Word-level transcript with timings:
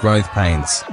Growth 0.00 0.28
Pains. 0.28 0.84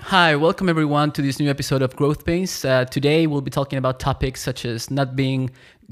Hi, 0.00 0.34
welcome 0.34 0.68
everyone 0.68 1.12
to 1.12 1.22
this 1.22 1.38
new 1.38 1.48
episode 1.48 1.82
of 1.82 1.94
Growth 1.94 2.24
Pains. 2.24 2.64
Uh, 2.64 2.84
today 2.86 3.28
we'll 3.28 3.42
be 3.42 3.50
talking 3.50 3.78
about 3.78 4.00
topics 4.00 4.40
such 4.40 4.64
as 4.64 4.90
not 4.90 5.14
being 5.14 5.50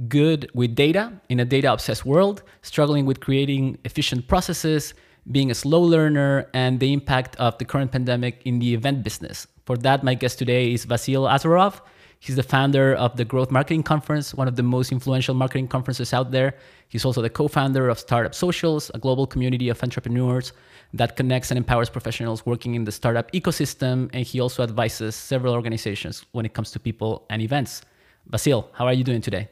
good 0.09 0.51
with 0.55 0.75
data 0.75 1.13
in 1.29 1.39
a 1.39 1.45
data 1.45 1.73
obsessed 1.73 2.05
world, 2.05 2.43
struggling 2.63 3.07
with 3.07 3.21
creating 3.21 3.79
efficient 3.85 4.27
processes, 4.27 4.93
being 5.31 5.53
a 5.53 5.55
slow 5.55 5.81
learner, 5.81 6.51
and 6.53 6.81
the 6.81 6.93
impact 6.93 7.37
of 7.37 7.57
the 7.59 7.65
current 7.65 7.93
pandemic 7.93 8.43
in 8.45 8.59
the 8.59 8.75
event 8.75 9.05
business. 9.05 9.47
For 9.67 9.77
that, 9.77 10.03
my 10.03 10.15
guest 10.15 10.41
today 10.41 10.73
is 10.73 10.85
Vasil 10.85 11.31
Azarov. 11.31 11.81
He's 12.19 12.35
the 12.35 12.43
founder 12.43 12.95
of 12.95 13.17
the 13.17 13.25
Growth 13.25 13.53
Marketing 13.53 13.85
Conference, 13.85 14.35
one 14.35 14.49
of 14.49 14.57
the 14.57 14.65
most 14.65 14.91
influential 14.91 15.35
marketing 15.35 15.69
conferences 15.69 16.13
out 16.13 16.33
there. 16.33 16.57
He's 16.89 17.05
also 17.05 17.23
the 17.23 17.31
co 17.31 17.47
founder 17.47 17.89
of 17.89 18.01
Startup 18.01 18.35
Socials, 18.35 18.91
a 18.95 18.99
global 18.99 19.29
community 19.29 19.69
of 19.69 19.81
entrepreneurs 19.81 20.53
that 20.99 21.17
connects 21.17 21.51
and 21.51 21.59
empowers 21.59 21.91
professionals 21.91 22.45
working 22.47 22.75
in 22.75 22.85
the 22.85 22.93
startup 22.93 23.31
ecosystem. 23.33 24.11
And 24.13 24.25
he 24.25 24.41
also 24.41 24.63
advises 24.63 25.15
several 25.15 25.55
organizations 25.55 26.25
when 26.33 26.47
it 26.47 26.55
comes 26.55 26.71
to 26.73 26.81
people 26.81 27.27
and 27.31 27.43
events. 27.43 27.83
Basil, 28.27 28.69
how 28.73 28.87
are 28.87 28.93
you 28.93 29.05
doing 29.05 29.21
today? 29.21 29.49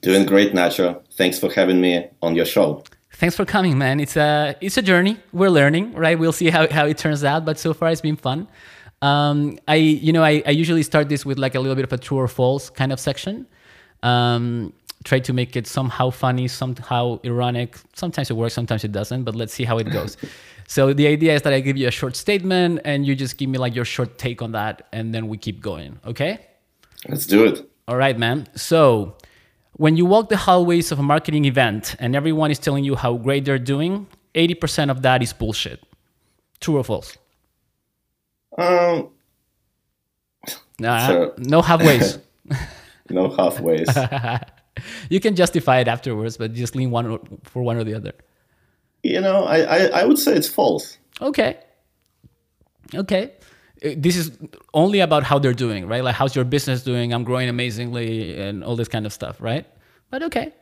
Doing 0.00 0.24
great, 0.24 0.52
Nacho. 0.54 1.02
Thanks 1.12 1.38
for 1.38 1.52
having 1.52 1.80
me 1.80 2.08
on 2.22 2.34
your 2.34 2.46
show. 2.46 2.84
Thanks 3.12 3.36
for 3.36 3.44
coming, 3.44 3.76
man. 3.76 4.00
It's 4.00 4.16
a 4.16 4.56
it's 4.60 4.78
a 4.78 4.82
journey. 4.82 5.18
We're 5.32 5.50
learning, 5.50 5.92
right? 5.94 6.18
We'll 6.18 6.32
see 6.32 6.48
how, 6.48 6.68
how 6.70 6.86
it 6.86 6.96
turns 6.96 7.22
out, 7.24 7.44
but 7.44 7.58
so 7.58 7.74
far 7.74 7.90
it's 7.90 8.00
been 8.00 8.16
fun. 8.16 8.48
Um, 9.02 9.58
I 9.68 9.76
you 9.76 10.12
know 10.12 10.22
I, 10.22 10.42
I 10.46 10.50
usually 10.50 10.82
start 10.82 11.08
this 11.08 11.26
with 11.26 11.38
like 11.38 11.54
a 11.54 11.60
little 11.60 11.74
bit 11.74 11.84
of 11.84 11.92
a 11.92 11.98
true 11.98 12.18
or 12.18 12.28
false 12.28 12.70
kind 12.70 12.92
of 12.92 13.00
section. 13.00 13.46
Um, 14.02 14.72
try 15.04 15.18
to 15.18 15.32
make 15.32 15.56
it 15.56 15.66
somehow 15.66 16.10
funny, 16.10 16.48
somehow 16.48 17.18
ironic. 17.24 17.78
Sometimes 17.94 18.30
it 18.30 18.34
works, 18.34 18.54
sometimes 18.54 18.84
it 18.84 18.92
doesn't, 18.92 19.24
but 19.24 19.34
let's 19.34 19.52
see 19.52 19.64
how 19.64 19.78
it 19.78 19.90
goes. 19.90 20.16
so 20.70 20.92
the 20.92 21.08
idea 21.08 21.34
is 21.34 21.42
that 21.42 21.52
I 21.52 21.58
give 21.58 21.76
you 21.76 21.88
a 21.88 21.90
short 21.90 22.14
statement 22.14 22.82
and 22.84 23.04
you 23.04 23.16
just 23.16 23.36
give 23.38 23.50
me 23.50 23.58
like 23.58 23.74
your 23.74 23.84
short 23.84 24.18
take 24.18 24.40
on 24.40 24.52
that 24.52 24.86
and 24.92 25.12
then 25.12 25.26
we 25.26 25.36
keep 25.36 25.60
going, 25.60 25.98
okay? 26.06 26.46
Let's 27.08 27.26
do 27.26 27.44
it. 27.44 27.68
All 27.88 27.96
right, 27.96 28.16
man. 28.16 28.46
So 28.54 29.16
when 29.72 29.96
you 29.96 30.06
walk 30.06 30.28
the 30.28 30.36
hallways 30.36 30.92
of 30.92 31.00
a 31.00 31.02
marketing 31.02 31.44
event 31.44 31.96
and 31.98 32.14
everyone 32.14 32.52
is 32.52 32.60
telling 32.60 32.84
you 32.84 32.94
how 32.94 33.14
great 33.14 33.44
they're 33.44 33.58
doing, 33.58 34.06
80% 34.36 34.92
of 34.92 35.02
that 35.02 35.24
is 35.24 35.32
bullshit. 35.32 35.82
True 36.60 36.76
or 36.76 36.84
false? 36.84 37.18
Um, 38.56 39.08
nah, 40.78 41.04
so, 41.08 41.34
no 41.38 41.62
halfways. 41.62 42.20
no 43.10 43.28
halfways. 43.28 43.90
you 45.10 45.18
can 45.18 45.34
justify 45.34 45.80
it 45.80 45.88
afterwards, 45.88 46.36
but 46.36 46.54
just 46.54 46.76
lean 46.76 46.92
one 46.92 47.18
for 47.42 47.60
one 47.60 47.76
or 47.76 47.82
the 47.82 47.94
other. 47.94 48.12
You 49.02 49.20
know, 49.20 49.44
I, 49.44 49.58
I, 49.60 49.78
I 50.00 50.04
would 50.04 50.18
say 50.18 50.34
it's 50.34 50.48
false. 50.48 50.98
Okay. 51.20 51.58
Okay. 52.94 53.32
Uh, 53.84 53.90
this 53.96 54.16
is 54.16 54.36
only 54.74 55.00
about 55.00 55.22
how 55.22 55.38
they're 55.38 55.54
doing, 55.54 55.86
right? 55.86 56.04
Like, 56.04 56.14
how's 56.14 56.36
your 56.36 56.44
business 56.44 56.82
doing? 56.82 57.12
I'm 57.12 57.24
growing 57.24 57.48
amazingly 57.48 58.38
and 58.38 58.62
all 58.62 58.76
this 58.76 58.88
kind 58.88 59.06
of 59.06 59.12
stuff, 59.12 59.40
right? 59.40 59.66
But 60.10 60.22
okay. 60.24 60.52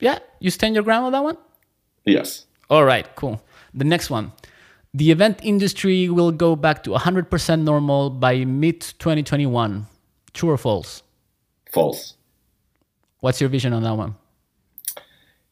Yeah, 0.00 0.18
you 0.40 0.50
stand 0.50 0.74
your 0.74 0.84
ground 0.84 1.06
on 1.06 1.12
that 1.12 1.22
one? 1.22 1.36
Yes. 2.04 2.46
All 2.70 2.84
right, 2.84 3.06
cool. 3.14 3.42
The 3.74 3.84
next 3.84 4.10
one. 4.10 4.32
The 4.94 5.10
event 5.10 5.38
industry 5.42 6.08
will 6.08 6.32
go 6.32 6.56
back 6.56 6.82
to 6.84 6.90
100% 6.90 7.62
normal 7.62 8.10
by 8.10 8.44
mid 8.44 8.80
2021. 8.80 9.86
True 10.34 10.50
or 10.50 10.58
false? 10.58 11.02
False. 11.70 12.16
What's 13.20 13.40
your 13.40 13.48
vision 13.48 13.72
on 13.72 13.82
that 13.84 13.96
one? 13.96 14.16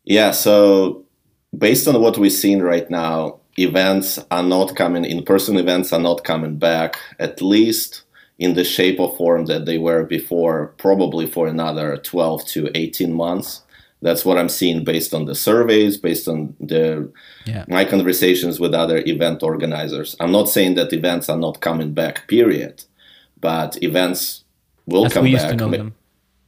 Yeah, 0.04 0.32
so 0.32 1.06
based 1.56 1.88
on 1.88 2.00
what 2.00 2.18
we're 2.18 2.30
seeing 2.30 2.62
right 2.62 2.88
now, 2.90 3.38
events 3.58 4.18
are 4.30 4.42
not 4.42 4.76
coming, 4.76 5.04
in 5.04 5.22
person 5.24 5.56
events 5.56 5.92
are 5.92 6.00
not 6.00 6.24
coming 6.24 6.56
back, 6.56 6.98
at 7.18 7.42
least 7.42 8.02
in 8.38 8.54
the 8.54 8.64
shape 8.64 8.98
or 8.98 9.14
form 9.16 9.46
that 9.46 9.66
they 9.66 9.78
were 9.78 10.04
before, 10.04 10.68
probably 10.78 11.26
for 11.26 11.46
another 11.46 11.98
12 11.98 12.44
to 12.46 12.70
18 12.74 13.12
months. 13.12 13.62
That's 14.02 14.24
what 14.24 14.38
I'm 14.38 14.48
seeing 14.48 14.82
based 14.82 15.12
on 15.12 15.26
the 15.26 15.34
surveys, 15.34 15.98
based 15.98 16.26
on 16.26 16.56
the 16.58 17.12
yeah. 17.44 17.66
my 17.68 17.84
conversations 17.84 18.58
with 18.58 18.72
other 18.72 19.02
event 19.04 19.42
organizers. 19.42 20.16
I'm 20.20 20.32
not 20.32 20.48
saying 20.48 20.76
that 20.76 20.94
events 20.94 21.28
are 21.28 21.36
not 21.36 21.60
coming 21.60 21.92
back, 21.92 22.26
period, 22.26 22.84
but 23.38 23.76
events 23.82 24.44
will 24.86 25.04
As 25.04 25.12
come 25.12 25.24
we 25.24 25.34
back. 25.34 25.42
Used 25.42 25.58
to 25.58 25.64
know 25.64 25.70
them. 25.70 25.94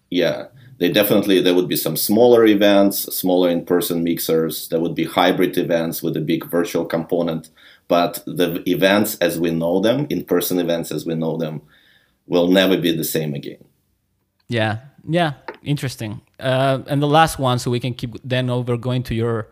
Yeah, 0.09 0.47
they 0.83 0.91
definitely 0.91 1.41
there 1.41 1.55
would 1.55 1.69
be 1.69 1.77
some 1.77 1.97
smaller 1.97 2.45
events 2.45 2.97
smaller 3.15 3.49
in-person 3.49 4.03
mixers. 4.03 4.67
There 4.67 4.81
would 4.81 4.97
be 4.97 5.05
hybrid 5.05 5.57
events 5.57 6.03
with 6.03 6.17
a 6.17 6.21
big 6.21 6.45
virtual 6.57 6.85
component. 6.85 7.51
But 7.87 8.25
the 8.27 8.65
events 8.67 9.17
as 9.19 9.39
we 9.39 9.53
know 9.53 9.79
them 9.79 10.09
in-person 10.11 10.59
events 10.59 10.91
as 10.91 11.07
we 11.07 11.15
know 11.15 11.37
them 11.37 11.63
will 12.27 12.49
never 12.49 12.77
be 12.77 12.91
the 12.97 13.05
same 13.05 13.33
again. 13.33 13.65
Yeah. 14.49 14.79
Yeah. 15.09 15.35
Interesting. 15.63 16.21
Uh, 16.41 16.81
and 16.89 17.01
the 17.01 17.13
last 17.19 17.39
one 17.39 17.61
so 17.61 17.71
we 17.71 17.79
can 17.79 17.95
keep 17.95 18.17
then 18.25 18.51
over 18.51 18.77
going 18.77 19.05
to 19.05 19.15
your 19.15 19.47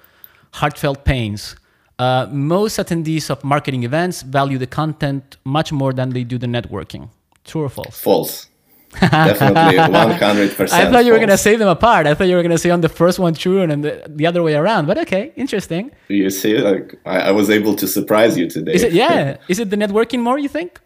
heartfelt 0.55 1.05
pains. 1.05 1.55
Uh, 2.01 2.27
most 2.33 2.77
attendees 2.81 3.31
of 3.31 3.45
marketing 3.45 3.85
events 3.85 4.23
value 4.23 4.59
the 4.59 4.67
content 4.67 5.37
much 5.45 5.71
more 5.71 5.93
than 5.93 6.11
they 6.11 6.25
do 6.25 6.39
the 6.39 6.49
networking. 6.49 7.09
True 7.45 7.63
or 7.63 7.69
false? 7.69 8.01
False 8.01 8.50
Definitely, 8.99 9.79
one 9.79 10.11
hundred 10.11 10.57
percent. 10.57 10.89
I 10.89 10.91
thought 10.91 11.05
you 11.05 11.13
were 11.13 11.19
gonna 11.19 11.39
say 11.39 11.57
them 11.57 11.69
apart. 11.69 12.07
I 12.07 12.15
thought 12.15 12.27
you 12.27 12.37
were 12.37 12.43
gonna 12.43 12.59
say 12.59 12.71
on 12.71 12.81
the 12.81 12.89
first 12.89 13.19
one 13.19 13.35
true 13.35 13.63
and 13.63 13.71
then 13.71 13.81
the, 13.83 14.03
the 14.09 14.27
other 14.27 14.43
way 14.43 14.55
around. 14.55 14.87
But 14.87 14.99
okay, 14.99 15.33
interesting. 15.37 15.93
You 16.09 16.31
see, 16.31 16.59
like 16.59 16.97
I, 17.07 17.21
I 17.21 17.31
was 17.31 17.51
able 17.51 17.77
to 17.77 17.87
surprise 17.87 18.37
you 18.37 18.49
today. 18.51 18.75
Is 18.75 18.83
it? 18.83 18.93
Yeah. 18.93 19.37
Is 19.49 19.59
it 19.59 19.71
the 19.71 19.77
networking 19.77 20.21
more? 20.21 20.39
You 20.39 20.49
think? 20.49 20.81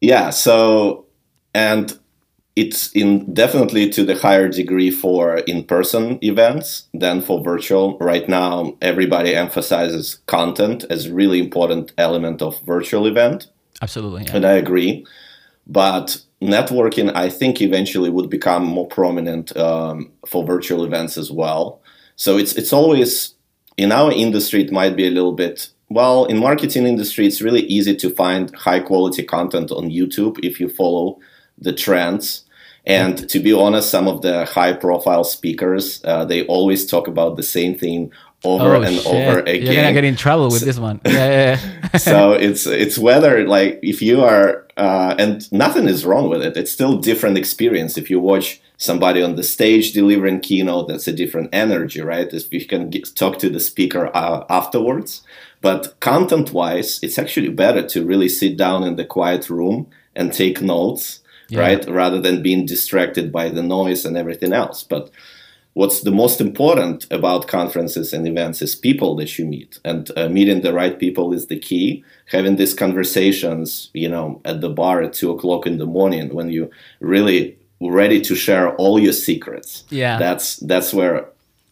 Yeah. 0.00 0.30
So, 0.30 1.06
and 1.52 1.98
it's 2.54 2.92
in 2.92 3.32
definitely 3.32 3.88
to 3.90 4.04
the 4.04 4.14
higher 4.14 4.48
degree 4.48 4.90
for 4.90 5.38
in-person 5.38 6.18
events 6.22 6.88
than 6.92 7.22
for 7.22 7.42
virtual. 7.42 7.98
Right 7.98 8.28
now, 8.28 8.76
everybody 8.82 9.34
emphasizes 9.34 10.20
content 10.26 10.84
as 10.90 11.08
really 11.08 11.40
important 11.40 11.92
element 11.98 12.42
of 12.42 12.60
virtual 12.60 13.06
event. 13.06 13.48
Absolutely, 13.80 14.24
yeah. 14.24 14.36
and 14.36 14.44
I 14.44 14.52
agree. 14.52 15.04
But 15.66 16.22
networking, 16.42 17.12
I 17.14 17.28
think, 17.30 17.60
eventually 17.62 18.10
would 18.10 18.28
become 18.28 18.64
more 18.64 18.86
prominent 18.86 19.56
um, 19.56 20.10
for 20.26 20.44
virtual 20.44 20.84
events 20.84 21.16
as 21.16 21.30
well. 21.30 21.80
So 22.16 22.36
it's 22.36 22.54
it's 22.54 22.72
always 22.72 23.34
in 23.76 23.92
our 23.92 24.12
industry. 24.12 24.62
It 24.62 24.72
might 24.72 24.96
be 24.96 25.06
a 25.06 25.10
little 25.10 25.32
bit 25.32 25.68
well 25.88 26.24
in 26.24 26.38
marketing 26.38 26.86
industry. 26.86 27.26
It's 27.26 27.42
really 27.42 27.62
easy 27.62 27.94
to 27.96 28.10
find 28.10 28.54
high 28.54 28.80
quality 28.80 29.22
content 29.22 29.70
on 29.70 29.90
YouTube 29.90 30.38
if 30.42 30.60
you 30.60 30.68
follow 30.68 31.18
the 31.58 31.72
trends. 31.72 32.44
And 32.84 33.28
to 33.28 33.38
be 33.38 33.52
honest, 33.52 33.90
some 33.90 34.08
of 34.08 34.22
the 34.22 34.44
high 34.44 34.72
profile 34.72 35.24
speakers, 35.24 36.00
uh, 36.04 36.24
they 36.24 36.44
always 36.46 36.84
talk 36.86 37.06
about 37.06 37.36
the 37.36 37.42
same 37.42 37.78
thing 37.78 38.10
over 38.44 38.76
oh, 38.76 38.82
and 38.82 38.96
shit. 38.96 39.06
over 39.06 39.40
again. 39.40 39.62
You're 39.62 39.74
gonna 39.74 39.92
get 39.92 40.04
in 40.04 40.16
trouble 40.16 40.46
with 40.46 40.60
so, 40.60 40.64
this 40.66 40.78
one. 40.78 41.00
Yeah, 41.04 41.12
yeah, 41.12 41.60
yeah. 41.92 41.96
so 41.98 42.32
it's 42.32 42.66
it's 42.66 42.98
whether 42.98 43.46
like 43.46 43.78
if 43.82 44.02
you 44.02 44.22
are 44.22 44.62
uh, 44.76 45.14
and 45.18 45.50
nothing 45.52 45.88
is 45.88 46.04
wrong 46.04 46.28
with 46.28 46.42
it. 46.42 46.56
It's 46.56 46.72
still 46.72 46.98
different 46.98 47.36
experience. 47.36 47.98
If 47.98 48.10
you 48.10 48.18
watch 48.20 48.60
somebody 48.76 49.22
on 49.22 49.36
the 49.36 49.42
stage 49.42 49.92
delivering 49.92 50.40
keynote, 50.40 50.88
that's 50.88 51.06
a 51.06 51.12
different 51.12 51.50
energy, 51.52 52.00
right? 52.00 52.32
If 52.32 52.52
you 52.52 52.66
can 52.66 52.90
get, 52.90 53.14
talk 53.14 53.38
to 53.40 53.50
the 53.50 53.60
speaker 53.60 54.10
uh, 54.14 54.44
afterwards. 54.48 55.22
But 55.60 56.00
content-wise, 56.00 57.00
it's 57.02 57.18
actually 57.18 57.50
better 57.50 57.86
to 57.88 58.04
really 58.04 58.28
sit 58.28 58.56
down 58.56 58.82
in 58.82 58.96
the 58.96 59.04
quiet 59.04 59.48
room 59.48 59.88
and 60.16 60.32
take 60.32 60.60
notes, 60.60 61.20
yeah. 61.48 61.60
right, 61.60 61.88
rather 61.88 62.20
than 62.20 62.42
being 62.42 62.66
distracted 62.66 63.30
by 63.30 63.48
the 63.50 63.62
noise 63.62 64.04
and 64.04 64.16
everything 64.16 64.52
else. 64.52 64.82
But 64.82 65.10
what's 65.74 66.02
the 66.02 66.10
most 66.10 66.40
important 66.40 67.06
about 67.10 67.48
conferences 67.48 68.12
and 68.12 68.26
events 68.26 68.60
is 68.60 68.74
people 68.74 69.16
that 69.16 69.38
you 69.38 69.46
meet. 69.46 69.78
And 69.84 70.10
uh, 70.16 70.28
meeting 70.28 70.60
the 70.60 70.72
right 70.72 70.98
people 70.98 71.32
is 71.32 71.46
the 71.46 71.58
key. 71.58 72.04
Having 72.26 72.56
these 72.56 72.74
conversations 72.74 73.90
you 73.94 74.08
know 74.08 74.40
at 74.44 74.60
the 74.60 74.70
bar 74.70 75.02
at 75.02 75.12
two 75.12 75.30
o'clock 75.30 75.66
in 75.66 75.78
the 75.78 75.86
morning 75.86 76.34
when 76.34 76.50
you 76.50 76.70
really 77.00 77.56
ready 77.80 78.20
to 78.20 78.34
share 78.34 78.74
all 78.76 78.98
your 78.98 79.12
secrets. 79.12 79.84
Yeah. 79.90 80.18
That's 80.18 80.56
that's 80.56 80.92
where 80.94 81.28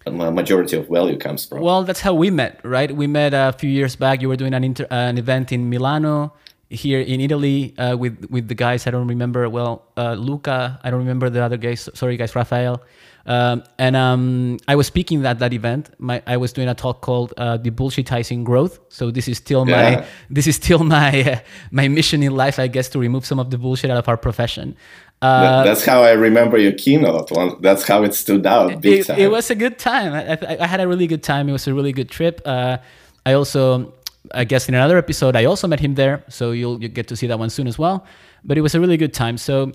a 0.06 0.10
majority 0.10 0.76
of 0.76 0.88
value 0.88 1.18
comes 1.18 1.44
from. 1.44 1.60
Well 1.60 1.84
that's 1.84 2.00
how 2.00 2.14
we 2.14 2.30
met 2.30 2.60
right? 2.64 2.90
We 2.94 3.06
met 3.06 3.34
a 3.34 3.52
few 3.52 3.70
years 3.70 3.96
back. 3.96 4.22
You 4.22 4.28
were 4.28 4.36
doing 4.36 4.54
an, 4.54 4.64
inter- 4.64 4.88
an 4.90 5.18
event 5.18 5.52
in 5.52 5.68
milano 5.68 6.32
here 6.70 7.00
in 7.00 7.20
Italy 7.20 7.74
uh, 7.78 7.96
with 7.96 8.26
with 8.30 8.48
the 8.48 8.54
guys. 8.54 8.86
I 8.86 8.90
don't 8.90 9.08
remember 9.08 9.48
well 9.48 9.84
uh, 9.96 10.14
Luca 10.14 10.80
I 10.82 10.90
don't 10.90 11.00
remember 11.00 11.28
the 11.28 11.42
other 11.42 11.58
guys. 11.58 11.88
Sorry 11.94 12.16
guys 12.16 12.34
Rafael 12.34 12.82
um, 13.26 13.62
and 13.78 13.96
um, 13.96 14.58
I 14.66 14.74
was 14.76 14.86
speaking 14.86 15.24
at 15.26 15.38
that 15.38 15.52
event. 15.52 15.90
My, 15.98 16.22
I 16.26 16.36
was 16.36 16.52
doing 16.52 16.68
a 16.68 16.74
talk 16.74 17.00
called 17.00 17.34
uh, 17.36 17.56
"The 17.56 17.70
Bullshitizing 17.70 18.44
Growth." 18.44 18.80
So 18.88 19.10
this 19.10 19.28
is 19.28 19.38
still 19.38 19.68
yeah. 19.68 19.76
my 19.76 20.06
this 20.30 20.46
is 20.46 20.56
still 20.56 20.84
my 20.84 21.32
uh, 21.32 21.40
my 21.70 21.88
mission 21.88 22.22
in 22.22 22.34
life, 22.34 22.58
I 22.58 22.66
guess, 22.66 22.88
to 22.90 22.98
remove 22.98 23.26
some 23.26 23.38
of 23.38 23.50
the 23.50 23.58
bullshit 23.58 23.90
out 23.90 23.98
of 23.98 24.08
our 24.08 24.16
profession. 24.16 24.76
Uh, 25.22 25.62
that's 25.64 25.84
how 25.84 26.02
I 26.02 26.12
remember 26.12 26.56
your 26.56 26.72
keynote. 26.72 27.30
That's 27.60 27.86
how 27.86 28.04
it 28.04 28.14
stood 28.14 28.46
out. 28.46 28.80
Big 28.80 29.00
It, 29.00 29.18
it, 29.18 29.30
was 29.30 29.50
a 29.50 29.54
good 29.54 29.78
time. 29.78 30.14
I, 30.14 30.32
I, 30.32 30.62
I, 30.62 30.66
had 30.66 30.80
a 30.80 30.88
really 30.88 31.06
good 31.06 31.22
time. 31.22 31.46
It 31.46 31.52
was 31.52 31.66
a 31.66 31.74
really 31.74 31.92
good 31.92 32.08
trip. 32.08 32.40
Uh, 32.46 32.78
I 33.26 33.34
also 33.34 33.92
I 34.32 34.44
guess 34.44 34.68
in 34.68 34.74
another 34.74 34.98
episode, 34.98 35.36
I 35.36 35.44
also 35.44 35.66
met 35.66 35.80
him 35.80 35.94
there, 35.94 36.24
so 36.28 36.52
you'll, 36.52 36.80
you'll 36.80 36.92
get 36.92 37.08
to 37.08 37.16
see 37.16 37.26
that 37.26 37.38
one 37.38 37.50
soon 37.50 37.66
as 37.66 37.78
well. 37.78 38.06
But 38.44 38.58
it 38.58 38.60
was 38.60 38.74
a 38.74 38.80
really 38.80 38.96
good 38.96 39.14
time. 39.14 39.38
So 39.38 39.72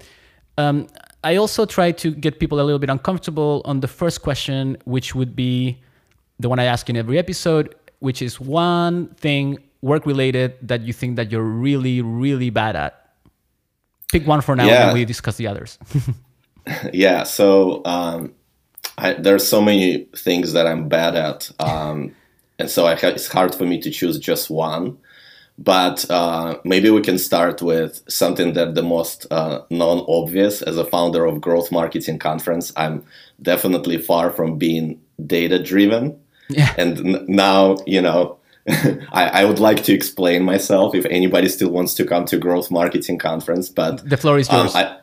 um, 0.58 0.88
I 1.26 1.36
also 1.38 1.66
try 1.66 1.92
to 2.04 2.12
get 2.12 2.40
people 2.40 2.58
a 2.62 2.66
little 2.68 2.80
bit 2.80 2.90
uncomfortable 2.90 3.62
on 3.66 3.80
the 3.80 3.88
first 3.88 4.22
question, 4.22 4.78
which 4.86 5.16
would 5.16 5.36
be 5.36 5.82
the 6.40 6.48
one 6.50 6.60
I 6.60 6.66
ask 6.66 6.90
in 6.90 6.96
every 6.96 7.18
episode, 7.18 7.74
which 8.00 8.22
is 8.22 8.40
one 8.40 9.08
thing 9.16 9.58
work 9.82 10.06
related 10.06 10.54
that 10.62 10.82
you 10.82 10.94
think 10.94 11.16
that 11.18 11.32
you're 11.32 11.50
really, 11.68 12.02
really 12.02 12.50
bad 12.52 12.76
at. 12.76 13.10
Pick 14.12 14.28
one 14.28 14.42
for 14.42 14.56
now, 14.56 14.66
Yeah. 14.68 14.86
and 14.90 14.94
we 14.94 15.04
discuss 15.06 15.36
the 15.38 15.48
others. 15.48 15.80
yeah 16.94 17.24
so 17.24 17.82
um, 17.86 18.34
I, 18.98 19.14
there's 19.14 19.48
so 19.48 19.62
many 19.62 20.08
things 20.18 20.54
that 20.54 20.66
i'm 20.66 20.90
bad 20.90 21.16
at 21.16 21.52
um, 21.60 22.16
and 22.58 22.70
so 22.70 22.88
I 22.88 22.96
ha- 22.96 23.10
it's 23.10 23.28
hard 23.28 23.54
for 23.54 23.66
me 23.66 23.80
to 23.82 23.92
choose 23.92 24.18
just 24.18 24.50
one 24.50 24.98
but 25.58 26.10
uh, 26.10 26.58
maybe 26.66 26.90
we 26.90 27.02
can 27.02 27.18
start 27.18 27.62
with 27.62 28.04
something 28.10 28.54
that 28.54 28.76
the 28.76 28.84
most 28.84 29.26
uh, 29.32 29.62
non-obvious 29.70 30.62
as 30.62 30.78
a 30.78 30.86
founder 30.86 31.26
of 31.26 31.42
growth 31.42 31.72
marketing 31.72 32.20
conference 32.20 32.72
i'm 32.76 33.04
definitely 33.42 33.98
far 33.98 34.32
from 34.32 34.58
being 34.58 35.00
data 35.26 35.62
driven 35.62 36.20
yeah. 36.50 36.74
and 36.78 37.00
n- 37.00 37.26
now 37.28 37.78
you 37.86 38.02
know 38.02 38.38
I, 38.68 39.42
I 39.42 39.46
would 39.46 39.60
like 39.60 39.84
to 39.84 39.94
explain 39.94 40.44
myself 40.44 40.96
if 40.96 41.06
anybody 41.06 41.50
still 41.50 41.70
wants 41.70 41.94
to 41.96 42.06
come 42.06 42.26
to 42.26 42.38
growth 42.38 42.72
marketing 42.72 43.20
conference 43.20 43.70
but 43.70 44.08
The 44.10 44.18
floor 44.18 44.40
is 44.40 44.50
um, 44.50 44.62
yours. 44.62 44.76
I, 44.76 44.98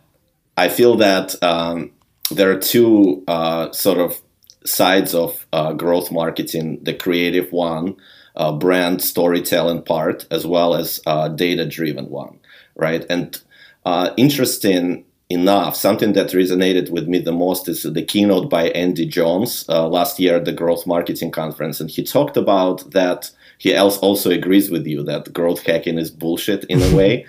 I 0.57 0.69
feel 0.69 0.97
that 0.97 1.41
um, 1.43 1.93
there 2.31 2.51
are 2.51 2.59
two 2.59 3.23
uh, 3.29 3.71
sort 3.73 3.99
of 3.99 4.21
sides 4.65 5.15
of 5.15 5.47
uh, 5.53 5.73
growth 5.73 6.11
marketing 6.11 6.83
the 6.83 6.95
creative 6.95 7.53
one, 7.53 7.97
uh, 8.37 8.53
brand 8.53 9.03
storytelling 9.03 9.83
part, 9.83 10.27
as 10.31 10.47
well 10.47 10.75
as 10.75 11.01
uh, 11.07 11.29
data 11.29 11.67
driven 11.67 12.09
one, 12.09 12.39
right? 12.77 13.05
And 13.09 13.41
uh, 13.85 14.11
interesting 14.17 15.05
enough, 15.29 15.77
something 15.77 16.13
that 16.13 16.29
resonated 16.29 16.91
with 16.91 17.09
me 17.09 17.19
the 17.19 17.33
most 17.33 17.69
is 17.69 17.83
the 17.83 18.03
keynote 18.03 18.51
by 18.51 18.69
Andy 18.71 19.07
Jones 19.07 19.65
uh, 19.69 19.89
last 19.89 20.21
year 20.21 20.37
at 20.37 20.45
the 20.45 20.53
Growth 20.53 20.87
Marketing 20.87 21.31
Conference. 21.31 21.81
And 21.81 21.91
he 21.91 22.03
talked 22.03 22.37
about 22.37 22.91
that. 22.93 23.31
He 23.59 23.75
else 23.75 23.99
also 23.99 24.31
agrees 24.31 24.71
with 24.71 24.87
you 24.87 25.03
that 25.05 25.33
growth 25.33 25.63
hacking 25.65 25.99
is 25.99 26.11
bullshit 26.11 26.65
in 26.65 26.83
a 26.83 26.97
way. 26.97 27.27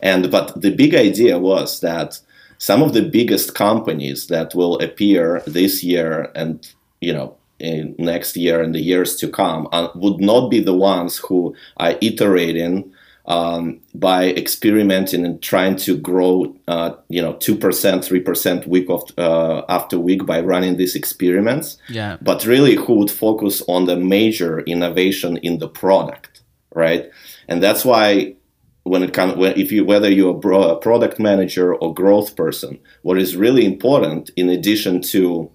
And 0.00 0.30
but 0.30 0.60
the 0.60 0.74
big 0.74 0.94
idea 0.94 1.38
was 1.38 1.80
that 1.80 2.20
some 2.58 2.82
of 2.82 2.92
the 2.92 3.02
biggest 3.02 3.54
companies 3.54 4.26
that 4.28 4.54
will 4.54 4.78
appear 4.80 5.42
this 5.46 5.82
year 5.84 6.30
and 6.34 6.66
you 7.00 7.12
know 7.12 7.36
in 7.58 7.94
next 7.98 8.36
year 8.36 8.62
and 8.62 8.74
the 8.74 8.80
years 8.80 9.16
to 9.16 9.28
come 9.28 9.68
uh, 9.72 9.88
would 9.94 10.20
not 10.20 10.50
be 10.50 10.60
the 10.60 10.74
ones 10.74 11.18
who 11.18 11.54
are 11.78 11.94
iterating 12.00 12.92
um, 13.26 13.80
by 13.94 14.28
experimenting 14.28 15.24
and 15.24 15.42
trying 15.42 15.76
to 15.76 15.96
grow, 15.96 16.54
uh, 16.68 16.92
you 17.08 17.20
know, 17.20 17.34
two 17.34 17.56
percent, 17.56 18.04
three 18.04 18.20
percent 18.20 18.66
week 18.68 18.88
of, 18.88 19.02
uh, 19.18 19.62
after 19.68 19.98
week 19.98 20.24
by 20.24 20.40
running 20.40 20.76
these 20.76 20.94
experiments. 20.94 21.76
yeah. 21.88 22.18
But 22.22 22.46
really, 22.46 22.76
who 22.76 22.94
would 22.94 23.10
focus 23.10 23.62
on 23.66 23.86
the 23.86 23.96
major 23.96 24.60
innovation 24.60 25.38
in 25.38 25.58
the 25.58 25.68
product, 25.68 26.42
right? 26.74 27.10
And 27.48 27.62
that's 27.62 27.84
why 27.84 28.36
when 28.84 29.02
it 29.02 29.12
comes, 29.12 29.34
when, 29.36 29.58
if 29.58 29.72
you 29.72 29.84
whether 29.84 30.08
you're 30.08 30.36
a, 30.36 30.76
product 30.76 31.18
manager 31.18 31.74
or 31.74 31.92
growth 31.92 32.36
person, 32.36 32.78
what 33.02 33.18
is 33.18 33.34
really 33.34 33.64
important, 33.64 34.30
in 34.36 34.48
addition 34.48 35.02
to 35.02 35.50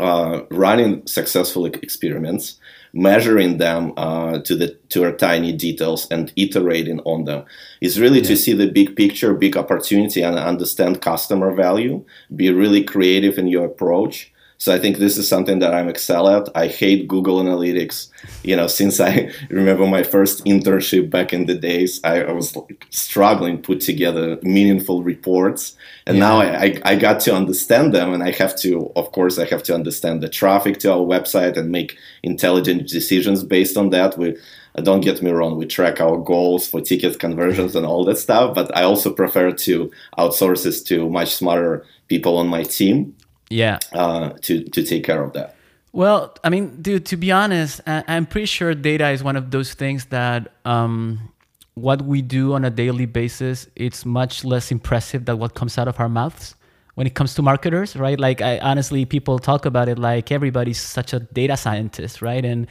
uh, 0.00 0.44
running 0.50 1.06
successful 1.06 1.66
experiments, 1.66 2.58
measuring 2.92 3.58
them 3.58 3.92
uh, 3.96 4.38
to 4.40 4.56
the 4.56 4.76
to 4.88 5.04
a 5.04 5.12
tiny 5.12 5.52
details 5.52 6.08
and 6.10 6.32
iterating 6.36 7.00
on 7.00 7.24
them 7.24 7.44
is 7.80 8.00
really 8.00 8.20
to 8.22 8.36
see 8.36 8.52
the 8.52 8.70
big 8.70 8.96
picture, 8.96 9.34
big 9.34 9.56
opportunity, 9.56 10.22
and 10.22 10.38
understand 10.38 11.02
customer 11.02 11.54
value. 11.54 12.04
Be 12.34 12.50
really 12.50 12.82
creative 12.82 13.38
in 13.38 13.46
your 13.46 13.66
approach. 13.66 14.32
So 14.60 14.74
I 14.74 14.78
think 14.78 14.98
this 14.98 15.16
is 15.16 15.26
something 15.26 15.60
that 15.60 15.72
I'm 15.72 15.88
excel 15.88 16.28
at. 16.28 16.50
I 16.54 16.66
hate 16.66 17.08
Google 17.08 17.42
Analytics. 17.42 18.10
You 18.44 18.56
know, 18.56 18.66
since 18.66 19.00
I 19.00 19.32
remember 19.48 19.86
my 19.86 20.02
first 20.02 20.44
internship 20.44 21.08
back 21.08 21.32
in 21.32 21.46
the 21.46 21.54
days, 21.54 21.98
I, 22.04 22.24
I 22.24 22.32
was 22.32 22.54
like 22.54 22.86
struggling 22.90 23.56
to 23.56 23.62
put 23.62 23.80
together 23.80 24.38
meaningful 24.42 25.02
reports, 25.02 25.76
and 26.06 26.18
now 26.18 26.40
I, 26.40 26.64
I 26.64 26.80
I 26.84 26.96
got 26.96 27.20
to 27.20 27.34
understand 27.34 27.94
them, 27.94 28.12
and 28.12 28.22
I 28.22 28.32
have 28.32 28.54
to, 28.56 28.92
of 28.96 29.12
course, 29.12 29.38
I 29.38 29.46
have 29.46 29.62
to 29.62 29.74
understand 29.74 30.22
the 30.22 30.28
traffic 30.28 30.78
to 30.80 30.92
our 30.92 31.06
website 31.06 31.56
and 31.56 31.70
make 31.70 31.96
intelligent 32.22 32.86
decisions 32.86 33.42
based 33.42 33.78
on 33.78 33.88
that. 33.90 34.18
We 34.18 34.36
uh, 34.76 34.82
don't 34.82 35.00
get 35.00 35.22
me 35.22 35.30
wrong, 35.30 35.56
we 35.56 35.64
track 35.64 36.02
our 36.02 36.18
goals 36.18 36.68
for 36.68 36.82
ticket 36.82 37.18
conversions 37.18 37.74
and 37.74 37.86
all 37.86 38.04
that 38.04 38.18
stuff, 38.18 38.54
but 38.54 38.76
I 38.76 38.82
also 38.82 39.10
prefer 39.10 39.52
to 39.52 39.90
outsource 40.18 40.64
this 40.64 40.82
to 40.84 41.08
much 41.08 41.34
smarter 41.34 41.86
people 42.08 42.36
on 42.36 42.48
my 42.48 42.64
team 42.64 43.14
Yeah. 43.50 43.78
uh, 43.92 44.30
to 44.42 44.62
to 44.64 44.82
take 44.82 45.04
care 45.04 45.22
of 45.22 45.32
that. 45.34 45.56
Well, 45.92 46.34
I 46.44 46.50
mean, 46.50 46.80
dude, 46.80 47.04
to 47.06 47.16
be 47.16 47.32
honest, 47.32 47.80
I- 47.86 48.04
I'm 48.06 48.24
pretty 48.26 48.46
sure 48.46 48.74
data 48.74 49.10
is 49.10 49.24
one 49.24 49.36
of 49.36 49.50
those 49.50 49.74
things 49.74 50.06
that 50.06 50.52
um, 50.64 51.32
what 51.74 52.02
we 52.02 52.22
do 52.22 52.54
on 52.54 52.64
a 52.64 52.70
daily 52.70 53.06
basis, 53.06 53.66
it's 53.74 54.06
much 54.06 54.44
less 54.44 54.70
impressive 54.70 55.24
than 55.24 55.38
what 55.38 55.54
comes 55.54 55.78
out 55.78 55.88
of 55.88 55.98
our 55.98 56.08
mouths 56.08 56.54
when 56.94 57.06
it 57.08 57.14
comes 57.14 57.34
to 57.34 57.42
marketers, 57.42 57.96
right? 57.96 58.20
Like, 58.20 58.40
I 58.40 58.58
honestly, 58.60 59.04
people 59.04 59.38
talk 59.40 59.66
about 59.66 59.88
it 59.88 59.98
like 59.98 60.30
everybody's 60.30 60.80
such 60.80 61.12
a 61.12 61.20
data 61.20 61.56
scientist, 61.56 62.22
right? 62.22 62.44
And 62.44 62.68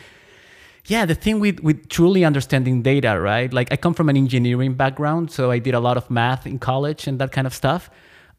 yeah, 0.86 1.06
the 1.06 1.16
thing 1.16 1.42
with 1.42 1.60
with 1.60 1.90
truly 1.90 2.24
understanding 2.24 2.82
data, 2.84 3.20
right? 3.20 3.52
Like, 3.52 3.72
I 3.74 3.76
come 3.76 3.94
from 3.94 4.08
an 4.08 4.16
engineering 4.16 4.76
background, 4.76 5.30
so 5.32 5.52
I 5.52 5.60
did 5.60 5.74
a 5.74 5.80
lot 5.82 5.98
of 5.98 6.10
math 6.10 6.48
in 6.48 6.58
college 6.58 7.06
and 7.06 7.20
that 7.20 7.32
kind 7.34 7.48
of 7.48 7.54
stuff. 7.54 7.90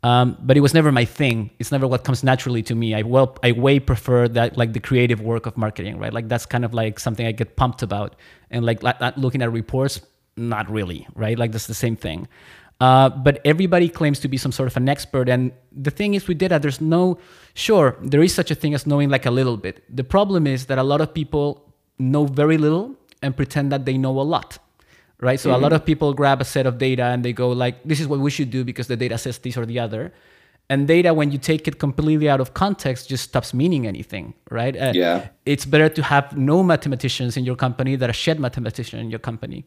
Um, 0.02 0.38
but 0.40 0.56
it 0.56 0.60
was 0.60 0.72
never 0.72 0.90
my 0.90 1.04
thing. 1.04 1.50
It's 1.58 1.70
never 1.70 1.86
what 1.86 2.04
comes 2.04 2.24
naturally 2.24 2.62
to 2.64 2.74
me. 2.74 2.94
I 2.94 3.02
well, 3.02 3.36
I 3.42 3.52
way 3.52 3.80
prefer 3.80 4.28
that 4.28 4.56
like 4.56 4.72
the 4.72 4.80
creative 4.80 5.20
work 5.20 5.44
of 5.46 5.56
marketing, 5.56 5.98
right? 5.98 6.12
Like 6.12 6.28
that's 6.28 6.46
kind 6.46 6.64
of 6.64 6.72
like 6.72 6.98
something 6.98 7.26
I 7.26 7.32
get 7.32 7.56
pumped 7.56 7.82
about, 7.82 8.16
and 8.50 8.64
like, 8.64 8.82
like 8.82 8.98
looking 9.18 9.42
at 9.42 9.52
reports, 9.52 10.00
not 10.36 10.70
really, 10.70 11.06
right? 11.14 11.38
Like 11.38 11.52
that's 11.52 11.66
the 11.66 11.74
same 11.74 11.96
thing. 11.96 12.28
Uh, 12.80 13.10
but 13.10 13.42
everybody 13.44 13.90
claims 13.90 14.18
to 14.20 14.28
be 14.28 14.38
some 14.38 14.52
sort 14.52 14.66
of 14.66 14.76
an 14.78 14.88
expert, 14.88 15.28
and 15.28 15.52
the 15.70 15.90
thing 15.90 16.14
is, 16.14 16.26
with 16.26 16.38
data, 16.38 16.58
there's 16.58 16.80
no 16.80 17.18
sure 17.52 17.98
there 18.00 18.22
is 18.22 18.34
such 18.34 18.50
a 18.50 18.54
thing 18.54 18.72
as 18.72 18.86
knowing 18.86 19.10
like 19.10 19.26
a 19.26 19.30
little 19.30 19.58
bit. 19.58 19.84
The 19.94 20.04
problem 20.04 20.46
is 20.46 20.64
that 20.66 20.78
a 20.78 20.82
lot 20.82 21.02
of 21.02 21.12
people 21.12 21.74
know 21.98 22.24
very 22.24 22.56
little 22.56 22.96
and 23.20 23.36
pretend 23.36 23.70
that 23.70 23.84
they 23.84 23.98
know 23.98 24.18
a 24.18 24.22
lot 24.22 24.58
right? 25.20 25.38
So 25.38 25.54
a 25.54 25.58
lot 25.58 25.72
of 25.72 25.84
people 25.84 26.14
grab 26.14 26.40
a 26.40 26.44
set 26.44 26.66
of 26.66 26.78
data 26.78 27.04
and 27.04 27.24
they 27.24 27.32
go 27.32 27.50
like, 27.50 27.82
"This 27.84 28.00
is 28.00 28.08
what 28.08 28.20
we 28.20 28.30
should 28.30 28.50
do 28.50 28.64
because 28.64 28.86
the 28.86 28.96
data 28.96 29.18
says 29.18 29.38
this 29.38 29.56
or 29.56 29.66
the 29.66 29.78
other." 29.78 30.12
And 30.70 30.86
data, 30.86 31.12
when 31.12 31.32
you 31.32 31.38
take 31.38 31.66
it 31.66 31.80
completely 31.80 32.28
out 32.28 32.40
of 32.40 32.54
context, 32.54 33.08
just 33.08 33.24
stops 33.24 33.52
meaning 33.52 33.88
anything, 33.88 34.34
right? 34.50 34.76
Uh, 34.76 34.92
Yeah. 34.94 35.28
It's 35.44 35.66
better 35.66 35.88
to 35.88 36.02
have 36.02 36.36
no 36.36 36.62
mathematicians 36.62 37.36
in 37.36 37.44
your 37.44 37.56
company 37.56 37.96
than 37.96 38.08
a 38.08 38.12
shed 38.12 38.38
mathematician 38.38 39.00
in 39.00 39.10
your 39.10 39.18
company, 39.18 39.64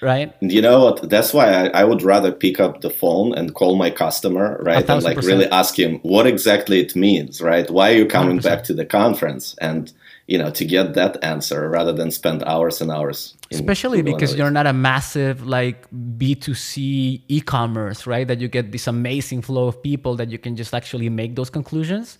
right? 0.00 0.32
You 0.40 0.62
know 0.62 0.84
what? 0.86 1.10
That's 1.10 1.34
why 1.34 1.46
I, 1.52 1.64
I 1.80 1.84
would 1.84 2.02
rather 2.02 2.32
pick 2.32 2.60
up 2.60 2.80
the 2.80 2.88
phone 2.88 3.34
and 3.34 3.54
call 3.54 3.76
my 3.76 3.90
customer, 3.90 4.58
right? 4.62 4.88
And 4.88 5.02
like 5.04 5.16
percent. 5.16 5.38
really 5.38 5.50
ask 5.50 5.78
him 5.78 5.98
what 6.02 6.26
exactly 6.26 6.80
it 6.80 6.96
means, 6.96 7.42
right? 7.42 7.68
Why 7.70 7.90
are 7.90 7.96
you 7.96 8.06
coming 8.06 8.38
100%. 8.38 8.42
back 8.42 8.64
to 8.64 8.72
the 8.72 8.86
conference? 8.86 9.54
And 9.60 9.92
you 10.28 10.36
know, 10.36 10.50
to 10.50 10.64
get 10.64 10.92
that 10.94 11.16
answer 11.24 11.60
rather 11.70 11.92
than 12.00 12.10
spend 12.10 12.38
hours 12.44 12.76
and 12.82 12.90
hours. 12.96 13.34
especially 13.50 14.02
because 14.02 14.30
you're 14.38 14.56
not 14.60 14.66
a 14.66 14.76
massive 14.90 15.36
like 15.58 15.78
b2c 16.18 17.22
e-commerce 17.36 18.06
right? 18.06 18.26
That 18.30 18.38
you 18.42 18.48
get 18.58 18.70
this 18.76 18.86
amazing 18.86 19.40
flow 19.48 19.66
of 19.72 19.82
people 19.82 20.12
that 20.20 20.28
you 20.30 20.38
can 20.38 20.54
just 20.62 20.72
actually 20.74 21.08
make 21.08 21.34
those 21.34 21.50
conclusions. 21.58 22.18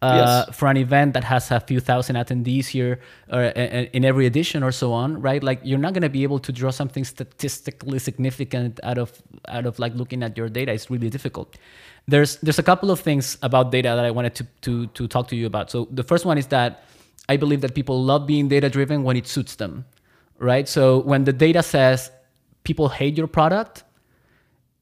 Uh, 0.00 0.14
Yes. 0.46 0.56
for 0.56 0.66
an 0.68 0.76
event 0.76 1.12
that 1.14 1.24
has 1.24 1.50
a 1.50 1.58
few 1.58 1.80
thousand 1.80 2.14
attendees 2.14 2.66
here 2.76 3.00
or 3.34 3.40
uh, 3.46 3.96
in 3.96 4.04
every 4.04 4.26
edition 4.32 4.62
or 4.62 4.70
so 4.70 4.92
on 4.92 5.20
right? 5.28 5.42
Like 5.42 5.58
you're 5.64 5.82
not 5.86 5.92
going 5.92 6.06
to 6.10 6.14
be 6.18 6.22
able 6.28 6.38
to 6.46 6.52
draw 6.52 6.70
something 6.70 7.04
statistically 7.04 7.98
significant 7.98 8.78
out 8.84 8.98
of 9.04 9.10
out 9.56 9.66
of 9.66 9.74
like 9.80 9.92
looking 10.00 10.22
at 10.22 10.32
your 10.38 10.48
data. 10.58 10.70
It's 10.72 10.88
really 10.94 11.10
difficult. 11.10 11.48
There's 12.12 12.32
there's 12.44 12.60
a 12.60 12.62
couple 12.70 12.88
of 12.94 13.00
things 13.08 13.24
about 13.42 13.72
data 13.72 13.88
that 13.96 14.04
i 14.10 14.12
wanted 14.18 14.34
to 14.38 14.44
to 14.66 14.72
to 14.98 15.02
talk 15.14 15.26
to 15.32 15.36
you 15.40 15.46
about. 15.52 15.66
So 15.74 15.88
the 15.90 16.04
first 16.10 16.24
one 16.30 16.38
is 16.38 16.46
that 16.56 16.70
i 17.28 17.36
believe 17.36 17.60
that 17.60 17.74
people 17.74 18.02
love 18.04 18.26
being 18.26 18.48
data 18.48 18.68
driven 18.70 19.02
when 19.02 19.16
it 19.16 19.26
suits 19.26 19.56
them 19.56 19.84
right? 20.40 20.68
So 20.68 21.00
when 21.00 21.24
the 21.24 21.32
data 21.32 21.64
says 21.64 22.12
people 22.62 22.88
hate 22.88 23.18
your 23.18 23.26
product, 23.26 23.82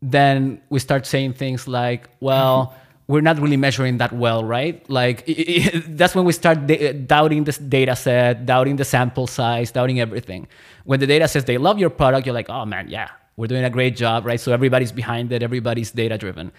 then 0.03 0.61
we 0.69 0.79
start 0.79 1.07
saying 1.07 1.33
things 1.33 1.67
like, 1.67 2.09
well, 2.21 2.75
we're 3.09 3.23
not 3.23 3.39
really 3.39 3.57
measuring 3.57 3.99
that 3.99 4.13
well, 4.13 4.45
right? 4.45 4.85
Like 4.91 5.25
i- 5.29 5.35
i- 5.75 5.83
that's 5.89 6.15
when 6.15 6.25
we 6.27 6.33
start 6.33 6.67
da- 6.67 6.93
doubting 6.93 7.45
this 7.45 7.57
data 7.59 7.97
set, 7.97 8.45
doubting 8.45 8.77
the 8.77 8.85
sample 8.85 9.27
size, 9.27 9.71
doubting 9.73 10.01
everything. 10.01 10.47
When 10.85 11.01
the 11.01 11.07
data 11.07 11.27
says 11.29 11.45
they 11.47 11.57
love 11.59 11.79
your 11.79 11.91
product, 11.91 12.27
you're 12.27 12.35
like, 12.35 12.51
oh 12.51 12.67
man, 12.67 12.89
yeah, 12.91 13.09
we're 13.37 13.47
doing 13.47 13.65
a 13.65 13.71
great 13.71 13.97
job, 13.97 14.27
right? 14.27 14.41
So 14.41 14.53
everybody's 14.53 14.93
behind 14.93 15.33
it, 15.33 15.43
everybody's 15.43 15.91
data 15.91 16.19
driven. 16.19 16.53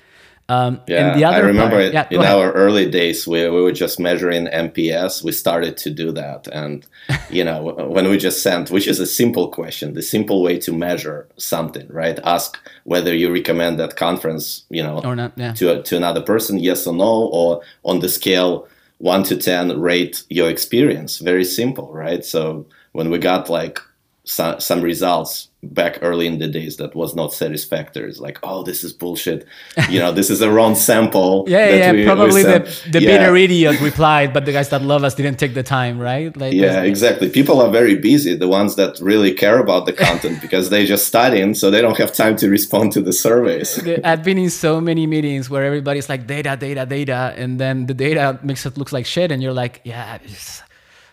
Um, 0.49 0.79
yeah, 0.87 1.09
and 1.09 1.19
the 1.19 1.25
other 1.25 1.37
I 1.37 1.39
remember 1.39 1.75
part, 1.75 1.85
it, 1.87 1.93
yeah, 1.93 2.07
in 2.09 2.23
our 2.23 2.53
early 2.53 2.89
days 2.89 3.27
we, 3.27 3.49
we 3.49 3.61
were 3.61 3.73
just 3.73 3.99
measuring 3.99 4.45
NPS. 4.47 5.21
We 5.21 5.33
started 5.33 5.75
to 5.77 5.89
do 5.89 6.13
that, 6.13 6.47
and 6.47 6.85
you 7.29 7.43
know 7.43 7.73
when 7.89 8.09
we 8.09 8.17
just 8.17 8.41
sent, 8.41 8.71
which 8.71 8.87
is 8.87 9.01
a 9.01 9.05
simple 9.05 9.49
question, 9.49 9.93
the 9.93 10.01
simple 10.01 10.41
way 10.41 10.57
to 10.59 10.71
measure 10.71 11.27
something, 11.35 11.87
right? 11.89 12.17
Ask 12.23 12.57
whether 12.85 13.13
you 13.13 13.31
recommend 13.31 13.77
that 13.79 13.97
conference, 13.97 14.63
you 14.69 14.83
know, 14.83 15.01
or 15.03 15.17
not, 15.17 15.33
yeah. 15.35 15.51
to 15.53 15.83
to 15.83 15.97
another 15.97 16.21
person, 16.21 16.59
yes 16.59 16.87
or 16.87 16.95
no, 16.95 17.29
or 17.33 17.61
on 17.83 17.99
the 17.99 18.09
scale 18.09 18.69
one 18.99 19.23
to 19.23 19.35
ten, 19.35 19.77
rate 19.77 20.23
your 20.29 20.49
experience. 20.49 21.17
Very 21.17 21.43
simple, 21.43 21.91
right? 21.91 22.23
So 22.23 22.65
when 22.93 23.09
we 23.09 23.17
got 23.17 23.49
like 23.49 23.79
some, 24.23 24.61
some 24.61 24.81
results 24.81 25.46
back 25.63 25.97
early 26.03 26.27
in 26.27 26.37
the 26.37 26.47
days 26.47 26.77
that 26.77 26.95
was 26.95 27.15
not 27.15 27.33
satisfactory. 27.33 28.07
It's 28.09 28.19
like, 28.19 28.37
oh, 28.43 28.61
this 28.61 28.83
is 28.83 28.93
bullshit. 28.93 29.47
You 29.89 29.99
know, 29.99 30.11
this 30.11 30.29
is 30.29 30.41
a 30.41 30.51
wrong 30.51 30.75
sample. 30.75 31.45
yeah, 31.47 31.69
yeah. 31.69 31.91
we, 31.91 32.05
probably 32.05 32.43
we 32.43 32.43
the, 32.43 32.59
the 32.91 33.01
yeah. 33.01 33.17
bitter 33.17 33.35
idiot 33.35 33.81
replied, 33.81 34.33
but 34.33 34.45
the 34.45 34.51
guys 34.51 34.69
that 34.69 34.83
love 34.83 35.03
us 35.03 35.15
didn't 35.15 35.39
take 35.39 35.55
the 35.55 35.63
time, 35.63 35.97
right? 35.99 36.35
Like, 36.37 36.53
yeah, 36.53 36.83
exactly. 36.83 37.29
People 37.29 37.59
are 37.59 37.71
very 37.71 37.95
busy. 37.95 38.35
The 38.35 38.47
ones 38.47 38.75
that 38.75 38.99
really 38.99 39.33
care 39.33 39.57
about 39.57 39.87
the 39.87 39.93
content 39.93 40.41
because 40.45 40.69
they 40.69 40.85
just 40.85 41.07
studying, 41.07 41.55
so 41.55 41.71
they 41.71 41.81
don't 41.81 41.97
have 41.97 42.13
time 42.13 42.35
to 42.37 42.49
respond 42.49 42.91
to 42.93 43.01
the 43.01 43.13
surveys. 43.13 43.79
I've 44.03 44.23
been 44.23 44.37
in 44.37 44.51
so 44.51 44.79
many 44.79 45.07
meetings 45.07 45.49
where 45.49 45.65
everybody's 45.65 46.07
like 46.07 46.27
data, 46.27 46.55
data, 46.59 46.85
data, 46.85 47.33
and 47.35 47.59
then 47.59 47.87
the 47.87 47.95
data 47.95 48.39
makes 48.43 48.65
it 48.65 48.77
look 48.77 48.91
like 48.91 49.07
shit, 49.07 49.31
and 49.31 49.41
you're 49.41 49.53
like, 49.53 49.81
yeah 49.83 50.19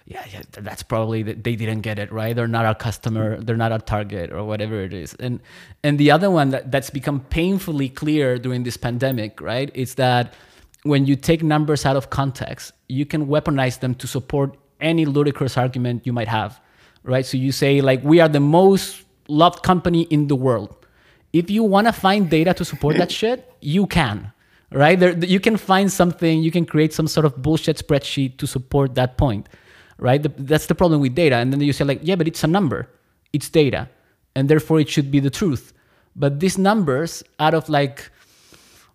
yeah, 0.07 0.25
yeah, 0.31 0.43
that's 0.51 0.83
probably 0.83 1.23
they 1.23 1.57
didn't 1.57 1.81
get 1.81 1.99
it 1.99 2.13
right. 2.13 2.37
They're 2.37 2.47
not 2.47 2.67
our 2.67 2.75
customer. 2.75 3.39
Mm. 3.39 3.47
They're 3.47 3.57
not 3.57 3.73
our 3.73 3.79
target, 3.79 4.33
or 4.33 4.45
whatever 4.45 4.83
it 4.83 4.93
is. 4.93 5.15
And 5.15 5.41
and 5.83 5.99
the 5.99 6.11
other 6.11 6.31
one 6.31 6.51
that, 6.51 6.71
that's 6.71 6.91
become 6.91 7.21
painfully 7.21 7.89
clear 7.89 8.39
during 8.39 8.65
this 8.65 8.77
pandemic, 8.77 9.41
right, 9.41 9.71
is 9.75 9.95
that 9.95 10.35
when 10.83 11.07
you 11.07 11.17
take 11.17 11.43
numbers 11.43 11.87
out 11.87 11.97
of 11.97 12.11
context, 12.11 12.73
you 12.89 13.07
can 13.07 13.27
weaponize 13.27 13.81
them 13.81 13.95
to 13.95 14.07
support 14.07 14.59
any 14.79 15.07
ludicrous 15.07 15.57
argument 15.57 16.07
you 16.07 16.13
might 16.13 16.29
have, 16.29 16.61
right? 17.03 17.25
So 17.25 17.39
you 17.39 17.51
say 17.51 17.81
like 17.81 18.05
we 18.05 18.21
are 18.21 18.29
the 18.29 18.41
most 18.41 19.05
loved 19.29 19.63
company 19.63 20.03
in 20.03 20.29
the 20.29 20.37
world. 20.37 20.77
If 21.33 21.51
you 21.51 21.65
want 21.65 21.87
to 21.87 21.95
find 21.95 22.29
data 22.29 22.53
to 22.53 22.65
support 22.65 22.99
that 22.99 23.11
shit, 23.21 23.51
you 23.63 23.87
can, 23.87 24.33
right? 24.71 25.01
There, 25.01 25.17
you 25.25 25.41
can 25.41 25.57
find 25.57 25.91
something. 25.91 26.43
You 26.43 26.51
can 26.51 26.67
create 26.67 26.93
some 26.93 27.09
sort 27.09 27.25
of 27.25 27.41
bullshit 27.41 27.79
spreadsheet 27.79 28.37
to 28.37 28.47
support 28.47 28.97
that 28.97 29.17
point 29.17 29.49
right? 29.99 30.23
The, 30.23 30.33
that's 30.39 30.67
the 30.67 30.75
problem 30.75 31.01
with 31.01 31.15
data. 31.15 31.37
And 31.37 31.53
then 31.53 31.61
you 31.61 31.73
say 31.73 31.85
like, 31.85 32.01
yeah, 32.03 32.17
but 32.17 32.27
it's 32.27 32.45
a 32.45 32.47
number, 32.47 32.89
it's 33.33 33.49
data, 33.49 33.89
and 34.35 34.49
therefore 34.49 34.81
it 34.81 34.89
should 34.89 35.11
be 35.11 35.21
the 35.21 35.31
truth. 35.31 35.73
But 36.17 36.41
these 36.41 36.59
numbers, 36.59 37.23
out 37.41 37.55
of 37.55 37.69
like 37.69 38.11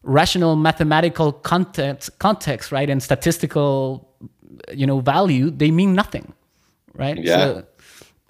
rational 0.04 0.56
mathematical 0.56 1.34
context, 1.34 2.18
context, 2.20 2.72
right, 2.72 2.90
and 2.90 3.04
statistical, 3.04 4.10
you 4.74 4.88
know, 4.88 5.00
value, 5.00 5.50
they 5.50 5.72
mean 5.72 5.94
nothing, 5.94 6.34
right? 6.96 7.18
Yeah. 7.18 7.38
So 7.38 7.66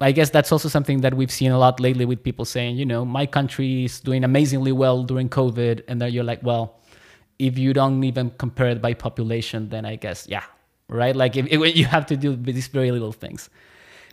I 0.00 0.12
guess 0.12 0.30
that's 0.30 0.50
also 0.50 0.68
something 0.68 1.02
that 1.02 1.14
we've 1.14 1.30
seen 1.30 1.52
a 1.52 1.58
lot 1.58 1.78
lately 1.78 2.04
with 2.04 2.22
people 2.24 2.44
saying, 2.44 2.76
you 2.76 2.86
know, 2.86 3.04
my 3.04 3.26
country 3.26 3.84
is 3.84 4.00
doing 4.00 4.24
amazingly 4.24 4.72
well 4.72 5.04
during 5.04 5.28
COVID, 5.28 5.82
and 5.88 6.00
then 6.00 6.12
you're 6.12 6.24
like, 6.24 6.42
well, 6.42 6.80
if 7.38 7.58
you 7.58 7.72
don't 7.72 8.02
even 8.04 8.30
compare 8.38 8.68
it 8.68 8.82
by 8.82 8.94
population, 8.94 9.68
then 9.68 9.84
I 9.84 9.96
guess, 9.96 10.26
yeah, 10.28 10.44
right? 10.90 11.16
Like 11.16 11.36
if, 11.36 11.46
if 11.46 11.76
you 11.76 11.86
have 11.86 12.06
to 12.06 12.16
do 12.16 12.36
these 12.36 12.68
very 12.68 12.90
little 12.90 13.12
things. 13.12 13.48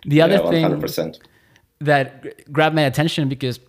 The 0.06 0.22
other 0.22 0.36
yeah, 0.36 0.70
100%. 0.70 0.96
thing 0.96 1.16
that 1.80 2.52
grabbed 2.52 2.76
my 2.76 2.84
attention 2.84 3.28
because 3.30 3.60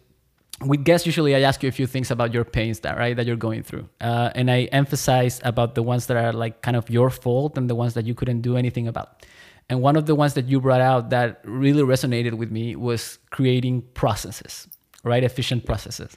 with 0.65 0.85
guests 0.85 1.07
usually 1.07 1.35
I 1.35 1.41
ask 1.41 1.63
you 1.63 1.69
a 1.69 1.73
few 1.73 1.87
things 1.87 2.11
about 2.11 2.35
your 2.35 2.45
pains 2.45 2.81
that 2.81 2.99
right 2.99 3.17
that 3.17 3.27
you're 3.27 3.37
going 3.37 3.63
through, 3.63 3.89
uh, 4.01 4.31
and 4.35 4.51
I 4.51 4.65
emphasize 4.65 5.41
about 5.45 5.75
the 5.75 5.83
ones 5.83 6.07
that 6.07 6.17
are 6.17 6.33
like 6.33 6.63
kind 6.63 6.77
of 6.77 6.91
your 6.91 7.11
fault 7.11 7.57
and 7.57 7.71
the 7.71 7.75
ones 7.75 7.95
that 7.95 8.07
you 8.07 8.15
couldn't 8.15 8.41
do 8.41 8.57
anything 8.57 8.89
about. 8.89 9.25
And 9.71 9.83
one 9.83 9.97
of 9.97 10.07
the 10.07 10.15
ones 10.15 10.35
that 10.35 10.47
you 10.47 10.61
brought 10.61 10.81
out 10.81 11.11
that 11.11 11.41
really 11.45 11.83
resonated 11.83 12.35
with 12.35 12.51
me 12.51 12.75
was 12.75 13.19
creating 13.31 13.83
processes, 13.95 14.67
right? 15.05 15.23
Efficient 15.23 15.67
processes. 15.67 16.17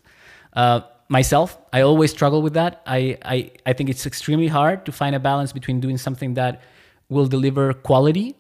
Uh, 0.54 0.82
myself, 1.10 1.58
I 1.74 1.82
always 1.82 2.12
struggle 2.12 2.42
with 2.42 2.54
that. 2.54 2.82
I, 2.86 3.18
I, 3.24 3.52
I 3.66 3.74
think 3.74 3.90
it's 3.90 4.06
extremely 4.06 4.48
hard 4.48 4.86
to 4.86 4.92
find 4.92 5.16
a 5.16 5.20
balance 5.20 5.52
between 5.52 5.82
doing 5.82 5.98
something 5.98 6.36
that 6.36 6.62
will 7.12 7.28
deliver 7.28 7.74
quality, 7.74 8.36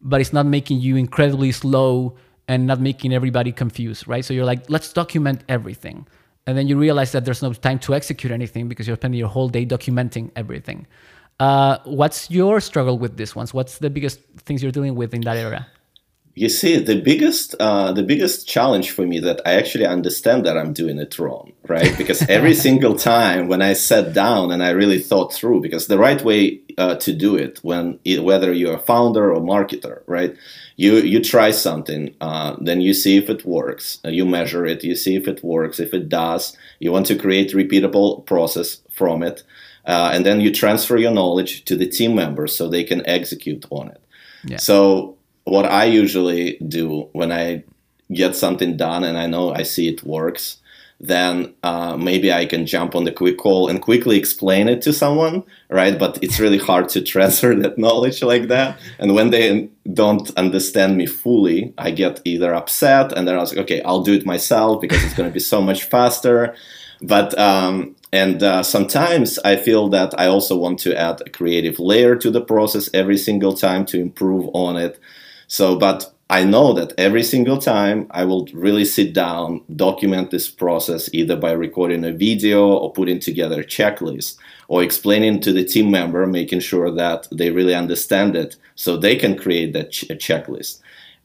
but 0.00 0.20
it's 0.20 0.32
not 0.32 0.46
making 0.46 0.80
you 0.80 0.96
incredibly 0.96 1.52
slow 1.52 2.16
and 2.48 2.66
not 2.66 2.80
making 2.80 3.12
everybody 3.12 3.52
confused, 3.52 4.08
right? 4.08 4.24
So 4.24 4.34
you're 4.34 4.44
like, 4.44 4.68
let's 4.68 4.92
document 4.92 5.44
everything. 5.48 6.06
And 6.46 6.58
then 6.58 6.66
you 6.66 6.76
realize 6.76 7.12
that 7.12 7.24
there's 7.24 7.42
no 7.42 7.52
time 7.52 7.78
to 7.80 7.94
execute 7.94 8.32
anything 8.32 8.68
because 8.68 8.86
you're 8.86 8.96
spending 8.96 9.18
your 9.18 9.28
whole 9.28 9.48
day 9.48 9.64
documenting 9.64 10.30
everything. 10.36 10.86
Uh, 11.40 11.78
what's 11.84 12.30
your 12.30 12.60
struggle 12.60 12.98
with 12.98 13.16
this 13.16 13.34
ones? 13.34 13.54
What's 13.54 13.78
the 13.78 13.90
biggest 13.90 14.20
things 14.38 14.62
you're 14.62 14.72
dealing 14.72 14.94
with 14.94 15.14
in 15.14 15.22
that 15.22 15.36
area? 15.36 15.66
You 16.36 16.48
see, 16.48 16.78
the 16.78 17.00
biggest 17.00 17.54
uh, 17.60 17.92
the 17.92 18.02
biggest 18.02 18.48
challenge 18.48 18.90
for 18.90 19.06
me 19.06 19.20
that 19.20 19.40
I 19.46 19.52
actually 19.54 19.86
understand 19.86 20.44
that 20.46 20.58
I'm 20.58 20.72
doing 20.72 20.98
it 20.98 21.16
wrong, 21.16 21.52
right? 21.68 21.96
Because 21.96 22.22
every 22.28 22.54
single 22.54 22.96
time 22.96 23.46
when 23.46 23.62
I 23.62 23.74
sat 23.74 24.12
down 24.12 24.50
and 24.50 24.60
I 24.60 24.70
really 24.70 24.98
thought 24.98 25.32
through, 25.32 25.60
because 25.60 25.86
the 25.86 25.98
right 25.98 26.20
way 26.24 26.60
uh, 26.76 26.96
to 26.96 27.12
do 27.12 27.36
it, 27.36 27.60
when 27.62 28.00
it, 28.04 28.24
whether 28.24 28.52
you're 28.52 28.74
a 28.74 28.80
founder 28.80 29.32
or 29.32 29.40
marketer, 29.40 30.02
right? 30.06 30.36
You 30.74 30.96
you 30.96 31.22
try 31.22 31.52
something, 31.52 32.12
uh, 32.20 32.56
then 32.60 32.80
you 32.80 32.94
see 32.94 33.16
if 33.16 33.30
it 33.30 33.44
works, 33.44 34.00
uh, 34.04 34.08
you 34.08 34.24
measure 34.24 34.66
it, 34.66 34.82
you 34.82 34.96
see 34.96 35.14
if 35.14 35.28
it 35.28 35.44
works. 35.44 35.78
If 35.78 35.94
it 35.94 36.08
does, 36.08 36.56
you 36.80 36.90
want 36.90 37.06
to 37.06 37.16
create 37.16 37.52
repeatable 37.52 38.26
process 38.26 38.80
from 38.90 39.22
it, 39.22 39.44
uh, 39.86 40.10
and 40.12 40.26
then 40.26 40.40
you 40.40 40.52
transfer 40.52 40.96
your 40.96 41.12
knowledge 41.12 41.64
to 41.66 41.76
the 41.76 41.86
team 41.86 42.16
members 42.16 42.56
so 42.56 42.68
they 42.68 42.82
can 42.82 43.06
execute 43.06 43.64
on 43.70 43.88
it. 43.88 44.00
Yeah. 44.46 44.58
So 44.58 45.13
what 45.44 45.66
I 45.66 45.84
usually 45.84 46.56
do 46.66 47.08
when 47.12 47.32
I 47.32 47.64
get 48.12 48.36
something 48.36 48.76
done 48.76 49.04
and 49.04 49.16
I 49.16 49.26
know 49.26 49.52
I 49.52 49.62
see 49.62 49.88
it 49.88 50.04
works, 50.04 50.58
then 51.00 51.52
uh, 51.62 51.96
maybe 51.96 52.32
I 52.32 52.46
can 52.46 52.66
jump 52.66 52.94
on 52.94 53.04
the 53.04 53.12
quick 53.12 53.36
call 53.36 53.68
and 53.68 53.82
quickly 53.82 54.16
explain 54.16 54.68
it 54.68 54.80
to 54.82 54.92
someone, 54.92 55.42
right? 55.68 55.98
But 55.98 56.18
it's 56.22 56.40
really 56.40 56.58
hard 56.58 56.88
to 56.90 57.02
transfer 57.12 57.54
that 57.56 57.78
knowledge 57.78 58.22
like 58.22 58.48
that. 58.48 58.78
And 58.98 59.14
when 59.14 59.30
they 59.30 59.68
don't 59.92 60.30
understand 60.36 60.96
me 60.96 61.06
fully, 61.06 61.74
I 61.76 61.90
get 61.90 62.20
either 62.24 62.54
upset 62.54 63.12
and 63.12 63.26
then 63.26 63.34
I 63.34 63.38
was 63.38 63.52
like, 63.52 63.64
okay, 63.64 63.82
I'll 63.82 64.02
do 64.02 64.14
it 64.14 64.24
myself 64.24 64.80
because 64.80 65.02
it's 65.04 65.14
going 65.14 65.28
to 65.28 65.34
be 65.34 65.40
so 65.40 65.60
much 65.60 65.84
faster. 65.84 66.54
But 67.02 67.36
um, 67.38 67.96
and 68.12 68.42
uh, 68.42 68.62
sometimes 68.62 69.38
I 69.40 69.56
feel 69.56 69.88
that 69.88 70.14
I 70.18 70.26
also 70.26 70.56
want 70.56 70.78
to 70.80 70.96
add 70.96 71.20
a 71.26 71.30
creative 71.30 71.80
layer 71.80 72.14
to 72.16 72.30
the 72.30 72.40
process 72.40 72.88
every 72.94 73.18
single 73.18 73.54
time 73.54 73.84
to 73.86 74.00
improve 74.00 74.48
on 74.54 74.76
it. 74.76 75.00
So, 75.54 75.76
but 75.76 76.12
I 76.28 76.42
know 76.42 76.72
that 76.72 76.94
every 76.98 77.22
single 77.22 77.58
time 77.58 78.08
I 78.10 78.24
will 78.24 78.48
really 78.52 78.84
sit 78.84 79.12
down, 79.12 79.62
document 79.76 80.32
this 80.32 80.50
process 80.50 81.08
either 81.12 81.36
by 81.36 81.52
recording 81.52 82.04
a 82.04 82.10
video 82.10 82.66
or 82.70 82.92
putting 82.92 83.20
together 83.20 83.60
a 83.60 83.64
checklist 83.64 84.36
or 84.66 84.82
explaining 84.82 85.38
to 85.42 85.52
the 85.52 85.62
team 85.62 85.92
member, 85.92 86.26
making 86.26 86.58
sure 86.58 86.90
that 86.90 87.28
they 87.30 87.52
really 87.52 87.72
understand 87.72 88.34
it 88.34 88.56
so 88.74 88.96
they 88.96 89.14
can 89.14 89.38
create 89.38 89.72
that 89.74 89.92
ch- 89.92 90.08
checklist. 90.26 90.80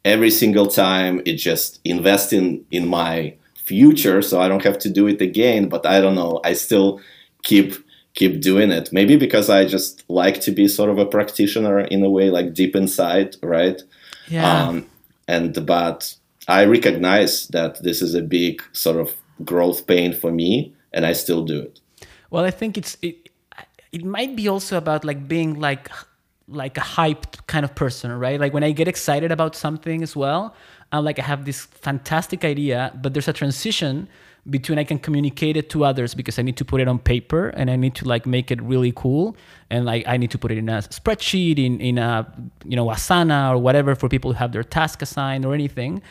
Every 0.05 0.29
single 0.29 0.67
time, 0.67 1.23
it 1.25 1.37
just 1.37 1.79
investing 1.83 2.63
in 2.69 2.87
my 2.87 3.33
future 3.55 4.21
so 4.21 4.39
I 4.39 4.47
don't 4.47 4.63
have 4.63 4.77
to 4.79 4.91
do 4.91 5.07
it 5.07 5.21
again. 5.21 5.69
But 5.69 5.87
I 5.87 6.01
don't 6.01 6.13
know, 6.13 6.39
I 6.43 6.53
still 6.53 7.01
keep 7.41 7.73
keep 8.13 8.41
doing 8.41 8.69
it. 8.69 8.93
Maybe 8.93 9.15
because 9.15 9.49
I 9.49 9.65
just 9.65 10.03
like 10.07 10.39
to 10.41 10.51
be 10.51 10.67
sort 10.67 10.91
of 10.91 10.99
a 10.99 11.05
practitioner 11.07 11.79
in 11.79 12.03
a 12.03 12.09
way, 12.11 12.29
like 12.29 12.53
deep 12.53 12.75
inside, 12.75 13.35
right? 13.41 13.81
Yeah. 14.29 14.67
Um, 14.67 14.85
and 15.27 15.65
but 15.65 16.15
I 16.47 16.65
recognize 16.65 17.47
that 17.49 17.83
this 17.83 18.01
is 18.01 18.15
a 18.15 18.21
big 18.21 18.61
sort 18.71 18.97
of 18.97 19.13
growth 19.43 19.87
pain 19.87 20.13
for 20.13 20.31
me, 20.31 20.73
and 20.93 21.05
I 21.05 21.13
still 21.13 21.43
do 21.45 21.61
it. 21.61 21.79
Well, 22.29 22.45
I 22.45 22.51
think 22.51 22.77
it's 22.77 22.97
it. 23.01 23.29
It 23.91 24.05
might 24.05 24.35
be 24.35 24.47
also 24.47 24.77
about 24.77 25.03
like 25.03 25.27
being 25.27 25.59
like 25.59 25.89
like 26.47 26.77
a 26.77 26.81
hyped 26.81 27.45
kind 27.47 27.63
of 27.63 27.75
person, 27.75 28.11
right? 28.11 28.39
Like 28.39 28.53
when 28.53 28.63
I 28.63 28.71
get 28.71 28.87
excited 28.87 29.31
about 29.31 29.55
something 29.55 30.01
as 30.01 30.15
well, 30.15 30.55
I'm 30.91 31.03
like 31.03 31.19
I 31.19 31.23
have 31.23 31.45
this 31.45 31.65
fantastic 31.65 32.43
idea, 32.43 32.91
but 33.01 33.13
there's 33.13 33.27
a 33.27 33.33
transition 33.33 34.07
between 34.49 34.79
I 34.79 34.83
can 34.83 34.99
communicate 34.99 35.57
it 35.57 35.69
to 35.71 35.85
others 35.85 36.13
because 36.13 36.39
I 36.39 36.41
need 36.41 36.57
to 36.57 36.65
put 36.65 36.81
it 36.81 36.87
on 36.87 36.99
paper 36.99 37.49
and 37.49 37.69
I 37.69 37.75
need 37.75 37.95
to 37.95 38.05
like 38.05 38.25
make 38.25 38.51
it 38.51 38.61
really 38.61 38.91
cool 38.95 39.35
and 39.69 39.85
like 39.85 40.07
I 40.07 40.17
need 40.17 40.31
to 40.31 40.37
put 40.37 40.51
it 40.51 40.57
in 40.57 40.69
a 40.69 40.79
spreadsheet 40.79 41.57
in 41.57 41.79
in 41.79 41.97
a 41.97 42.31
you 42.65 42.75
know 42.75 42.87
Asana 42.87 43.51
or 43.51 43.57
whatever 43.57 43.95
for 43.95 44.09
people 44.09 44.33
who 44.33 44.37
have 44.37 44.51
their 44.51 44.63
task 44.63 45.01
assigned 45.01 45.45
or 45.45 45.53
anything. 45.53 46.01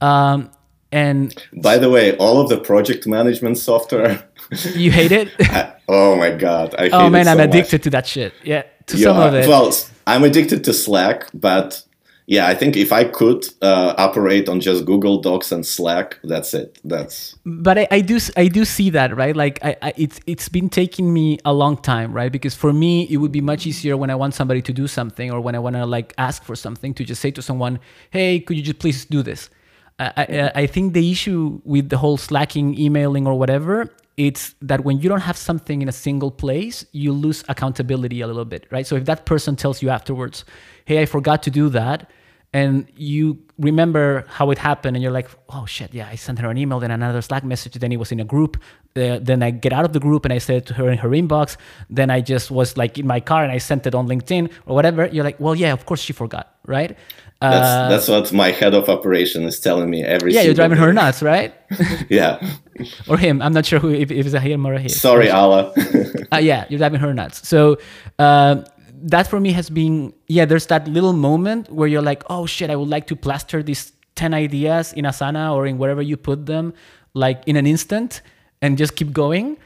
Um, 0.00 0.50
and 0.92 1.34
by 1.52 1.78
the 1.78 1.88
way, 1.88 2.16
all 2.16 2.40
of 2.40 2.48
the 2.48 2.58
project 2.58 3.06
management 3.06 3.58
software. 3.58 4.28
you 4.74 4.90
hate 4.90 5.12
it? 5.12 5.28
I, 5.40 5.74
oh 5.88 6.16
my 6.16 6.30
god! 6.30 6.74
I 6.78 6.88
oh 6.90 7.08
man, 7.08 7.26
so 7.26 7.32
I'm 7.32 7.40
addicted 7.40 7.78
much. 7.78 7.82
to 7.84 7.90
that 7.90 8.06
shit. 8.06 8.32
Yeah, 8.42 8.64
to 8.86 8.96
yeah, 8.96 9.04
some 9.04 9.18
of 9.18 9.34
it. 9.34 9.48
Well, 9.48 9.72
I'm 10.06 10.24
addicted 10.24 10.64
to 10.64 10.72
Slack, 10.72 11.28
but 11.32 11.84
yeah, 12.30 12.46
I 12.46 12.54
think 12.54 12.76
if 12.76 12.92
I 12.92 13.02
could 13.02 13.44
uh, 13.60 13.92
operate 13.98 14.48
on 14.48 14.60
just 14.60 14.84
Google 14.84 15.20
Docs 15.20 15.50
and 15.50 15.66
Slack, 15.66 16.16
that's 16.22 16.54
it. 16.54 16.78
That's. 16.84 17.34
But 17.44 17.76
I, 17.76 17.88
I 17.90 18.00
do 18.02 18.20
I 18.36 18.46
do 18.46 18.64
see 18.64 18.88
that 18.90 19.16
right. 19.16 19.34
Like 19.34 19.58
I, 19.64 19.76
I, 19.82 19.92
it's 19.96 20.20
it's 20.28 20.48
been 20.48 20.68
taking 20.68 21.12
me 21.12 21.40
a 21.44 21.52
long 21.52 21.76
time, 21.76 22.12
right? 22.12 22.30
Because 22.30 22.54
for 22.54 22.72
me, 22.72 23.08
it 23.10 23.16
would 23.16 23.32
be 23.32 23.40
much 23.40 23.66
easier 23.66 23.96
when 23.96 24.10
I 24.10 24.14
want 24.14 24.34
somebody 24.34 24.62
to 24.62 24.72
do 24.72 24.86
something 24.86 25.32
or 25.32 25.40
when 25.40 25.56
I 25.56 25.58
want 25.58 25.74
to 25.74 25.84
like 25.84 26.14
ask 26.18 26.44
for 26.44 26.54
something 26.54 26.94
to 26.94 27.04
just 27.04 27.20
say 27.20 27.32
to 27.32 27.42
someone, 27.42 27.80
"Hey, 28.10 28.38
could 28.38 28.56
you 28.56 28.62
just 28.62 28.78
please 28.78 29.04
do 29.06 29.24
this?" 29.24 29.50
I, 29.98 30.12
I, 30.16 30.52
I 30.62 30.66
think 30.68 30.92
the 30.92 31.10
issue 31.10 31.60
with 31.64 31.88
the 31.88 31.98
whole 31.98 32.16
slacking, 32.16 32.78
emailing, 32.78 33.26
or 33.26 33.36
whatever, 33.36 33.92
it's 34.16 34.54
that 34.62 34.84
when 34.84 35.00
you 35.00 35.08
don't 35.08 35.22
have 35.22 35.36
something 35.36 35.82
in 35.82 35.88
a 35.88 35.92
single 36.06 36.30
place, 36.30 36.86
you 36.92 37.12
lose 37.12 37.42
accountability 37.48 38.20
a 38.20 38.28
little 38.28 38.44
bit, 38.44 38.68
right? 38.70 38.86
So 38.86 38.94
if 38.94 39.04
that 39.06 39.26
person 39.26 39.56
tells 39.56 39.82
you 39.82 39.90
afterwards, 39.90 40.44
"Hey, 40.84 41.02
I 41.02 41.06
forgot 41.06 41.42
to 41.42 41.50
do 41.50 41.68
that," 41.70 42.08
and 42.52 42.86
you 42.96 43.38
remember 43.58 44.24
how 44.28 44.50
it 44.50 44.58
happened 44.58 44.96
and 44.96 45.02
you're 45.02 45.12
like 45.12 45.28
oh 45.50 45.66
shit 45.66 45.92
yeah 45.94 46.08
i 46.08 46.14
sent 46.16 46.38
her 46.38 46.50
an 46.50 46.58
email 46.58 46.80
then 46.80 46.90
another 46.90 47.22
slack 47.22 47.44
message 47.44 47.74
then 47.74 47.92
it 47.92 47.98
was 47.98 48.10
in 48.10 48.18
a 48.18 48.24
group 48.24 48.56
uh, 48.96 49.18
then 49.20 49.42
i 49.42 49.50
get 49.50 49.72
out 49.72 49.84
of 49.84 49.92
the 49.92 50.00
group 50.00 50.24
and 50.24 50.32
i 50.32 50.38
said 50.38 50.56
it 50.56 50.66
to 50.66 50.74
her 50.74 50.90
in 50.90 50.98
her 50.98 51.10
inbox 51.10 51.56
then 51.88 52.10
i 52.10 52.20
just 52.20 52.50
was 52.50 52.76
like 52.76 52.98
in 52.98 53.06
my 53.06 53.20
car 53.20 53.42
and 53.42 53.52
i 53.52 53.58
sent 53.58 53.86
it 53.86 53.94
on 53.94 54.08
linkedin 54.08 54.50
or 54.66 54.74
whatever 54.74 55.06
you're 55.06 55.24
like 55.24 55.38
well 55.38 55.54
yeah 55.54 55.72
of 55.72 55.86
course 55.86 56.00
she 56.00 56.12
forgot 56.12 56.56
right? 56.66 56.96
Uh, 57.42 57.88
that's, 57.88 58.06
that's 58.06 58.08
what 58.08 58.32
my 58.36 58.50
head 58.50 58.74
of 58.74 58.90
operation 58.90 59.44
is 59.44 59.58
telling 59.58 59.88
me 59.88 60.04
every 60.04 60.32
yeah 60.32 60.42
you're 60.42 60.52
driving 60.52 60.76
day. 60.76 60.84
her 60.84 60.92
nuts 60.92 61.22
right? 61.22 61.54
Yeah. 62.10 62.38
Or 63.08 63.16
him 63.16 63.40
i'm 63.40 63.54
not 63.54 63.64
sure 63.64 63.78
who 63.78 63.90
if, 63.90 64.10
if 64.10 64.26
it's 64.26 64.34
a 64.34 64.40
him 64.40 64.66
or 64.66 64.74
a 64.74 64.80
him 64.80 64.90
sorry 64.90 65.30
allah 65.30 65.72
uh, 66.32 66.36
yeah 66.36 66.66
you're 66.68 66.78
driving 66.78 67.00
her 67.00 67.14
nuts. 67.14 67.48
So 67.48 67.78
um, 68.18 68.64
that 69.02 69.26
for 69.26 69.40
me 69.40 69.52
has 69.52 69.70
been 69.70 70.12
yeah 70.26 70.44
there's 70.44 70.66
that 70.66 70.86
little 70.88 71.12
moment 71.12 71.70
where 71.72 71.88
you're 71.88 72.02
like 72.02 72.22
oh 72.28 72.46
shit 72.46 72.70
i 72.70 72.76
would 72.76 72.88
like 72.88 73.06
to 73.06 73.16
plaster 73.16 73.62
these 73.62 73.92
10 74.16 74.34
ideas 74.34 74.92
in 74.92 75.04
asana 75.04 75.54
or 75.54 75.66
in 75.66 75.78
wherever 75.78 76.02
you 76.02 76.16
put 76.16 76.46
them 76.46 76.74
like 77.14 77.42
in 77.46 77.56
an 77.56 77.66
instant 77.66 78.22
and 78.62 78.78
just 78.78 78.96
keep 78.96 79.12
going. 79.12 79.56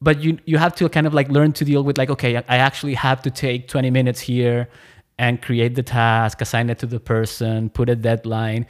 But 0.00 0.20
you 0.20 0.38
you 0.46 0.58
have 0.58 0.74
to 0.76 0.88
kind 0.88 1.06
of 1.06 1.14
like 1.14 1.28
learn 1.28 1.52
to 1.52 1.64
deal 1.64 1.84
with 1.84 1.96
like 1.96 2.10
okay 2.10 2.36
i 2.36 2.56
actually 2.56 2.94
have 2.94 3.22
to 3.22 3.30
take 3.30 3.68
20 3.68 3.90
minutes 3.90 4.20
here 4.20 4.68
and 5.16 5.40
create 5.40 5.76
the 5.76 5.82
task 5.84 6.40
assign 6.40 6.70
it 6.70 6.78
to 6.80 6.86
the 6.86 6.98
person 6.98 7.70
put 7.70 7.88
a 7.88 7.94
deadline. 7.94 8.66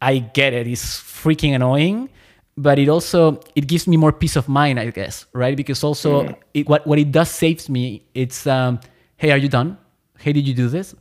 I 0.00 0.18
get 0.18 0.52
it. 0.52 0.68
It's 0.68 1.00
freaking 1.00 1.54
annoying 1.54 2.10
but 2.56 2.78
it 2.78 2.88
also 2.88 3.40
it 3.56 3.66
gives 3.66 3.88
me 3.88 3.96
more 3.96 4.12
peace 4.12 4.34
of 4.34 4.48
mind 4.48 4.80
i 4.80 4.90
guess 4.90 5.26
right? 5.32 5.56
Because 5.56 5.82
also 5.82 6.22
mm. 6.22 6.36
it, 6.54 6.68
what, 6.68 6.86
what 6.86 6.98
it 6.98 7.10
does 7.10 7.30
saves 7.30 7.68
me. 7.68 8.04
It's 8.14 8.46
um, 8.46 8.80
hey, 9.18 9.30
are 9.32 9.36
you 9.36 9.48
done? 9.48 9.76
Hey, 10.18 10.32
did 10.32 10.48
you 10.48 10.54
do 10.54 10.68
this? 10.68 10.94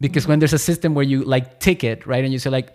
Because 0.00 0.26
when 0.26 0.38
there's 0.38 0.52
a 0.52 0.58
system 0.58 0.94
where 0.94 1.04
you 1.04 1.24
like 1.24 1.60
tick 1.60 1.84
it, 1.84 2.06
right, 2.06 2.24
and 2.24 2.32
you 2.32 2.38
say 2.38 2.50
like, 2.50 2.70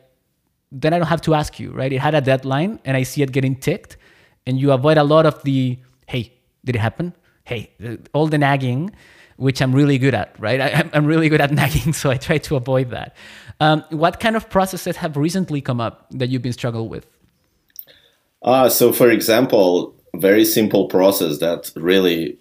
then 0.72 0.94
I 0.94 1.00
don't 1.00 1.08
have 1.08 1.22
to 1.22 1.34
ask 1.34 1.60
you, 1.60 1.72
right? 1.72 1.92
It 1.92 2.00
had 2.00 2.14
a 2.14 2.22
deadline, 2.22 2.80
and 2.86 2.96
I 2.96 3.04
see 3.04 3.24
it 3.24 3.32
getting 3.32 3.56
ticked, 3.56 3.98
and 4.46 4.60
you 4.60 4.72
avoid 4.72 4.98
a 4.98 5.04
lot 5.04 5.26
of 5.26 5.42
the, 5.44 5.80
hey, 6.08 6.34
did 6.66 6.76
it 6.76 6.80
happen? 6.80 7.14
Hey, 7.46 7.72
all 8.14 8.28
the 8.28 8.38
nagging, 8.38 8.92
which 9.38 9.62
I'm 9.62 9.74
really 9.74 9.98
good 9.98 10.14
at, 10.14 10.36
right? 10.40 10.60
I, 10.60 10.90
am 10.94 11.06
really 11.06 11.30
good 11.30 11.42
at 11.42 11.52
nagging, 11.62 11.94
so 11.94 12.12
I 12.12 12.18
try 12.18 12.38
to 12.40 12.56
avoid 12.56 12.90
that. 12.92 13.16
Um, 13.60 13.86
what 13.90 14.20
kind 14.20 14.36
of 14.36 14.50
processes 14.50 14.98
have 14.98 15.16
recently 15.16 15.62
come 15.62 15.80
up 15.80 16.08
that 16.12 16.30
you've 16.30 16.42
been 16.42 16.54
struggling 16.54 16.90
with? 16.90 17.08
Uh, 18.42 18.68
so, 18.68 18.92
for 18.92 19.10
example, 19.10 19.96
very 20.16 20.44
simple 20.44 20.88
process 20.88 21.38
that 21.40 21.72
really 21.76 22.38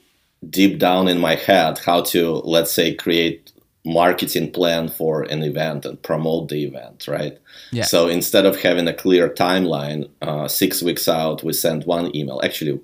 deep 0.48 0.78
down 0.78 1.08
in 1.08 1.18
my 1.18 1.34
head 1.34 1.78
how 1.78 2.02
to 2.02 2.32
let's 2.44 2.72
say 2.72 2.94
create 2.94 3.52
marketing 3.84 4.50
plan 4.52 4.88
for 4.88 5.22
an 5.22 5.42
event 5.42 5.84
and 5.84 6.00
promote 6.02 6.48
the 6.48 6.64
event 6.64 7.06
right? 7.08 7.38
Yeah. 7.72 7.84
so 7.84 8.08
instead 8.08 8.46
of 8.46 8.60
having 8.60 8.86
a 8.86 8.94
clear 8.94 9.28
timeline 9.28 10.08
uh, 10.20 10.48
six 10.48 10.82
weeks 10.82 11.08
out 11.08 11.42
we 11.42 11.52
send 11.52 11.84
one 11.84 12.14
email. 12.14 12.40
Actually 12.44 12.80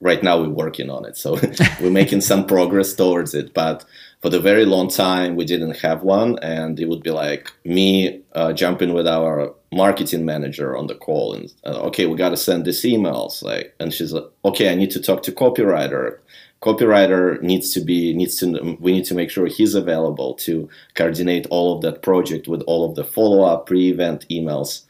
right 0.00 0.22
now 0.22 0.38
we're 0.38 0.48
working 0.48 0.90
on 0.90 1.04
it 1.04 1.16
so 1.16 1.38
we're 1.80 1.90
making 1.90 2.20
some 2.20 2.46
progress 2.54 2.94
towards 2.94 3.34
it 3.34 3.54
but 3.54 3.84
for 4.20 4.28
the 4.28 4.40
very 4.40 4.64
long 4.64 4.88
time 4.88 5.34
we 5.34 5.44
didn't 5.44 5.78
have 5.78 6.02
one 6.02 6.38
and 6.40 6.78
it 6.78 6.88
would 6.88 7.02
be 7.02 7.10
like 7.10 7.50
me 7.64 8.20
uh, 8.34 8.52
jumping 8.52 8.92
with 8.92 9.06
our 9.06 9.54
marketing 9.72 10.24
manager 10.24 10.76
on 10.76 10.86
the 10.86 10.94
call 10.94 11.34
and 11.34 11.52
uh, 11.64 11.80
okay 11.80 12.06
we 12.06 12.16
got 12.16 12.30
to 12.30 12.36
send 12.36 12.64
these 12.64 12.82
emails 12.82 13.42
like 13.42 13.74
and 13.80 13.92
she's 13.94 14.12
like 14.12 14.24
okay 14.44 14.70
i 14.70 14.74
need 14.74 14.90
to 14.90 15.00
talk 15.00 15.22
to 15.22 15.32
copywriter 15.32 16.18
copywriter 16.62 17.40
needs 17.42 17.72
to 17.74 17.80
be 17.80 18.14
needs 18.14 18.36
to 18.38 18.76
we 18.80 18.92
need 18.92 19.04
to 19.04 19.14
make 19.14 19.30
sure 19.30 19.46
he's 19.46 19.74
available 19.74 20.34
to 20.34 20.68
coordinate 20.94 21.46
all 21.50 21.74
of 21.76 21.82
that 21.82 22.02
project 22.02 22.48
with 22.48 22.62
all 22.62 22.88
of 22.88 22.94
the 22.94 23.04
follow-up 23.04 23.66
pre-event 23.66 24.26
emails. 24.30 24.84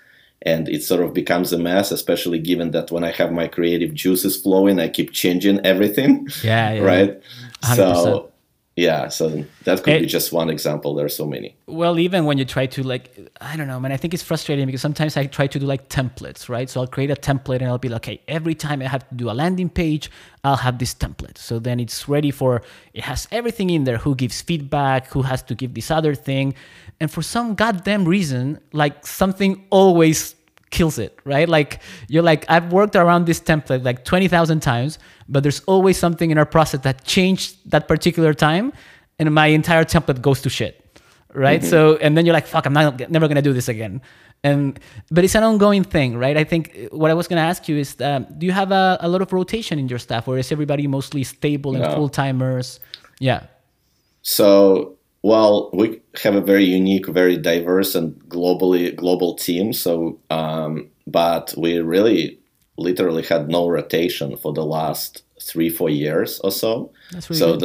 And 0.46 0.68
it 0.68 0.83
sort 0.83 1.03
of 1.03 1.14
becomes 1.14 1.53
a 1.53 1.59
mess 1.59 1.90
especially 1.90 2.38
given 2.38 2.70
that 2.72 2.90
when 2.90 3.03
i 3.03 3.11
have 3.11 3.33
my 3.33 3.48
creative 3.48 3.94
juices 3.94 4.40
flowing 4.40 4.79
i 4.79 4.88
keep 4.88 5.12
changing 5.12 5.64
everything. 5.64 6.29
Yeah, 6.42 6.72
yeah. 6.74 6.83
Right? 6.83 7.22
100%. 7.62 7.77
so 7.77 8.31
yeah 8.77 9.09
so 9.09 9.45
that 9.65 9.83
could 9.83 9.95
it, 9.95 10.01
be 10.01 10.07
eh, 10.07 10.09
just 10.09 10.33
one 10.33 10.51
example 10.51 10.95
there 10.95 11.07
are 11.07 11.09
so 11.09 11.27
many. 11.27 11.57
Well 11.67 11.99
even 11.99 12.25
when 12.25 12.39
you 12.39 12.45
try 12.45 12.67
to 12.67 12.83
like 12.83 13.17
i 13.41 13.57
don't 13.57 13.69
know 13.69 13.79
man 13.79 13.93
i 13.93 13.97
think 13.97 14.15
it's 14.15 14.23
frustrating 14.23 14.67
because 14.67 14.81
sometimes 14.81 15.17
i 15.17 15.27
try 15.27 15.47
to 15.47 15.59
do 15.59 15.67
like 15.67 15.89
templates 15.89 16.49
right? 16.49 16.69
So 16.69 16.81
i'll 16.81 16.87
create 16.87 17.11
a 17.11 17.15
template 17.15 17.61
and 17.61 17.67
i'll 17.67 17.79
be 17.79 17.89
like 17.89 18.03
okay 18.09 18.21
every 18.27 18.55
time 18.55 18.83
i 18.83 18.87
have 18.87 19.09
to 19.09 19.15
do 19.15 19.31
a 19.31 19.33
landing 19.43 19.69
page 19.69 20.11
i'll 20.43 20.57
have 20.57 20.79
this 20.79 20.95
template. 20.95 21.39
So 21.39 21.59
then 21.59 21.79
it's 21.81 22.09
ready 22.09 22.31
for 22.31 22.63
it 22.93 23.05
has 23.05 23.29
everything 23.31 23.71
in 23.71 23.85
there 23.85 23.99
who 23.99 24.15
gives 24.15 24.43
feedback 24.43 25.09
who 25.09 25.23
has 25.23 25.43
to 25.43 25.55
give 25.55 25.75
this 25.75 25.91
other 25.91 26.15
thing. 26.15 26.55
And 27.01 27.11
for 27.11 27.23
some 27.23 27.55
goddamn 27.55 28.05
reason 28.05 28.61
like 28.73 29.07
something 29.07 29.65
always 29.71 30.35
kills 30.75 30.99
it, 30.99 31.19
right? 31.25 31.49
Like 31.49 31.81
you're 32.09 32.27
like, 32.33 32.45
I've 32.49 32.73
worked 32.73 32.97
around 32.97 33.27
this 33.27 33.41
template 33.41 33.85
like 33.85 34.05
20,000 34.05 34.61
times, 34.61 34.99
but 35.29 35.43
there's 35.45 35.61
always 35.73 35.97
something 35.97 36.31
in 36.33 36.37
our 36.37 36.51
process 36.57 36.81
that 36.81 37.05
changed 37.05 37.71
that 37.71 37.87
particular 37.87 38.35
time, 38.35 38.73
and 39.19 39.33
my 39.33 39.47
entire 39.47 39.85
template 39.85 40.21
goes 40.21 40.43
to 40.43 40.51
shit, 40.51 41.01
right? 41.33 41.61
Mm-hmm. 41.61 41.71
So, 41.71 41.97
and 42.03 42.17
then 42.17 42.27
you're 42.27 42.35
like, 42.35 42.49
fuck, 42.49 42.67
I'm 42.67 42.73
not 42.73 43.09
never 43.09 43.29
gonna 43.29 43.49
do 43.51 43.53
this 43.53 43.69
again. 43.69 44.03
And 44.43 44.79
but 45.11 45.23
it's 45.25 45.37
an 45.37 45.45
ongoing 45.45 45.85
thing, 45.85 46.19
right? 46.19 46.37
I 46.37 46.45
think 46.45 46.89
what 46.91 47.11
I 47.11 47.15
was 47.15 47.29
gonna 47.29 47.49
ask 47.53 47.69
you 47.69 47.77
is, 47.79 48.01
um, 48.01 48.27
do 48.37 48.45
you 48.45 48.53
have 48.53 48.73
a, 48.73 48.99
a 49.01 49.09
lot 49.09 49.23
of 49.23 49.33
rotation 49.33 49.79
in 49.79 49.89
your 49.89 50.01
staff, 50.01 50.27
or 50.29 50.37
is 50.39 50.51
everybody 50.51 50.87
mostly 50.89 51.23
stable 51.25 51.75
and 51.77 51.85
no. 51.85 51.95
full 51.95 52.09
timers? 52.09 52.81
Yeah. 53.21 53.47
So 54.23 54.93
well, 55.25 55.71
we 55.73 56.03
have 56.23 56.35
a 56.35 56.43
very 56.43 56.67
unique, 56.67 57.07
very 57.07 57.39
diverse, 57.39 57.95
and 57.95 58.13
globally 58.29 58.95
global 58.95 59.35
team. 59.35 59.73
So, 59.73 60.19
um, 60.29 60.91
but 61.07 61.55
we 61.57 61.79
really, 61.79 62.39
literally 62.77 63.23
had 63.23 63.49
no 63.49 63.67
rotation 63.67 64.37
for 64.37 64.53
the 64.53 64.67
last 64.67 65.23
three, 65.41 65.71
four 65.71 65.89
years 65.89 66.41
or 66.41 66.53
so. 66.53 66.93
Really 67.11 67.39
so 67.39 67.57
good. 67.57 67.61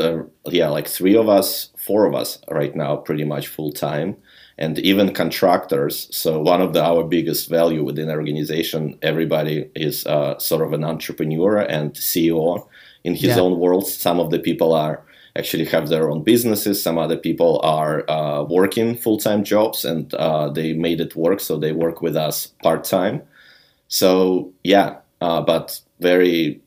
the 0.46 0.52
yeah, 0.52 0.70
like 0.70 0.88
three 0.88 1.18
of 1.18 1.28
us, 1.28 1.72
four 1.76 2.06
of 2.06 2.16
us 2.16 2.40
right 2.50 2.74
now, 2.74 2.96
pretty 2.96 3.26
much 3.26 3.48
full 3.48 3.74
time, 3.74 4.16
and 4.58 4.80
even 4.80 5.14
contractors. 5.14 6.08
So 6.16 6.40
one 6.40 6.62
of 6.62 6.72
the 6.72 6.82
our 6.82 7.04
biggest 7.04 7.50
value 7.50 7.84
within 7.84 8.08
the 8.08 8.14
organization, 8.14 8.98
everybody 9.02 9.70
is 9.76 10.06
uh, 10.06 10.40
sort 10.40 10.66
of 10.66 10.72
an 10.72 10.86
entrepreneur 10.86 11.58
and 11.58 11.92
CEO 11.92 12.66
in 13.04 13.16
his 13.16 13.36
yeah. 13.36 13.42
own 13.42 13.60
world. 13.60 13.86
Some 13.86 14.22
of 14.22 14.32
the 14.32 14.40
people 14.40 14.74
are 14.74 15.04
actually 15.38 15.66
have 15.66 15.90
their 15.90 16.10
own 16.10 16.24
businesses. 16.24 16.82
Some 16.82 16.98
other 16.98 17.18
people 17.18 17.60
are 17.64 18.10
uh, 18.10 18.44
working 18.44 18.96
full 18.96 19.18
time 19.18 19.44
jobs 19.44 19.86
and 19.86 20.14
uh, 20.16 20.50
they 20.50 20.74
made 20.74 21.02
it 21.02 21.16
work, 21.16 21.40
so 21.40 21.58
they 21.58 21.72
work 21.72 22.02
with 22.02 22.16
us 22.16 22.48
part 22.64 22.84
time. 22.84 23.22
So 23.88 24.54
yeah, 24.64 24.98
uh, 25.22 25.42
but 25.42 25.80
very, 26.00 26.62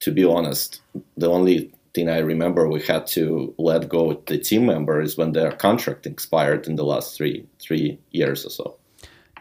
to 0.00 0.10
be 0.10 0.24
honest, 0.24 0.80
the 1.16 1.30
only 1.30 1.72
thing 1.94 2.08
I 2.08 2.18
remember 2.18 2.68
we 2.68 2.80
had 2.82 3.06
to 3.08 3.54
let 3.58 3.88
go 3.88 4.22
the 4.26 4.38
team 4.38 4.66
members 4.66 5.16
when 5.16 5.32
their 5.32 5.52
contract 5.52 6.06
expired 6.06 6.66
in 6.66 6.76
the 6.76 6.84
last 6.84 7.16
three 7.16 7.46
three 7.58 7.98
years 8.10 8.46
or 8.46 8.50
so. 8.50 8.76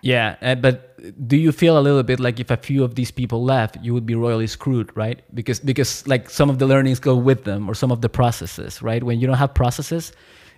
Yeah, 0.01 0.35
uh, 0.41 0.55
but 0.55 0.90
do 1.27 1.37
you 1.37 1.51
feel 1.51 1.77
a 1.77 1.81
little 1.81 2.03
bit 2.03 2.19
like 2.19 2.39
if 2.39 2.51
a 2.51 2.57
few 2.57 2.83
of 2.83 2.95
these 2.95 3.11
people 3.11 3.43
left, 3.43 3.77
you 3.81 3.93
would 3.93 4.05
be 4.05 4.15
royally 4.15 4.47
screwed, 4.47 4.95
right? 4.95 5.21
Because 5.33 5.59
because 5.59 6.05
like 6.07 6.29
some 6.29 6.49
of 6.49 6.59
the 6.59 6.67
learnings 6.67 6.99
go 6.99 7.15
with 7.15 7.43
them, 7.43 7.69
or 7.69 7.73
some 7.73 7.91
of 7.91 8.01
the 8.01 8.09
processes, 8.09 8.81
right? 8.81 9.03
When 9.03 9.19
you 9.19 9.27
don't 9.27 9.37
have 9.37 9.53
processes, 9.53 10.11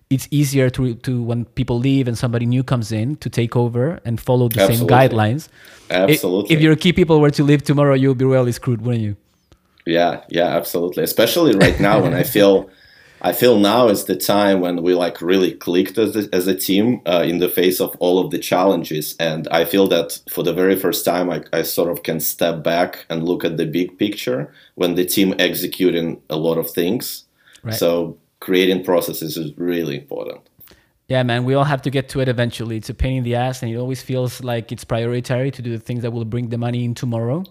it's 0.09 0.27
easier 0.31 0.69
to 0.71 0.95
to 0.95 1.23
when 1.23 1.45
people 1.45 1.77
leave 1.79 2.07
and 2.07 2.17
somebody 2.17 2.45
new 2.45 2.63
comes 2.63 2.91
in 2.91 3.15
to 3.17 3.29
take 3.29 3.55
over 3.55 3.99
and 4.05 4.19
follow 4.19 4.49
the 4.49 4.61
Absolutely. 4.61 4.87
same 4.87 5.09
guidelines. 5.09 5.49
Absolutely. 5.89 6.55
If 6.55 6.61
your 6.61 6.75
key 6.75 6.93
people 6.93 7.19
were 7.19 7.31
to 7.31 7.43
leave 7.43 7.63
tomorrow, 7.63 7.93
you'll 7.93 8.15
be 8.15 8.25
royally 8.25 8.51
screwed, 8.51 8.81
wouldn't 8.81 9.03
you? 9.03 9.15
Yeah, 9.85 10.23
yeah, 10.29 10.47
absolutely. 10.47 11.03
Especially 11.03 11.55
right 11.55 11.79
now 11.79 12.01
when 12.01 12.13
I 12.13 12.23
feel 12.35 12.69
I 13.25 13.31
feel 13.31 13.57
now 13.57 13.87
is 13.87 14.03
the 14.03 14.17
time 14.17 14.59
when 14.59 14.83
we 14.83 14.93
like 14.95 15.21
really 15.21 15.53
clicked 15.53 15.97
as 15.97 16.15
a, 16.15 16.35
as 16.35 16.45
a 16.45 16.55
team 16.55 17.01
uh, 17.05 17.23
in 17.25 17.39
the 17.39 17.47
face 17.47 17.79
of 17.79 17.95
all 17.99 18.19
of 18.19 18.31
the 18.31 18.37
challenges, 18.37 19.15
and 19.17 19.47
I 19.47 19.63
feel 19.63 19.87
that 19.87 20.19
for 20.29 20.43
the 20.43 20.53
very 20.53 20.75
first 20.75 21.05
time, 21.05 21.29
I, 21.29 21.43
I 21.53 21.61
sort 21.61 21.89
of 21.89 22.03
can 22.03 22.19
step 22.19 22.63
back 22.63 23.05
and 23.09 23.23
look 23.23 23.45
at 23.45 23.55
the 23.55 23.65
big 23.65 23.97
picture 23.97 24.53
when 24.75 24.95
the 24.95 25.05
team 25.05 25.33
executing 25.39 26.21
a 26.29 26.35
lot 26.35 26.57
of 26.57 26.69
things. 26.69 27.23
Right. 27.63 27.73
So 27.73 28.17
creating 28.41 28.83
processes 28.83 29.37
is 29.37 29.57
really 29.57 29.97
important. 29.99 30.41
Yeah, 31.07 31.23
man, 31.23 31.45
we 31.45 31.53
all 31.53 31.63
have 31.63 31.81
to 31.83 31.89
get 31.89 32.09
to 32.09 32.19
it 32.19 32.27
eventually. 32.27 32.75
It's 32.75 32.89
a 32.89 32.93
pain 32.93 33.17
in 33.17 33.23
the 33.23 33.35
ass, 33.35 33.61
and 33.61 33.71
it 33.71 33.77
always 33.77 34.01
feels 34.01 34.43
like 34.43 34.73
it's 34.73 34.83
prioritary 34.83 35.51
to 35.53 35.61
do 35.61 35.71
the 35.71 35.79
things 35.79 36.01
that 36.01 36.11
will 36.11 36.25
bring 36.25 36.49
the 36.49 36.57
money 36.57 36.83
in 36.83 36.93
tomorrow, 36.93 37.45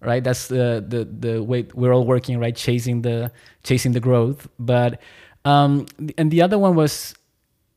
right? 0.00 0.22
That's 0.22 0.48
the 0.48 0.84
the 0.86 1.04
the 1.04 1.42
way 1.42 1.66
we're 1.74 1.92
all 1.92 2.06
working, 2.06 2.38
right? 2.38 2.54
Chasing 2.54 3.02
the 3.02 3.32
chasing 3.62 3.92
the 3.92 4.00
growth. 4.00 4.48
But 4.58 5.00
um, 5.44 5.86
and 6.16 6.30
the 6.30 6.42
other 6.42 6.58
one 6.58 6.74
was 6.74 7.14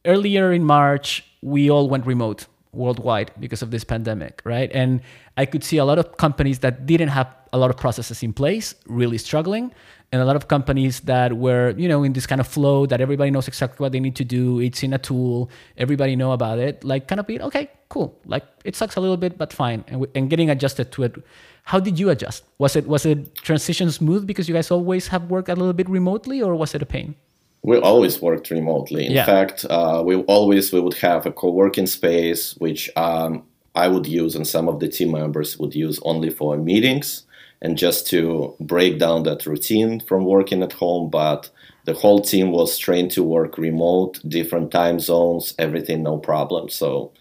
earlier 0.05 0.51
in 0.51 0.63
March, 0.63 1.23
we 1.41 1.69
all 1.69 1.89
went 1.89 2.05
remote 2.05 2.47
worldwide 2.73 3.31
because 3.39 3.61
of 3.61 3.71
this 3.71 3.83
pandemic, 3.83 4.41
right? 4.45 4.71
And 4.73 5.01
I 5.37 5.45
could 5.45 5.63
see 5.63 5.77
a 5.77 5.85
lot 5.85 5.99
of 5.99 6.17
companies 6.17 6.59
that 6.59 6.85
didn't 6.85 7.09
have 7.09 7.27
a 7.53 7.57
lot 7.57 7.69
of 7.69 7.77
processes 7.77 8.23
in 8.23 8.33
place 8.33 8.75
really 8.87 9.17
struggling 9.17 9.73
and 10.11 10.21
a 10.21 10.25
lot 10.25 10.35
of 10.35 10.47
companies 10.47 11.01
that 11.01 11.33
were 11.37 11.73
you 11.77 11.87
know 11.87 12.03
in 12.03 12.13
this 12.13 12.27
kind 12.27 12.41
of 12.41 12.47
flow 12.47 12.85
that 12.85 12.99
everybody 13.01 13.31
knows 13.31 13.47
exactly 13.47 13.83
what 13.83 13.91
they 13.91 13.99
need 13.99 14.15
to 14.15 14.25
do 14.25 14.59
it's 14.59 14.83
in 14.83 14.93
a 14.93 14.97
tool 14.97 15.49
everybody 15.77 16.15
know 16.15 16.31
about 16.33 16.59
it 16.59 16.83
like 16.83 17.07
kind 17.07 17.19
of 17.19 17.27
be 17.27 17.39
okay 17.41 17.69
cool 17.89 18.17
like 18.25 18.43
it 18.63 18.75
sucks 18.75 18.95
a 18.95 19.01
little 19.01 19.17
bit 19.17 19.37
but 19.37 19.51
fine. 19.53 19.83
And, 19.87 20.07
and 20.15 20.29
getting 20.29 20.49
adjusted 20.49 20.91
to 20.93 21.03
it. 21.03 21.15
How 21.63 21.79
did 21.79 21.99
you 21.99 22.09
adjust? 22.09 22.43
Was 22.57 22.75
it 22.75 22.87
was 22.87 23.05
it 23.05 23.35
transition 23.35 23.91
smooth 23.91 24.25
because 24.25 24.47
you 24.47 24.55
guys 24.55 24.71
always 24.71 25.07
have 25.07 25.23
worked 25.29 25.49
a 25.49 25.55
little 25.55 25.73
bit 25.73 25.89
remotely 25.89 26.41
or 26.41 26.55
was 26.55 26.73
it 26.73 26.81
a 26.81 26.85
pain? 26.85 27.15
We 27.63 27.77
always 27.77 28.21
worked 28.21 28.49
remotely. 28.49 29.05
In 29.05 29.11
Yeah. 29.11 29.25
fact 29.25 29.65
uh, 29.69 30.01
we 30.05 30.15
always 30.35 30.71
we 30.73 30.79
would 30.79 30.95
have 30.95 31.25
a 31.25 31.31
co-working 31.31 31.87
space 31.87 32.55
which 32.63 32.89
um, 32.95 33.43
i 33.75 33.87
would 33.87 34.07
use 34.07 34.35
and 34.37 34.45
some 34.55 34.67
of 34.71 34.79
the 34.81 34.87
team 34.87 35.11
members 35.11 35.57
would 35.59 35.73
use 35.75 35.97
only 36.03 36.29
for 36.29 36.57
meetings 36.57 37.23
and 37.61 37.77
just 37.77 38.07
to 38.07 38.55
break 38.59 38.97
down 38.99 39.23
that 39.23 39.45
routine 39.45 39.99
from 40.01 40.25
working 40.25 40.63
at 40.63 40.73
home 40.73 41.09
but 41.09 41.49
the 41.85 41.93
whole 41.93 42.21
team 42.21 42.51
was 42.51 42.77
trained 42.77 43.11
to 43.11 43.23
work 43.23 43.57
remote 43.57 44.19
different 44.27 44.71
time 44.71 44.99
zones 44.99 45.53
everything 45.57 46.03
no 46.03 46.17
problem. 46.17 46.69
So 46.69 47.11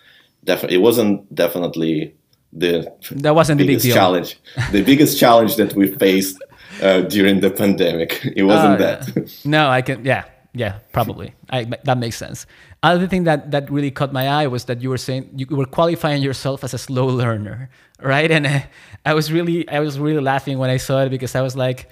definitely 0.44 0.76
it 0.76 0.80
wasn't 0.80 1.34
definitely 1.34 2.14
the 2.52 2.92
that 3.12 3.34
wasn't 3.34 3.58
the 3.58 3.64
big 3.64 3.68
biggest 3.78 3.86
deal. 3.86 3.94
challenge 3.94 4.38
the 4.72 4.82
biggest 4.82 5.18
challenge 5.18 5.56
that 5.56 5.74
we 5.74 5.86
faced 5.96 6.36
uh, 6.82 7.00
during 7.02 7.40
the 7.40 7.50
pandemic. 7.50 8.20
It 8.36 8.42
wasn't 8.42 8.74
Oh, 8.80 8.84
that. 8.84 9.40
no, 9.44 9.68
I 9.68 9.82
can. 9.82 10.04
Yeah, 10.04 10.24
yeah, 10.52 10.78
probably. 10.92 11.34
I, 11.50 11.64
that 11.84 11.98
makes 11.98 12.16
sense. 12.16 12.46
Other 12.82 13.06
thing 13.06 13.24
that 13.24 13.50
that 13.52 13.70
really 13.70 13.90
caught 13.90 14.12
my 14.12 14.26
eye 14.28 14.46
was 14.46 14.64
that 14.64 14.82
you 14.82 14.90
were 14.90 14.98
saying 14.98 15.30
you 15.36 15.46
were 15.50 15.66
qualifying 15.66 16.22
yourself 16.22 16.64
as 16.64 16.74
a 16.74 16.78
slow 16.78 17.06
learner, 17.06 17.70
right? 18.02 18.30
And 18.30 18.46
uh, 18.46 18.60
I 19.06 19.14
was 19.14 19.30
really, 19.30 19.68
I 19.68 19.80
was 19.80 19.98
really 19.98 20.20
laughing 20.20 20.58
when 20.58 20.70
I 20.70 20.78
saw 20.78 21.02
it 21.02 21.10
because 21.10 21.34
I 21.34 21.40
was 21.40 21.56
like, 21.56 21.88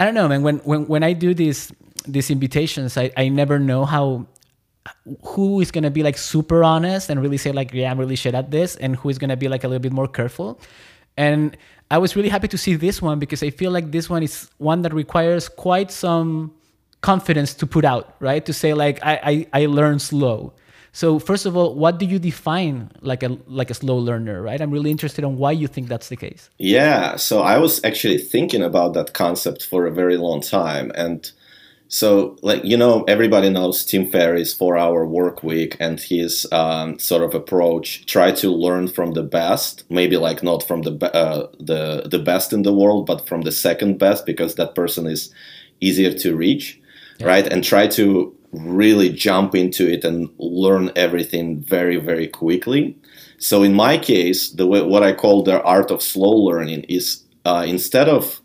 I 0.00 0.04
don't 0.04 0.14
know, 0.14 0.28
man. 0.28 0.42
When 0.42 0.58
when 0.58 0.86
when 0.86 1.02
I 1.04 1.12
do 1.12 1.34
these 1.34 1.72
these 2.06 2.30
invitations, 2.30 2.96
I 2.96 3.12
I 3.16 3.28
never 3.28 3.58
know 3.58 3.84
how 3.84 4.26
who 5.22 5.60
is 5.60 5.70
gonna 5.70 5.90
be 5.90 6.02
like 6.02 6.18
super 6.18 6.64
honest 6.64 7.10
and 7.10 7.22
really 7.22 7.36
say 7.36 7.52
like, 7.52 7.72
yeah, 7.72 7.90
I'm 7.90 7.98
really 7.98 8.16
shit 8.16 8.34
at 8.34 8.50
this, 8.50 8.74
and 8.76 8.96
who 8.96 9.08
is 9.08 9.18
gonna 9.18 9.36
be 9.36 9.48
like 9.48 9.62
a 9.62 9.68
little 9.68 9.82
bit 9.82 9.92
more 9.92 10.08
careful. 10.08 10.58
And 11.16 11.56
I 11.90 11.98
was 11.98 12.16
really 12.16 12.28
happy 12.28 12.48
to 12.48 12.58
see 12.58 12.74
this 12.74 13.02
one 13.02 13.18
because 13.18 13.42
I 13.42 13.50
feel 13.50 13.70
like 13.70 13.92
this 13.92 14.08
one 14.08 14.22
is 14.22 14.50
one 14.58 14.82
that 14.82 14.94
requires 14.94 15.48
quite 15.48 15.90
some 15.90 16.54
confidence 17.00 17.54
to 17.54 17.66
put 17.66 17.84
out, 17.84 18.14
right? 18.20 18.44
To 18.44 18.52
say 18.52 18.74
like, 18.74 18.98
I 19.02 19.46
I, 19.52 19.62
I 19.62 19.66
learn 19.66 19.98
slow. 19.98 20.52
So 20.92 21.18
first 21.20 21.46
of 21.46 21.56
all, 21.56 21.74
what 21.74 21.98
do 21.98 22.06
you 22.06 22.18
define 22.18 22.90
like 23.00 23.22
a 23.22 23.38
like 23.46 23.70
a 23.70 23.74
slow 23.74 23.96
learner, 23.96 24.42
right? 24.42 24.60
I'm 24.60 24.70
really 24.70 24.90
interested 24.90 25.24
on 25.24 25.36
why 25.36 25.52
you 25.52 25.68
think 25.68 25.88
that's 25.88 26.08
the 26.08 26.16
case. 26.16 26.50
Yeah, 26.58 27.16
so 27.16 27.42
I 27.42 27.58
was 27.58 27.82
actually 27.84 28.18
thinking 28.18 28.62
about 28.62 28.94
that 28.94 29.12
concept 29.12 29.64
for 29.64 29.86
a 29.86 29.92
very 29.92 30.16
long 30.16 30.40
time. 30.40 30.90
And 30.94 31.30
so, 31.92 32.36
like, 32.42 32.64
you 32.64 32.76
know, 32.76 33.02
everybody 33.08 33.50
knows 33.50 33.84
Tim 33.84 34.08
Ferriss' 34.08 34.54
four 34.54 34.76
hour 34.78 35.04
work 35.04 35.42
week 35.42 35.76
and 35.80 35.98
his 35.98 36.46
um, 36.52 37.00
sort 37.00 37.24
of 37.24 37.34
approach 37.34 38.06
try 38.06 38.30
to 38.30 38.48
learn 38.48 38.86
from 38.86 39.12
the 39.12 39.24
best, 39.24 39.82
maybe 39.90 40.16
like 40.16 40.40
not 40.40 40.62
from 40.62 40.82
the, 40.82 40.92
uh, 41.12 41.48
the, 41.58 42.08
the 42.08 42.20
best 42.20 42.52
in 42.52 42.62
the 42.62 42.72
world, 42.72 43.06
but 43.06 43.26
from 43.26 43.42
the 43.42 43.50
second 43.50 43.98
best 43.98 44.24
because 44.24 44.54
that 44.54 44.76
person 44.76 45.06
is 45.06 45.34
easier 45.80 46.12
to 46.12 46.36
reach, 46.36 46.79
right? 47.22 47.46
And 47.46 47.62
try 47.62 47.86
to 47.88 48.34
really 48.52 49.10
jump 49.10 49.54
into 49.54 49.88
it 49.88 50.04
and 50.04 50.28
learn 50.38 50.90
everything 50.96 51.60
very, 51.60 51.96
very 51.96 52.26
quickly. 52.26 52.96
So 53.38 53.62
in 53.62 53.74
my 53.74 53.96
case, 53.96 54.50
the 54.50 54.66
way, 54.66 54.82
what 54.82 55.02
I 55.02 55.12
call 55.12 55.42
the 55.42 55.62
art 55.62 55.90
of 55.90 56.02
slow 56.02 56.30
learning 56.30 56.84
is 56.88 57.22
uh, 57.44 57.64
instead 57.66 58.08
of 58.08 58.40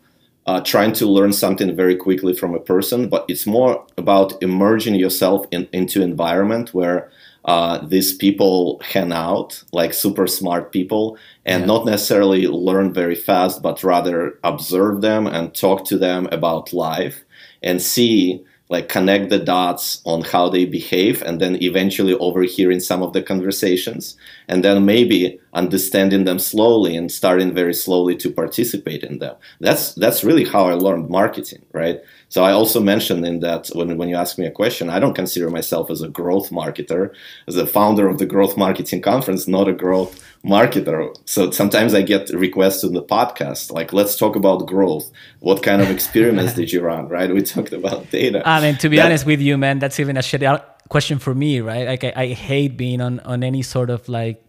uh, 0.46 0.60
trying 0.60 0.92
to 0.92 1.06
learn 1.06 1.32
something 1.32 1.74
very 1.74 1.96
quickly 1.96 2.32
from 2.34 2.54
a 2.54 2.60
person, 2.60 3.08
but 3.08 3.24
it's 3.28 3.46
more 3.46 3.84
about 3.98 4.40
immersing 4.42 4.94
yourself 4.94 5.44
in, 5.50 5.68
into 5.72 6.02
environment 6.02 6.72
where 6.72 7.10
uh, 7.44 7.84
these 7.86 8.14
people 8.14 8.80
hang 8.84 9.12
out, 9.12 9.62
like 9.72 9.92
super 9.92 10.26
smart 10.26 10.72
people, 10.72 11.16
and 11.44 11.62
Yeah. 11.62 11.66
not 11.66 11.84
necessarily 11.84 12.46
learn 12.46 12.92
very 12.92 13.14
fast, 13.14 13.60
but 13.62 13.82
rather 13.84 14.38
observe 14.44 15.00
them 15.00 15.26
and 15.26 15.52
talk 15.54 15.84
to 15.86 15.98
them 15.98 16.28
about 16.32 16.72
life 16.72 17.24
and 17.62 17.82
see 17.82 18.44
like 18.68 18.88
connect 18.88 19.30
the 19.30 19.38
dots 19.38 20.00
on 20.04 20.22
how 20.22 20.48
they 20.48 20.64
behave 20.64 21.22
and 21.22 21.40
then 21.40 21.62
eventually 21.62 22.14
overhearing 22.14 22.80
some 22.80 23.02
of 23.02 23.12
the 23.12 23.22
conversations 23.22 24.16
and 24.48 24.64
then 24.64 24.84
maybe 24.84 25.38
understanding 25.52 26.24
them 26.24 26.38
slowly 26.38 26.96
and 26.96 27.12
starting 27.12 27.54
very 27.54 27.74
slowly 27.74 28.16
to 28.16 28.30
participate 28.30 29.04
in 29.04 29.18
them. 29.18 29.36
That's 29.60 29.94
that's 29.94 30.24
really 30.24 30.44
how 30.44 30.66
i 30.66 30.72
learned 30.72 31.08
marketing 31.08 31.64
right 31.72 32.00
so 32.28 32.44
i 32.44 32.52
also 32.52 32.80
mentioned 32.80 33.24
in 33.26 33.40
that 33.40 33.68
when, 33.74 33.96
when 33.98 34.08
you 34.08 34.16
ask 34.16 34.38
me 34.38 34.46
a 34.46 34.50
question 34.50 34.90
i 34.90 34.98
don't 34.98 35.14
consider 35.14 35.48
myself 35.50 35.90
as 35.90 36.00
a 36.02 36.08
growth 36.08 36.50
marketer. 36.50 37.12
As 37.48 37.56
a 37.56 37.66
founder 37.66 38.08
of 38.08 38.18
the 38.18 38.26
growth 38.26 38.56
marketing 38.56 39.00
conference 39.02 39.46
not 39.46 39.68
a 39.68 39.72
growth 39.72 40.12
marketer. 40.44 41.14
So 41.24 41.50
sometimes 41.50 41.94
i 41.94 42.02
get 42.02 42.28
requests 42.30 42.82
in 42.84 42.92
the 42.92 43.02
podcast 43.02 43.72
like 43.72 43.92
let's 43.92 44.16
talk 44.16 44.36
about 44.36 44.66
growth. 44.66 45.10
What 45.40 45.62
kind 45.62 45.80
of 45.82 45.90
experiments 45.90 46.54
did 46.60 46.72
you 46.72 46.80
run? 46.82 47.08
Right? 47.08 47.32
We 47.32 47.42
talked 47.42 47.72
about 47.72 48.10
data. 48.10 48.42
I 48.44 48.60
mean, 48.60 48.76
to 48.78 48.88
be 48.88 48.96
That- 48.96 49.06
honest 49.06 49.26
with 49.26 49.40
you, 49.40 49.58
man, 49.58 49.78
that's 49.78 49.98
even 50.00 50.16
a 50.16 50.22
shit 50.22 50.42
out 50.42 50.62
question 50.88 51.18
for 51.18 51.34
me, 51.34 51.60
right? 51.60 51.86
Like, 51.86 52.04
I, 52.04 52.12
I 52.16 52.26
hate 52.28 52.76
being 52.76 53.00
on 53.00 53.20
on 53.20 53.42
any 53.42 53.62
sort 53.62 53.90
of 53.90 54.08
like 54.08 54.42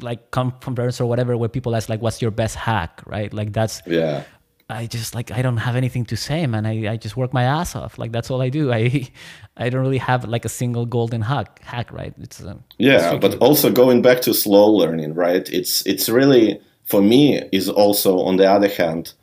like 0.00 0.30
conference 0.30 1.00
or 1.00 1.06
whatever 1.06 1.36
where 1.36 1.48
people 1.48 1.74
ask 1.74 1.88
like, 1.88 2.02
"What's 2.02 2.20
your 2.22 2.30
best 2.30 2.56
hack?" 2.56 3.02
Right? 3.06 3.32
Like 3.32 3.52
that's 3.52 3.82
yeah 3.86 4.24
I 4.72 4.86
just 4.86 5.14
like 5.14 5.30
I 5.30 5.42
don't 5.42 5.58
have 5.58 5.76
anything 5.76 6.04
to 6.06 6.16
say, 6.16 6.46
man. 6.46 6.66
I, 6.66 6.92
I 6.92 6.96
just 6.96 7.16
work 7.16 7.32
my 7.32 7.44
ass 7.44 7.76
off. 7.76 7.98
Like 7.98 8.12
that's 8.12 8.30
all 8.30 8.42
I 8.42 8.48
do. 8.48 8.72
I 8.80 9.08
I 9.56 9.68
don't 9.68 9.82
really 9.82 9.98
have 9.98 10.24
like 10.24 10.44
a 10.44 10.48
single 10.48 10.86
golden 10.86 11.22
hack 11.22 11.60
hack, 11.62 11.92
right? 11.92 12.14
It's 12.20 12.42
um, 12.42 12.64
yeah 12.78 13.16
but 13.16 13.36
also 13.38 13.70
going 13.70 14.02
back 14.02 14.20
to 14.22 14.34
slow 14.34 14.68
learning 14.70 15.14
right 15.14 15.48
it's 15.50 15.86
it's 15.86 16.08
really 16.08 16.60
for 16.84 17.00
me 17.00 17.40
is 17.52 17.68
also 17.68 18.18
on 18.20 18.36
the 18.36 18.50
other 18.50 18.68
hand 18.68 19.14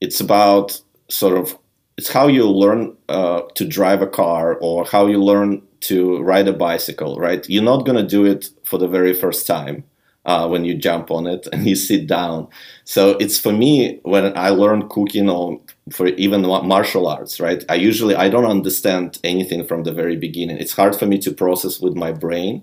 it's 0.00 0.20
about 0.20 0.80
sort 1.08 1.36
of 1.36 1.58
it's 1.96 2.10
how 2.10 2.26
you 2.26 2.48
learn 2.50 2.94
uh, 3.08 3.42
to 3.54 3.64
drive 3.64 4.02
a 4.02 4.06
car 4.06 4.58
or 4.60 4.84
how 4.84 5.06
you 5.06 5.22
learn 5.22 5.62
to 5.80 6.20
ride 6.22 6.48
a 6.48 6.52
bicycle 6.52 7.18
right 7.18 7.48
you're 7.48 7.62
not 7.72 7.86
going 7.86 7.96
to 7.96 8.06
do 8.06 8.24
it 8.24 8.50
for 8.64 8.78
the 8.78 8.88
very 8.88 9.14
first 9.14 9.46
time 9.46 9.82
uh, 10.26 10.48
when 10.48 10.64
you 10.64 10.74
jump 10.74 11.10
on 11.10 11.26
it 11.26 11.46
and 11.52 11.66
you 11.66 11.76
sit 11.76 12.06
down. 12.06 12.48
So 12.84 13.10
it's 13.18 13.38
for 13.38 13.52
me 13.52 14.00
when 14.02 14.36
i 14.36 14.48
learn 14.50 14.88
cooking 14.88 15.28
or 15.28 15.60
for 15.90 16.06
even 16.08 16.42
martial 16.42 17.06
arts 17.06 17.40
right 17.40 17.62
i 17.68 17.74
usually 17.74 18.14
i 18.14 18.28
don't 18.28 18.46
understand 18.46 19.18
anything 19.24 19.64
from 19.66 19.84
the 19.84 19.92
very 19.92 20.16
beginning. 20.16 20.58
It's 20.58 20.72
hard 20.72 20.96
for 20.96 21.06
me 21.06 21.18
to 21.18 21.32
process 21.32 21.80
with 21.80 21.94
my 21.94 22.12
brain 22.12 22.62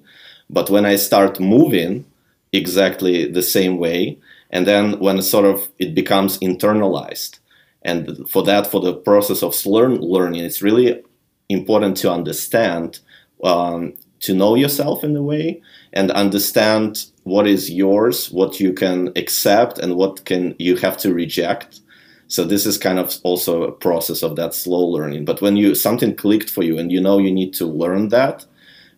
but 0.52 0.70
when 0.70 0.86
I 0.86 0.98
start 0.98 1.40
moving 1.40 2.06
exactly 2.52 3.26
the 3.32 3.42
same 3.42 3.78
way, 3.78 4.20
and 4.50 4.68
then 4.68 5.00
when 5.00 5.22
sort 5.22 5.46
of 5.46 5.70
it 5.80 5.96
becomes 5.96 6.38
internalized, 6.40 7.40
and 7.84 8.30
for 8.30 8.44
that, 8.44 8.68
for 8.68 8.82
the 8.82 8.94
process 8.94 9.42
of 9.42 9.66
learn 9.66 10.02
learning, 10.02 10.44
it's 10.44 10.62
really 10.62 11.02
important 11.50 11.98
to 11.98 12.12
understand, 12.12 13.00
um, 13.44 13.94
to 14.20 14.34
know 14.34 14.56
yourself 14.56 15.04
in 15.04 15.16
a 15.16 15.24
way, 15.24 15.62
and 15.94 16.12
understand 16.12 17.06
what 17.24 17.48
is 17.48 17.70
yours, 17.70 18.32
what 18.32 18.60
you 18.60 18.74
can 18.74 19.12
accept, 19.16 19.78
and 19.78 19.96
what 19.96 20.26
can 20.26 20.56
you 20.58 20.76
have 20.78 20.98
to 20.98 21.14
reject. 21.14 21.82
So 22.28 22.46
this 22.46 22.66
is 22.66 22.78
kind 22.78 22.98
of 22.98 23.16
also 23.24 23.64
a 23.64 23.72
process 23.72 24.24
of 24.24 24.36
that 24.38 24.54
slow 24.54 24.86
learning. 24.86 25.26
But 25.26 25.42
when 25.42 25.58
you 25.58 25.76
something 25.76 26.16
clicked 26.16 26.50
for 26.50 26.64
you 26.64 26.78
and 26.78 26.92
you 26.92 27.02
know 27.02 27.18
you 27.20 27.32
need 27.32 27.54
to 27.56 27.66
learn 27.66 28.10
that, 28.10 28.46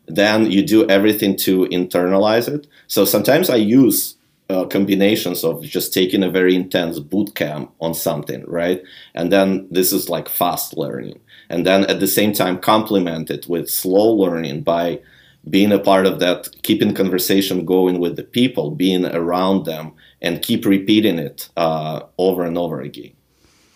then 0.08 0.52
you 0.52 0.66
do 0.66 0.88
everything 0.90 1.36
to 1.38 1.66
internalize 1.68 2.48
it. 2.48 2.68
So 2.88 3.06
sometimes 3.06 3.50
I 3.50 3.56
use 3.56 4.16
uh, 4.50 4.66
combinations 4.66 5.44
of 5.44 5.64
just 5.64 5.94
taking 5.94 6.24
a 6.24 6.30
very 6.30 6.56
intense 6.56 7.00
boot 7.00 7.34
camp 7.36 7.72
on 7.80 7.94
something, 7.94 8.44
right? 8.46 8.84
And 9.16 9.32
then 9.32 9.68
this 9.72 9.92
is 9.92 10.10
like 10.10 10.30
fast 10.30 10.78
learning. 10.78 11.20
And 11.50 11.66
then 11.66 11.86
at 11.86 12.00
the 12.00 12.08
same 12.08 12.34
time, 12.34 12.60
complement 12.60 13.32
it 13.32 13.48
with 13.48 13.70
slow 13.70 14.14
learning 14.14 14.62
by 14.62 15.02
being 15.50 15.72
a 15.72 15.80
part 15.80 16.06
of 16.06 16.20
that, 16.20 16.50
keeping 16.64 16.94
conversation 16.94 17.66
going 17.66 18.00
with 18.00 18.16
the 18.16 18.24
people, 18.24 18.72
being 18.72 19.06
around 19.06 19.66
them, 19.66 19.94
and 20.22 20.42
keep 20.42 20.66
repeating 20.66 21.20
it 21.20 21.50
uh, 21.58 22.02
over 22.18 22.44
and 22.44 22.58
over 22.58 22.82
again, 22.82 23.12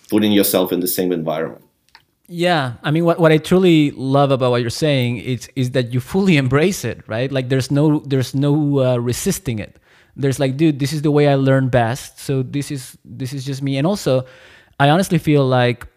putting 0.09 0.31
yourself 0.31 0.71
in 0.71 0.79
the 0.79 0.87
same 0.87 1.11
environment. 1.11 1.63
Yeah, 2.29 2.73
I 2.83 2.91
mean, 2.91 3.05
what, 3.05 3.19
what 3.19 3.31
I 3.31 3.37
truly 3.37 3.91
love 3.91 4.31
about 4.31 4.51
what 4.51 4.61
you're 4.61 4.69
saying 4.69 5.17
is 5.17 5.49
is 5.55 5.71
that 5.71 5.93
you 5.93 5.99
fully 5.99 6.37
embrace 6.43 6.83
it, 6.83 7.07
right? 7.07 7.31
Like 7.31 7.49
there's 7.49 7.71
no 7.71 7.99
there's 7.99 8.35
no 8.35 8.79
uh, 8.79 8.97
resisting 8.97 9.59
it. 9.59 9.79
There's 10.15 10.39
like, 10.39 10.57
dude, 10.57 10.79
this 10.79 10.93
is 10.93 11.03
the 11.03 11.11
way 11.11 11.27
I 11.27 11.35
learn 11.35 11.69
best. 11.69 12.19
So 12.19 12.43
this 12.43 12.71
is 12.71 12.97
this 13.05 13.33
is 13.33 13.45
just 13.45 13.61
me. 13.61 13.77
And 13.77 13.85
also, 13.85 14.25
I 14.79 14.89
honestly 14.89 15.19
feel 15.19 15.45
like 15.45 15.87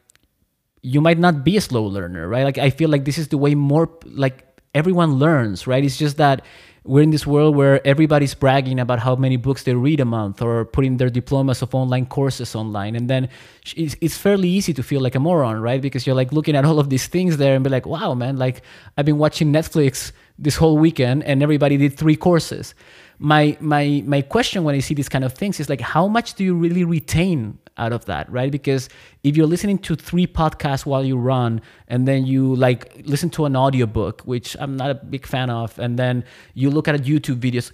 you 0.83 1.01
might 1.01 1.19
not 1.19 1.45
be 1.45 1.57
a 1.57 1.61
slow 1.61 1.85
learner, 1.85 2.29
right? 2.29 2.45
Like 2.45 2.59
I 2.59 2.71
feel 2.71 2.91
like 2.91 3.05
this 3.05 3.19
is 3.19 3.29
the 3.29 3.39
way 3.39 3.55
more 3.55 3.91
like 4.05 4.47
everyone 4.75 5.15
learns, 5.15 5.67
right? 5.67 5.85
It's 5.85 5.97
just 5.97 6.17
that 6.17 6.45
we're 6.85 7.03
in 7.03 7.11
this 7.11 7.27
world 7.27 7.57
where 7.57 7.87
everybody's 7.87 8.35
bragging 8.35 8.81
about 8.81 9.01
how 9.01 9.15
many 9.15 9.37
books 9.37 9.65
they 9.65 9.75
read 9.75 10.01
a 10.01 10.05
month 10.05 10.41
or 10.41 10.65
putting 10.65 10.97
their 10.97 11.11
diplomas 11.11 11.61
of 11.61 11.75
online 11.75 12.07
courses 12.07 12.55
online. 12.55 12.97
And 12.97 13.09
then 13.09 13.29
it's, 13.77 13.97
it's, 14.01 14.17
fairly 14.17 14.49
easy 14.49 14.73
to 14.75 14.83
feel 14.83 15.01
like 15.03 15.15
a 15.15 15.21
moron 15.21 15.61
right? 15.61 15.81
Because 15.81 16.07
you're 16.07 16.17
like 16.17 16.33
looking 16.33 16.57
at 16.57 16.65
all 16.65 16.79
of 16.79 16.89
these 16.89 17.07
things 17.07 17.37
there 17.37 17.55
and 17.55 17.63
be 17.63 17.71
like 17.71 17.87
wow 17.87 18.15
man 18.15 18.37
like 18.37 18.63
i've 18.97 19.05
been 19.05 19.19
watching 19.19 19.53
netflix 19.53 20.13
this 20.39 20.57
whole 20.57 20.79
weekend 20.79 21.23
and 21.25 21.43
everybody 21.43 21.77
did 21.77 21.97
three 21.97 22.17
courses 22.17 22.75
my 23.23 23.57
my 23.61 24.03
my 24.07 24.23
question 24.23 24.65
when 24.65 24.75
i 24.75 24.81
see 24.81 24.95
these 24.95 25.09
kind 25.09 25.25
of 25.25 25.35
things 25.35 25.61
is 25.61 25.69
like 25.69 25.81
how 25.81 26.09
much 26.09 26.35
do 26.35 26.43
you 26.43 26.55
really 26.55 26.85
retain 26.85 27.59
out 27.81 27.93
of 27.93 28.05
that, 28.05 28.31
right? 28.31 28.53
Because 28.53 28.89
if 29.25 29.37
you're 29.37 29.47
listening 29.47 29.79
to 29.79 29.97
three 29.97 30.27
podcasts 30.27 30.87
while 30.87 31.05
you 31.05 31.17
run 31.17 31.61
and 31.89 32.07
then 32.07 32.27
you 32.27 32.55
like 32.55 33.03
listen 33.05 33.31
to 33.31 33.47
an 33.47 33.57
audiobook, 33.57 34.23
which 34.23 34.57
I'm 34.61 34.77
not 34.77 34.91
a 34.91 34.95
big 34.95 35.27
fan 35.27 35.51
of, 35.51 35.77
and 35.79 35.99
then 35.99 36.25
you 36.55 36.71
look 36.71 36.87
at 36.87 36.95
YouTube 37.01 37.41
videos, 37.41 37.73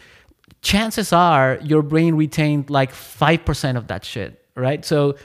chances 0.63 1.13
are 1.13 1.59
your 1.63 1.83
brain 1.83 2.15
retained 2.15 2.71
like 2.71 2.93
5% 2.93 3.77
of 3.77 3.89
that 3.89 4.05
shit, 4.05 4.43
right? 4.55 4.85
So 4.85 5.17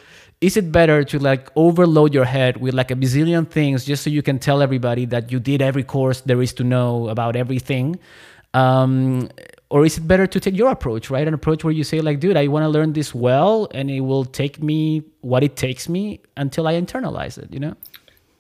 is 0.42 0.58
it 0.58 0.72
better 0.72 1.04
to 1.04 1.20
like 1.20 1.50
overload 1.56 2.14
your 2.14 2.26
head 2.26 2.58
with 2.58 2.74
like 2.74 2.90
a 2.90 2.96
bazillion 2.96 3.48
things 3.48 3.86
just 3.86 4.04
so 4.04 4.10
you 4.10 4.24
can 4.24 4.40
tell 4.40 4.62
everybody 4.64 5.06
that 5.06 5.32
you 5.32 5.40
did 5.40 5.62
every 5.62 5.84
course 5.84 6.22
there 6.22 6.42
is 6.42 6.54
to 6.54 6.64
know 6.64 7.10
about 7.10 7.36
everything? 7.36 8.00
Um, 8.54 9.30
or 9.72 9.86
is 9.86 9.98
it 9.98 10.06
better 10.08 10.28
to 10.28 10.40
take 10.40 10.56
your 10.56 10.70
approach 10.70 11.10
right? 11.10 11.28
An 11.28 11.34
approach 11.34 11.64
where 11.64 11.74
you 11.74 11.84
say 11.84 12.02
like 12.02 12.20
dude 12.20 12.38
i 12.38 12.48
want 12.48 12.64
to 12.64 12.70
learn 12.70 12.94
this 12.94 13.16
well 13.16 13.68
and 13.74 13.90
it 13.90 14.02
will 14.02 14.26
take 14.26 14.62
me 14.62 15.04
what 15.22 15.44
it 15.44 15.56
takes 15.56 15.90
me 15.90 16.20
until 16.38 16.68
i 16.68 16.74
internalize 16.74 17.38
it 17.38 17.52
you 17.52 17.60
know? 17.60 17.76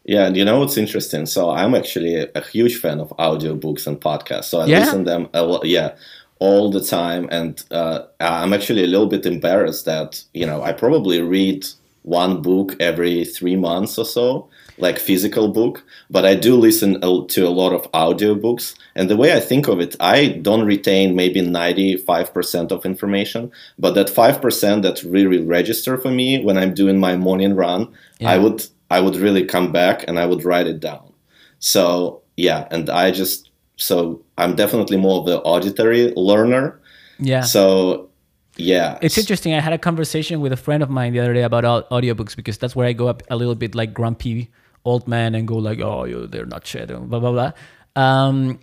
Yeah 0.04 0.26
and 0.28 0.36
you 0.38 0.46
know 0.46 0.60
what's 0.60 0.78
interesting? 0.78 1.26
So 1.26 1.50
i'm 1.50 1.74
actually 1.74 2.16
a, 2.42 2.42
huge 2.42 2.78
fan 2.78 3.00
of 3.00 3.10
audiobooks 3.18 3.88
and 3.88 4.00
podcasts. 4.00 4.46
So 4.46 4.60
i 4.60 4.66
yeah. 4.66 4.80
listen 4.80 5.06
them 5.06 5.30
a 5.34 5.44
lot 5.44 5.66
yeah 5.66 5.96
all 6.40 6.72
the 6.72 6.82
time. 6.82 7.28
And 7.32 7.64
uh, 7.72 8.04
i'm 8.20 8.54
actually 8.54 8.84
a 8.84 8.88
little 8.88 9.08
bit 9.08 9.26
embarrassed 9.26 9.86
that 9.86 10.24
you 10.34 10.46
know 10.46 10.62
i 10.62 10.72
probably 10.74 11.22
read 11.22 11.66
one 12.04 12.42
book 12.42 12.76
every 12.80 13.26
three 13.26 13.56
months 13.56 13.98
or 13.98 14.06
so 14.06 14.50
like 14.82 15.00
physical 15.00 15.48
book, 15.48 15.84
but 16.10 16.26
I 16.26 16.36
do 16.36 16.56
listen 16.56 17.00
to 17.02 17.48
a 17.48 17.50
lot 17.50 17.74
of 17.74 17.92
audiobooks. 17.92 18.76
And 18.96 19.10
the 19.10 19.18
way 19.18 19.34
I 19.34 19.40
think 19.40 19.68
of 19.68 19.80
it, 19.80 19.96
I 20.00 20.28
don't 20.28 20.66
retain 20.66 21.16
maybe 21.16 21.42
95% 21.42 22.72
of 22.72 22.86
information, 22.86 23.52
but 23.78 23.94
that 23.96 24.08
5% 24.08 24.82
that 24.82 25.04
really 25.04 25.40
register 25.40 25.98
for 25.98 26.12
me 26.12 26.44
when 26.44 26.58
I'm 26.58 26.74
doing 26.74 27.00
my 27.00 27.16
morning 27.16 27.56
run, 27.56 27.94
yeah. 28.20 28.32
I 28.32 28.38
would 28.38 28.66
I 28.90 29.00
would 29.00 29.16
really 29.16 29.46
come 29.46 29.72
back 29.72 30.04
and 30.08 30.20
I 30.20 30.26
would 30.26 30.44
write 30.44 30.68
it 30.68 30.82
down. 30.82 31.14
So, 31.60 32.22
yeah, 32.36 32.68
and 32.72 32.90
I 32.90 33.12
just 33.12 33.50
so 33.78 34.22
I'm 34.38 34.56
definitely 34.56 34.98
more 34.98 35.20
of 35.20 35.26
the 35.26 35.40
auditory 35.42 36.12
learner. 36.16 36.80
Yeah. 37.20 37.42
So 37.42 38.10
yeah 38.58 39.00
it's 39.02 39.18
interesting 39.18 39.54
i 39.54 39.60
had 39.60 39.74
a 39.74 39.78
conversation 39.78 40.42
with 40.42 40.52
a 40.52 40.58
friend 40.58 40.84
of 40.84 40.90
mine 40.90 41.14
the 41.14 41.20
other 41.20 41.34
day 41.34 41.44
about 41.44 41.90
audiobooks 41.90 42.36
because 42.36 42.58
that's 42.58 42.76
where 42.76 42.88
i 42.88 42.94
go 42.94 43.08
up 43.08 43.24
a 43.30 43.36
little 43.36 43.56
bit 43.56 43.76
like 43.76 43.94
grumpy 43.94 44.50
old 44.86 45.08
man 45.08 45.36
and 45.36 45.48
go 45.48 45.58
like, 45.58 45.80
oh, 45.80 46.28
they're 46.28 46.46
not 46.46 46.66
shit, 46.66 46.88
blah 46.88 47.20
blah 47.20 47.32
blah. 47.32 47.52
Um, 47.96 48.60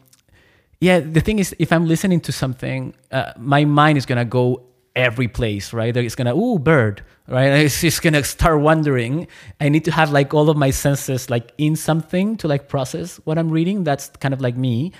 yeah, 0.80 1.00
the 1.00 1.20
thing 1.20 1.38
is, 1.38 1.54
if 1.58 1.72
I'm 1.72 1.86
listening 1.86 2.20
to 2.22 2.32
something, 2.32 2.94
uh, 3.10 3.32
my 3.36 3.64
mind 3.64 3.98
is 3.98 4.06
gonna 4.06 4.24
go 4.24 4.64
every 4.94 5.28
place, 5.28 5.72
right? 5.72 5.96
It's 5.96 6.14
gonna, 6.14 6.36
ooh, 6.36 6.58
bird, 6.58 7.02
right? 7.26 7.52
It's 7.64 7.80
just 7.80 8.02
gonna 8.02 8.24
start 8.24 8.60
wandering. 8.60 9.26
I 9.60 9.68
need 9.68 9.84
to 9.84 9.92
have 9.92 10.12
like 10.12 10.34
all 10.34 10.50
of 10.50 10.56
my 10.56 10.70
senses 10.70 11.30
like 11.30 11.52
in 11.58 11.76
something 11.76 12.36
to 12.38 12.48
like 12.48 12.68
process 12.68 13.16
what 13.24 13.38
I'm 13.38 13.50
reading. 13.50 13.84
That's 13.84 14.08
kind 14.20 14.34
of 14.34 14.40
like 14.40 14.56
me. 14.56 14.92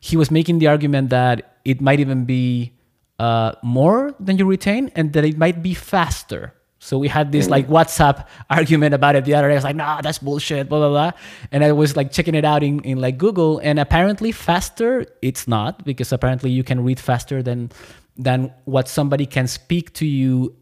He 0.00 0.16
was 0.16 0.30
making 0.30 0.58
the 0.58 0.66
argument 0.66 1.10
that 1.10 1.58
it 1.64 1.80
might 1.80 2.00
even 2.00 2.24
be 2.24 2.72
uh, 3.18 3.52
more 3.62 4.14
than 4.18 4.36
you 4.36 4.44
retain, 4.46 4.90
and 4.96 5.12
that 5.12 5.24
it 5.24 5.38
might 5.38 5.62
be 5.62 5.74
faster 5.74 6.54
so 6.82 6.98
we 6.98 7.06
had 7.06 7.30
this 7.30 7.46
mm. 7.46 7.50
like 7.50 7.68
WhatsApp 7.68 8.26
argument 8.50 8.92
about 8.92 9.14
it 9.14 9.24
the 9.24 9.34
other 9.34 9.46
day. 9.46 9.54
I 9.54 9.56
was 9.56 9.62
like, 9.62 9.76
nah, 9.76 10.00
that's 10.00 10.18
bullshit, 10.18 10.68
blah, 10.68 10.80
blah, 10.80 10.88
blah. 10.88 11.12
And 11.52 11.62
I 11.62 11.70
was 11.70 11.96
like 11.96 12.10
checking 12.10 12.34
it 12.34 12.44
out 12.44 12.64
in, 12.64 12.80
in 12.80 13.00
like 13.00 13.18
Google 13.18 13.60
and 13.60 13.78
apparently 13.78 14.32
faster, 14.32 15.06
it's 15.22 15.46
not 15.46 15.84
because 15.84 16.10
apparently 16.10 16.50
you 16.50 16.64
can 16.64 16.82
read 16.82 16.98
faster 16.98 17.40
than 17.40 17.70
than 18.16 18.52
what 18.64 18.88
somebody 18.88 19.26
can 19.26 19.46
speak 19.46 19.94
to 19.94 20.06
you 20.06 20.56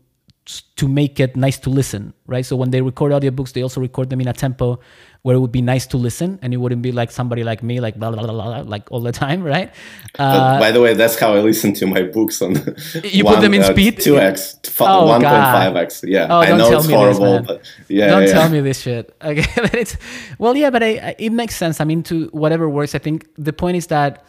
to 0.77 0.87
make 0.87 1.19
it 1.21 1.37
nice 1.37 1.59
to 1.61 1.71
listen, 1.71 2.13
right? 2.27 2.45
So 2.45 2.55
when 2.55 2.71
they 2.71 2.83
record 2.83 3.13
audiobooks, 3.13 3.55
they 3.55 3.63
also 3.63 3.81
record 3.81 4.11
them 4.11 4.21
in 4.21 4.29
a 4.29 4.35
tempo 4.35 4.79
where 5.23 5.37
it 5.37 5.39
would 5.39 5.53
be 5.53 5.61
nice 5.61 5.87
to 5.87 5.97
listen 5.99 6.39
and 6.41 6.55
it 6.55 6.57
wouldn't 6.57 6.81
be 6.81 6.93
like 6.93 7.11
somebody 7.11 7.45
like 7.45 7.63
me, 7.63 7.79
like 7.79 7.97
blah, 7.97 8.11
blah, 8.11 8.23
blah, 8.23 8.33
blah 8.33 8.61
like 8.61 8.91
all 8.91 9.01
the 9.01 9.13
time, 9.13 9.43
right? 9.55 9.73
Uh, 10.19 10.59
by 10.59 10.71
the 10.71 10.81
way, 10.81 10.95
that's 10.95 11.19
how 11.19 11.35
I 11.35 11.41
listen 11.41 11.75
to 11.75 11.87
my 11.87 12.03
books 12.03 12.41
on 12.41 12.55
You 13.05 13.25
one, 13.25 13.35
put 13.35 13.41
them 13.43 13.55
in 13.55 13.63
uh, 13.63 13.73
speed? 13.73 13.99
2x, 13.99 14.59
oh, 14.81 15.07
1.5x. 15.09 16.09
Yeah, 16.09 16.27
oh, 16.31 16.41
I 16.41 16.57
know 16.57 16.79
it's 16.79 16.89
horrible, 16.89 17.39
this, 17.39 17.47
but 17.47 17.63
yeah. 17.89 18.07
Don't 18.09 18.23
yeah. 18.23 18.33
tell 18.33 18.49
me 18.49 18.61
this 18.61 18.81
shit. 18.81 19.15
Okay, 19.31 19.47
but 19.55 19.75
it's, 19.75 19.97
well, 20.39 20.57
yeah, 20.57 20.71
but 20.71 20.83
I, 20.83 20.89
I, 20.97 21.15
it 21.19 21.31
makes 21.31 21.55
sense. 21.55 21.81
I 21.81 21.85
mean, 21.85 22.03
to 22.05 22.27
whatever 22.33 22.69
works, 22.69 22.97
I 22.97 22.99
think 22.99 23.29
the 23.37 23.53
point 23.53 23.77
is 23.77 23.87
that 23.89 24.25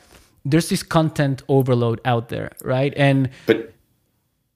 there's 0.46 0.70
this 0.70 0.84
content 0.84 1.42
overload 1.48 2.02
out 2.06 2.30
there, 2.30 2.52
right? 2.64 2.94
And 2.96 3.30
but 3.48 3.74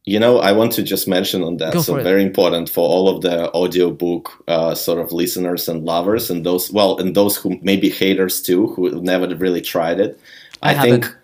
you 0.05 0.19
know, 0.19 0.39
I 0.39 0.51
want 0.51 0.71
to 0.73 0.83
just 0.83 1.07
mention 1.07 1.41
on 1.41 1.57
that. 1.57 1.73
Go 1.73 1.81
so 1.81 1.95
very 1.95 2.21
important 2.21 2.69
for 2.69 2.87
all 2.87 3.09
of 3.09 3.21
the 3.21 3.51
audiobook 3.53 4.43
uh, 4.47 4.75
sort 4.75 4.99
of 4.99 5.11
listeners 5.11 5.67
and 5.67 5.83
lovers, 5.83 6.29
and 6.29 6.45
those 6.45 6.71
well, 6.71 6.99
and 6.99 7.15
those 7.15 7.35
who 7.35 7.59
maybe 7.63 7.89
haters 7.89 8.41
too, 8.41 8.67
who 8.67 9.01
never 9.01 9.27
really 9.35 9.61
tried 9.61 9.99
it. 9.99 10.19
I, 10.61 10.75
I 10.75 10.81
think 10.81 11.15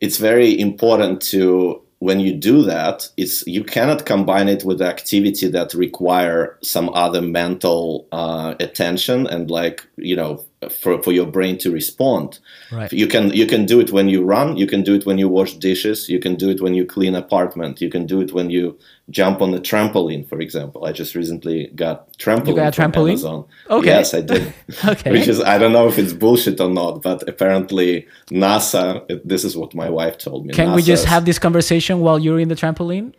it's 0.00 0.18
very 0.18 0.58
important 0.58 1.22
to 1.22 1.82
when 2.00 2.20
you 2.20 2.34
do 2.34 2.62
that, 2.62 3.08
it's 3.16 3.46
you 3.46 3.64
cannot 3.64 4.04
combine 4.04 4.48
it 4.48 4.64
with 4.64 4.82
activity 4.82 5.48
that 5.48 5.72
require 5.72 6.58
some 6.62 6.90
other 6.90 7.22
mental 7.22 8.06
uh, 8.12 8.54
attention 8.60 9.26
and 9.26 9.50
like 9.50 9.86
you 9.96 10.14
know 10.14 10.44
for, 10.70 11.02
for 11.02 11.12
your 11.12 11.26
brain 11.26 11.58
to 11.58 11.70
respond. 11.70 12.38
Right. 12.72 12.92
You 12.92 13.06
can 13.06 13.30
you 13.30 13.46
can 13.46 13.66
do 13.66 13.78
it 13.78 13.92
when 13.92 14.08
you 14.08 14.24
run. 14.24 14.56
You 14.56 14.66
can 14.66 14.82
do 14.82 14.94
it 14.94 15.04
when 15.04 15.18
you 15.18 15.28
wash 15.28 15.54
dishes. 15.54 16.08
You 16.08 16.18
can 16.18 16.34
do 16.34 16.48
it 16.48 16.60
when 16.60 16.74
you 16.74 16.86
clean 16.86 17.14
apartment. 17.14 17.80
You 17.80 17.90
can 17.90 18.06
do 18.06 18.20
it 18.20 18.32
when 18.32 18.48
you 18.50 18.78
jump 19.10 19.42
on 19.42 19.50
the 19.50 19.60
trampoline, 19.60 20.26
for 20.26 20.40
example. 20.40 20.84
I 20.84 20.92
just 20.92 21.14
recently 21.14 21.68
got 21.74 22.12
trampoline. 22.14 22.48
You 22.48 22.56
got 22.56 22.78
a 22.78 22.80
trampoline? 22.80 23.10
Amazon. 23.10 23.44
Okay. 23.70 23.86
Yes, 23.86 24.14
I 24.14 24.22
did. 24.22 24.52
okay. 24.84 25.12
Which 25.12 25.28
is 25.28 25.40
I 25.40 25.58
don't 25.58 25.72
know 25.72 25.88
if 25.88 25.98
it's 25.98 26.14
bullshit 26.14 26.58
or 26.60 26.70
not, 26.70 27.02
but 27.02 27.28
apparently 27.28 28.06
NASA. 28.30 29.06
This 29.24 29.44
is 29.44 29.56
what 29.56 29.74
my 29.74 29.90
wife 29.90 30.16
told 30.16 30.46
me. 30.46 30.54
Can 30.54 30.68
NASA 30.68 30.76
we 30.76 30.82
just 30.82 31.04
have 31.04 31.26
this 31.26 31.38
conversation 31.38 32.00
while 32.00 32.18
you're 32.18 32.40
in 32.40 32.48
the 32.48 32.56
trampoline? 32.56 33.12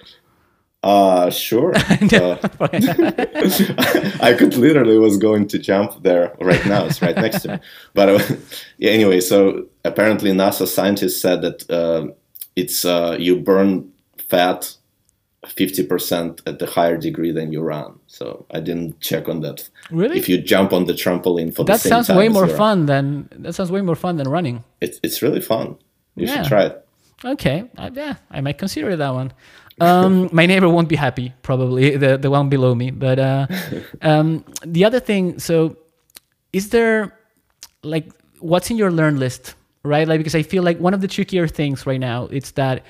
Uh, 0.83 1.29
sure. 1.29 1.73
uh, 1.75 2.37
I 4.21 4.35
could 4.37 4.55
literally 4.55 4.97
was 4.97 5.17
going 5.17 5.47
to 5.49 5.59
jump 5.59 6.03
there 6.03 6.35
right 6.39 6.65
now. 6.65 6.85
It's 6.85 7.01
right 7.01 7.15
next 7.15 7.41
to 7.41 7.53
me. 7.53 7.59
But 7.93 8.09
uh, 8.09 8.35
yeah, 8.77 8.91
anyway, 8.91 9.21
so 9.21 9.65
apparently 9.83 10.31
NASA 10.31 10.67
scientists 10.67 11.19
said 11.19 11.41
that 11.41 11.69
uh, 11.69 12.07
it's 12.55 12.85
uh, 12.85 13.17
you 13.19 13.39
burn 13.39 13.91
fat 14.17 14.77
50% 15.45 16.41
at 16.45 16.59
the 16.59 16.65
higher 16.65 16.97
degree 16.97 17.31
than 17.31 17.51
you 17.51 17.61
run. 17.61 17.99
So 18.07 18.45
I 18.51 18.59
didn't 18.59 18.99
check 18.99 19.29
on 19.29 19.41
that. 19.41 19.69
Really? 19.91 20.17
If 20.17 20.29
you 20.29 20.41
jump 20.41 20.73
on 20.73 20.85
the 20.85 20.93
trampoline 20.93 21.55
for 21.55 21.63
that 21.65 21.73
the 21.73 21.79
same 21.79 21.89
sounds 21.89 22.09
way 22.09 22.29
more 22.29 22.47
fun 22.47 22.85
than 22.85 23.29
that 23.31 23.53
sounds 23.53 23.71
way 23.71 23.81
more 23.81 23.95
fun 23.95 24.17
than 24.17 24.27
running. 24.27 24.63
It's 24.81 24.99
it's 25.03 25.21
really 25.21 25.41
fun. 25.41 25.77
You 26.15 26.27
yeah. 26.27 26.35
should 26.35 26.45
try 26.45 26.65
it. 26.65 26.86
Okay, 27.25 27.69
uh, 27.77 27.89
yeah, 27.93 28.15
I 28.29 28.41
might 28.41 28.57
consider 28.57 28.95
that 28.95 29.13
one. 29.13 29.33
Um, 29.79 30.29
my 30.33 30.45
neighbor 30.45 30.69
won't 30.69 30.89
be 30.89 30.95
happy, 30.95 31.33
probably 31.41 31.97
the 31.97 32.17
the 32.17 32.29
one 32.29 32.49
below 32.49 32.75
me. 32.75 32.91
But 32.91 33.19
uh, 33.19 33.47
um, 34.01 34.45
the 34.65 34.85
other 34.85 34.99
thing, 34.99 35.39
so 35.39 35.77
is 36.53 36.69
there 36.69 37.17
like 37.83 38.11
what's 38.39 38.69
in 38.69 38.77
your 38.77 38.91
learn 38.91 39.19
list, 39.19 39.55
right? 39.83 40.07
Like 40.07 40.19
because 40.19 40.35
I 40.35 40.43
feel 40.43 40.63
like 40.63 40.79
one 40.79 40.93
of 40.93 41.01
the 41.01 41.07
trickier 41.07 41.47
things 41.47 41.85
right 41.85 41.99
now 41.99 42.25
it's 42.25 42.51
that, 42.51 42.83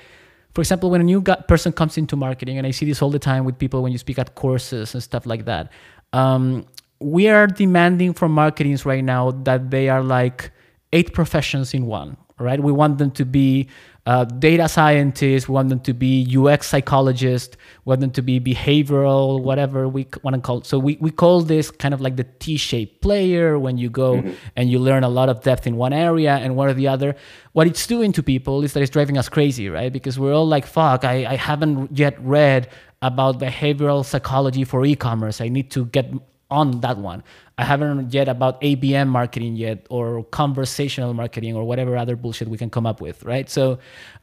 for 0.54 0.60
example, 0.60 0.90
when 0.90 1.00
a 1.00 1.04
new 1.04 1.22
person 1.22 1.72
comes 1.72 1.96
into 1.96 2.16
marketing, 2.16 2.58
and 2.58 2.66
I 2.66 2.70
see 2.70 2.84
this 2.84 3.00
all 3.00 3.10
the 3.10 3.18
time 3.18 3.44
with 3.44 3.58
people 3.58 3.82
when 3.82 3.92
you 3.92 3.98
speak 3.98 4.18
at 4.18 4.34
courses 4.34 4.94
and 4.94 5.02
stuff 5.02 5.24
like 5.26 5.46
that. 5.46 5.72
Um, 6.12 6.66
we 7.00 7.28
are 7.28 7.46
demanding 7.46 8.12
from 8.12 8.32
marketings 8.32 8.84
right 8.84 9.04
now 9.04 9.30
that 9.30 9.70
they 9.70 9.88
are 9.88 10.02
like 10.02 10.50
eight 10.92 11.12
professions 11.12 11.74
in 11.74 11.86
one, 11.86 12.16
right? 12.38 12.60
We 12.60 12.72
want 12.72 12.98
them 12.98 13.10
to 13.12 13.24
be 13.24 13.68
uh, 14.08 14.24
data 14.24 14.66
scientists, 14.70 15.50
we 15.50 15.52
want 15.52 15.68
them 15.68 15.80
to 15.80 15.92
be 15.92 16.26
UX 16.34 16.66
psychologists, 16.66 17.58
we 17.84 17.90
want 17.90 18.00
them 18.00 18.10
to 18.10 18.22
be 18.22 18.40
behavioral, 18.40 19.42
whatever 19.42 19.86
we 19.86 20.06
want 20.22 20.34
to 20.34 20.40
call. 20.40 20.58
It. 20.60 20.66
So 20.66 20.78
we, 20.78 20.96
we 20.98 21.10
call 21.10 21.42
this 21.42 21.70
kind 21.70 21.92
of 21.92 22.00
like 22.00 22.16
the 22.16 22.24
T-shaped 22.24 23.02
player 23.02 23.58
when 23.58 23.76
you 23.76 23.90
go 23.90 24.14
mm-hmm. 24.14 24.32
and 24.56 24.70
you 24.70 24.78
learn 24.78 25.04
a 25.04 25.10
lot 25.10 25.28
of 25.28 25.42
depth 25.42 25.66
in 25.66 25.76
one 25.76 25.92
area 25.92 26.36
and 26.36 26.56
one 26.56 26.70
or 26.70 26.72
the 26.72 26.88
other. 26.88 27.16
What 27.52 27.66
it's 27.66 27.86
doing 27.86 28.12
to 28.12 28.22
people 28.22 28.64
is 28.64 28.72
that 28.72 28.80
it's 28.80 28.90
driving 28.90 29.18
us 29.18 29.28
crazy, 29.28 29.68
right? 29.68 29.92
Because 29.92 30.18
we're 30.18 30.32
all 30.32 30.48
like, 30.48 30.64
fuck, 30.64 31.04
I, 31.04 31.26
I 31.26 31.36
haven't 31.36 31.98
yet 31.98 32.18
read 32.22 32.70
about 33.02 33.38
behavioral 33.38 34.06
psychology 34.06 34.64
for 34.64 34.86
e-commerce. 34.86 35.42
I 35.42 35.48
need 35.48 35.70
to 35.72 35.84
get 35.84 36.10
on 36.50 36.80
that 36.80 36.98
one. 36.98 37.22
I 37.58 37.64
haven't 37.64 38.12
yet 38.12 38.28
about 38.28 38.60
ABM 38.60 39.08
marketing 39.08 39.56
yet 39.56 39.86
or 39.90 40.24
conversational 40.24 41.12
marketing 41.14 41.54
or 41.54 41.64
whatever 41.64 41.96
other 41.96 42.16
bullshit 42.16 42.48
we 42.48 42.56
can 42.56 42.70
come 42.70 42.86
up 42.86 43.00
with, 43.00 43.22
right? 43.24 43.48
So, 43.50 43.78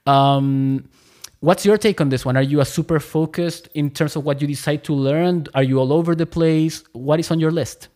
um, 0.05 0.89
what's 1.39 1.65
your 1.65 1.77
take 1.77 2.01
on 2.01 2.09
this 2.09 2.25
one? 2.25 2.37
Are 2.37 2.41
you 2.41 2.61
a 2.61 2.65
super 2.65 2.99
focused 2.99 3.69
in 3.73 3.89
terms 3.91 4.15
of 4.15 4.23
what 4.23 4.41
you 4.41 4.47
decide 4.47 4.83
to 4.85 4.93
learn? 4.93 5.47
Are 5.53 5.63
you 5.63 5.79
all 5.79 5.93
over 5.93 6.15
the 6.15 6.25
place? 6.25 6.83
What 6.93 7.19
is 7.19 7.29
on 7.29 7.39
your 7.39 7.51
list? 7.51 7.89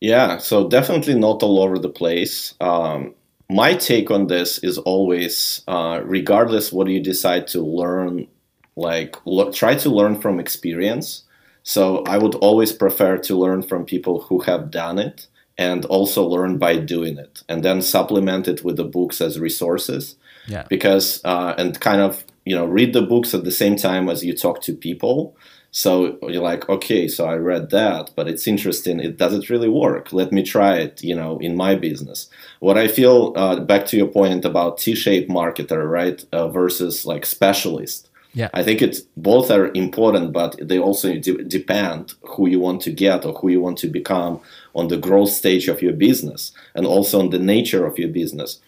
Yeah, 0.00 0.38
so 0.38 0.68
definitely 0.68 1.14
not 1.14 1.42
all 1.42 1.60
over 1.62 1.78
the 1.78 1.88
place. 1.88 2.54
Um, 2.60 3.14
my 3.48 3.74
take 3.74 4.10
on 4.10 4.26
this 4.26 4.58
is 4.58 4.78
always, 4.78 5.62
uh, 5.68 6.00
regardless 6.04 6.72
what 6.72 6.88
you 6.88 7.00
decide 7.00 7.46
to 7.48 7.60
learn, 7.60 8.26
like 8.74 9.16
look, 9.26 9.54
try 9.54 9.74
to 9.76 9.90
learn 9.90 10.20
from 10.20 10.40
experience 10.40 11.24
so 11.62 12.02
I 12.04 12.18
would 12.18 12.34
always 12.36 12.72
prefer 12.72 13.18
to 13.18 13.38
learn 13.38 13.62
from 13.62 13.84
people 13.84 14.22
who 14.22 14.40
have 14.40 14.70
done 14.70 14.98
it 14.98 15.26
and 15.58 15.84
also 15.86 16.24
learn 16.24 16.58
by 16.58 16.76
doing 16.76 17.18
it 17.18 17.42
and 17.48 17.62
then 17.62 17.82
supplement 17.82 18.48
it 18.48 18.64
with 18.64 18.76
the 18.76 18.84
books 18.84 19.20
as 19.20 19.38
resources. 19.38 20.16
Yeah. 20.48 20.64
Because, 20.68 21.20
uh, 21.24 21.54
and 21.56 21.78
kind 21.78 22.00
of, 22.00 22.24
you 22.44 22.56
know, 22.56 22.64
read 22.64 22.92
the 22.92 23.02
books 23.02 23.34
at 23.34 23.44
the 23.44 23.52
same 23.52 23.76
time 23.76 24.08
as 24.08 24.24
you 24.24 24.34
talk 24.34 24.60
to 24.62 24.74
people. 24.74 25.36
So 25.70 26.18
you're 26.22 26.42
like, 26.42 26.68
okay, 26.68 27.08
so 27.08 27.26
I 27.26 27.36
read 27.36 27.70
that, 27.70 28.10
but 28.14 28.28
it's 28.28 28.46
interesting. 28.46 29.00
It 29.00 29.16
does 29.16 29.32
it 29.32 29.48
really 29.48 29.68
work? 29.68 30.12
Let 30.12 30.30
me 30.30 30.42
try 30.42 30.76
it, 30.76 31.02
you 31.02 31.14
know, 31.14 31.38
in 31.38 31.56
my 31.56 31.76
business. 31.76 32.28
What 32.60 32.76
I 32.76 32.88
feel, 32.88 33.32
uh, 33.36 33.60
back 33.60 33.86
to 33.86 33.96
your 33.96 34.08
point 34.08 34.44
about 34.44 34.78
T-shaped 34.78 35.30
marketer, 35.30 35.88
right, 35.88 36.22
uh, 36.32 36.48
versus 36.48 37.06
like 37.06 37.24
specialist. 37.24 38.10
Yeah, 38.34 38.48
I 38.54 38.62
think 38.62 38.80
it's 38.80 39.00
both 39.16 39.50
are 39.50 39.70
important, 39.74 40.32
but 40.32 40.56
they 40.60 40.78
also 40.78 41.14
de- 41.18 41.44
depend 41.44 42.14
who 42.22 42.48
you 42.48 42.60
want 42.60 42.80
to 42.82 42.90
get 42.90 43.24
or 43.26 43.34
who 43.34 43.48
you 43.48 43.60
want 43.60 43.78
to 43.78 43.88
become 43.88 44.40
on 44.74 44.88
the 44.88 44.96
growth 44.96 45.30
stage 45.30 45.68
of 45.68 45.82
your 45.82 45.92
business, 45.92 46.52
and 46.74 46.86
also 46.86 47.20
on 47.20 47.30
the 47.30 47.38
nature 47.38 47.84
of 47.84 47.98
your 47.98 48.08
business. 48.08 48.60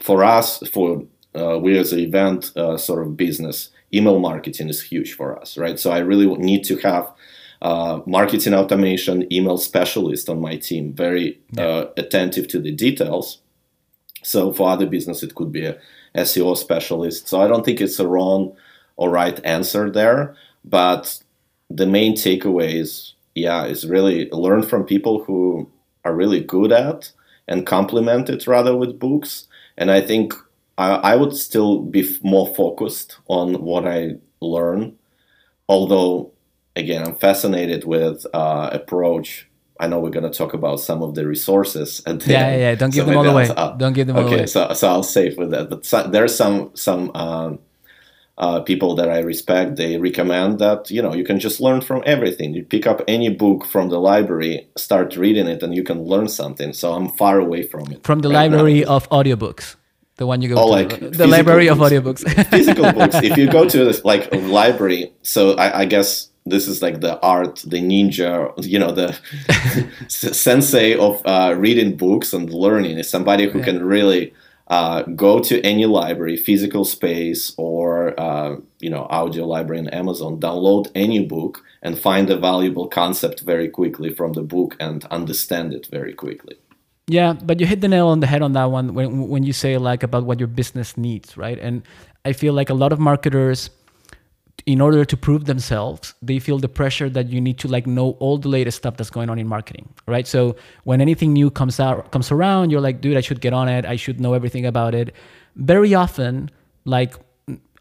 For 0.00 0.24
us, 0.24 0.66
for 0.72 1.04
uh, 1.34 1.58
we 1.58 1.78
as 1.78 1.92
an 1.92 2.00
event 2.00 2.56
uh, 2.56 2.76
sort 2.78 3.02
of 3.02 3.16
business, 3.16 3.70
email 3.92 4.18
marketing 4.18 4.68
is 4.68 4.82
huge 4.82 5.14
for 5.14 5.38
us, 5.38 5.58
right? 5.58 5.78
So 5.78 5.90
I 5.90 5.98
really 5.98 6.26
need 6.36 6.64
to 6.64 6.76
have 6.78 7.12
uh, 7.62 8.00
marketing 8.06 8.54
automation 8.54 9.30
email 9.32 9.58
specialist 9.58 10.28
on 10.28 10.40
my 10.40 10.56
team, 10.56 10.94
very 10.94 11.38
yeah. 11.52 11.64
uh, 11.64 11.90
attentive 11.96 12.48
to 12.48 12.58
the 12.58 12.72
details. 12.72 13.38
So 14.22 14.52
for 14.52 14.70
other 14.70 14.86
business, 14.86 15.22
it 15.22 15.34
could 15.34 15.52
be 15.52 15.66
a 15.66 15.78
SEO 16.14 16.56
specialist. 16.56 17.28
So 17.28 17.40
I 17.40 17.48
don't 17.48 17.64
think 17.64 17.80
it's 17.80 17.98
a 17.98 18.06
wrong 18.06 18.56
or 19.00 19.08
right 19.08 19.40
answer 19.44 19.90
there. 19.90 20.36
But 20.62 21.18
the 21.70 21.86
main 21.86 22.12
takeaway 22.14 22.74
is, 22.74 23.14
yeah, 23.34 23.64
is 23.64 23.86
really 23.86 24.28
learn 24.30 24.62
from 24.62 24.84
people 24.84 25.24
who 25.24 25.70
are 26.04 26.14
really 26.14 26.40
good 26.44 26.70
at 26.70 27.10
and 27.48 27.66
complement 27.66 28.28
it 28.28 28.46
rather 28.46 28.76
with 28.76 28.98
books. 28.98 29.48
And 29.78 29.90
I 29.90 30.02
think 30.02 30.34
I, 30.76 30.90
I 31.12 31.16
would 31.16 31.34
still 31.34 31.80
be 31.80 32.02
f- 32.02 32.22
more 32.22 32.54
focused 32.54 33.16
on 33.26 33.54
what 33.62 33.88
I 33.88 34.16
learn. 34.42 34.98
Although, 35.66 36.32
again, 36.76 37.02
I'm 37.06 37.16
fascinated 37.16 37.84
with 37.84 38.26
uh, 38.34 38.68
approach 38.70 39.48
I 39.80 39.86
know 39.86 39.98
we're 39.98 40.10
going 40.10 40.30
to 40.30 40.38
talk 40.38 40.52
about 40.52 40.78
some 40.78 41.02
of 41.02 41.14
the 41.14 41.26
resources 41.26 42.02
at 42.04 42.20
the 42.20 42.32
yeah, 42.32 42.46
end. 42.48 42.60
yeah, 42.60 42.74
Don't 42.74 42.92
give 42.92 43.06
so 43.06 43.10
them 43.10 43.16
all 43.16 43.26
away. 43.26 43.48
Don't 43.78 43.94
give 43.94 44.08
them 44.08 44.16
okay, 44.16 44.24
all 44.24 44.28
away. 44.28 44.36
Okay, 44.40 44.46
so 44.46 44.74
so 44.74 44.88
I'll 44.88 45.02
save 45.02 45.38
with 45.38 45.52
that. 45.52 45.70
But 45.70 45.86
so, 45.86 46.06
there's 46.06 46.34
some 46.34 46.72
some 46.74 47.10
um, 47.14 47.60
uh, 48.40 48.58
people 48.60 48.94
that 48.94 49.10
I 49.10 49.18
respect, 49.18 49.76
they 49.76 49.98
recommend 49.98 50.58
that 50.58 50.90
you 50.90 51.02
know 51.02 51.14
you 51.14 51.24
can 51.24 51.38
just 51.38 51.60
learn 51.60 51.82
from 51.82 52.02
everything. 52.06 52.54
You 52.54 52.64
pick 52.64 52.86
up 52.86 53.02
any 53.06 53.28
book 53.28 53.66
from 53.66 53.90
the 53.90 54.00
library, 54.00 54.66
start 54.76 55.14
reading 55.14 55.46
it, 55.46 55.62
and 55.62 55.74
you 55.74 55.84
can 55.84 56.02
learn 56.02 56.26
something. 56.28 56.72
So 56.72 56.94
I'm 56.94 57.10
far 57.10 57.38
away 57.38 57.62
from 57.62 57.92
it. 57.92 58.02
From 58.02 58.20
the 58.20 58.30
right 58.30 58.50
library 58.50 58.80
now. 58.80 58.96
of 58.96 59.08
audiobooks, 59.10 59.76
the 60.16 60.26
one 60.26 60.40
you 60.40 60.48
go 60.48 60.56
oh, 60.56 60.66
to, 60.66 60.70
like 60.70 61.12
the 61.12 61.26
library 61.26 61.68
books. 61.68 61.80
of 61.80 61.86
audiobooks. 61.92 62.46
physical 62.50 62.90
books. 62.98 63.16
If 63.16 63.36
you 63.36 63.46
go 63.46 63.68
to 63.68 63.84
this, 63.84 64.04
like 64.06 64.32
a 64.32 64.38
library, 64.38 65.12
so 65.20 65.52
I, 65.56 65.80
I 65.80 65.84
guess 65.84 66.30
this 66.46 66.66
is 66.66 66.80
like 66.80 67.02
the 67.02 67.20
art, 67.20 67.62
the 67.66 67.82
ninja, 67.82 68.52
you 68.64 68.78
know, 68.78 68.90
the 68.90 69.18
sensei 70.08 70.96
of 70.96 71.20
uh, 71.26 71.54
reading 71.58 71.94
books 71.94 72.32
and 72.32 72.50
learning 72.50 72.96
is 72.96 73.08
somebody 73.08 73.50
who 73.50 73.58
yeah. 73.58 73.66
can 73.66 73.84
really 73.84 74.32
uh, 74.70 75.02
go 75.02 75.40
to 75.40 75.60
any 75.62 75.84
library, 75.84 76.36
physical 76.36 76.84
space, 76.84 77.52
or 77.58 78.18
uh, 78.18 78.56
you 78.78 78.88
know, 78.88 79.06
audio 79.10 79.44
library 79.44 79.80
in 79.80 79.88
Amazon, 79.88 80.38
download 80.38 80.90
any 80.94 81.26
book, 81.26 81.62
and 81.82 81.98
find 81.98 82.30
a 82.30 82.38
valuable 82.38 82.86
concept 82.86 83.40
very 83.40 83.68
quickly 83.68 84.14
from 84.14 84.32
the 84.32 84.42
book 84.42 84.76
and 84.78 85.04
understand 85.06 85.74
it 85.74 85.88
very 85.90 86.14
quickly. 86.14 86.56
Yeah, 87.08 87.32
but 87.32 87.58
you 87.58 87.66
hit 87.66 87.80
the 87.80 87.88
nail 87.88 88.06
on 88.06 88.20
the 88.20 88.28
head 88.28 88.40
on 88.40 88.52
that 88.52 88.70
one 88.70 88.94
when 88.94 89.28
when 89.28 89.42
you 89.42 89.52
say 89.52 89.76
like 89.76 90.04
about 90.04 90.24
what 90.24 90.38
your 90.38 90.46
business 90.46 90.96
needs, 90.96 91.36
right? 91.36 91.58
And 91.58 91.82
I 92.24 92.32
feel 92.32 92.54
like 92.54 92.70
a 92.70 92.74
lot 92.74 92.92
of 92.92 93.00
marketers 93.00 93.70
in 94.66 94.80
order 94.80 95.04
to 95.04 95.16
prove 95.16 95.44
themselves 95.44 96.14
they 96.22 96.38
feel 96.38 96.58
the 96.58 96.68
pressure 96.68 97.08
that 97.08 97.28
you 97.28 97.40
need 97.40 97.58
to 97.58 97.68
like 97.68 97.86
know 97.86 98.10
all 98.20 98.38
the 98.38 98.48
latest 98.48 98.78
stuff 98.78 98.96
that's 98.96 99.10
going 99.10 99.30
on 99.30 99.38
in 99.38 99.46
marketing 99.46 99.88
right? 100.06 100.26
So 100.26 100.56
when 100.84 101.00
anything 101.00 101.32
new 101.32 101.50
comes 101.50 101.80
out 101.80 102.10
comes 102.10 102.30
around 102.30 102.70
you're 102.70 102.80
like 102.80 103.00
dude 103.00 103.16
i 103.16 103.20
should 103.20 103.40
get 103.40 103.52
on 103.52 103.68
it. 103.68 103.84
I 103.84 103.96
should 103.96 104.20
know 104.20 104.34
everything 104.34 104.66
about 104.66 104.94
it. 104.94 105.14
Very 105.56 105.94
often 105.94 106.50
like 106.84 107.14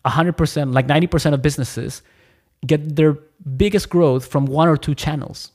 100% 0.05 0.73
like 0.73 0.87
90% 0.87 1.33
of 1.33 1.41
businesses 1.41 2.01
get 2.65 2.95
their 2.95 3.17
biggest 3.57 3.89
growth 3.89 4.27
from 4.27 4.45
one 4.45 4.67
or 4.67 4.77
two 4.77 4.95
channels 4.95 5.51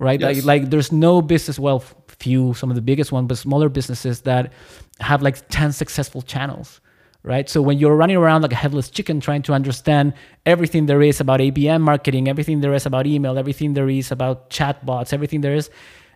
right? 0.00 0.20
Yes. 0.20 0.36
like, 0.36 0.44
like 0.44 0.70
there's 0.70 0.92
no 0.92 1.22
business 1.22 1.58
well 1.58 1.82
few 2.06 2.52
some 2.54 2.70
of 2.70 2.74
the 2.74 2.82
biggest 2.82 3.12
ones 3.12 3.28
but 3.28 3.38
smaller 3.38 3.68
businesses 3.68 4.22
that 4.22 4.52
have 5.00 5.22
like 5.22 5.48
10 5.48 5.72
successful 5.72 6.22
channels 6.22 6.80
right? 7.28 7.48
So 7.48 7.60
when 7.60 7.78
you're 7.78 7.94
running 7.94 8.16
around 8.16 8.40
like 8.40 8.52
a 8.52 8.56
headless 8.56 8.88
chicken 8.88 9.20
trying 9.20 9.42
to 9.42 9.52
understand 9.52 10.14
everything 10.46 10.86
there 10.86 11.02
is 11.02 11.20
about 11.20 11.40
ABM 11.40 11.82
marketing, 11.82 12.26
everything 12.26 12.62
there 12.62 12.72
is 12.72 12.86
about 12.86 13.06
email, 13.06 13.38
everything 13.38 13.74
there 13.74 13.90
is 13.90 14.10
about 14.10 14.48
chatbots, 14.48 15.12
everything 15.12 15.42
there 15.42 15.54
is, 15.54 15.68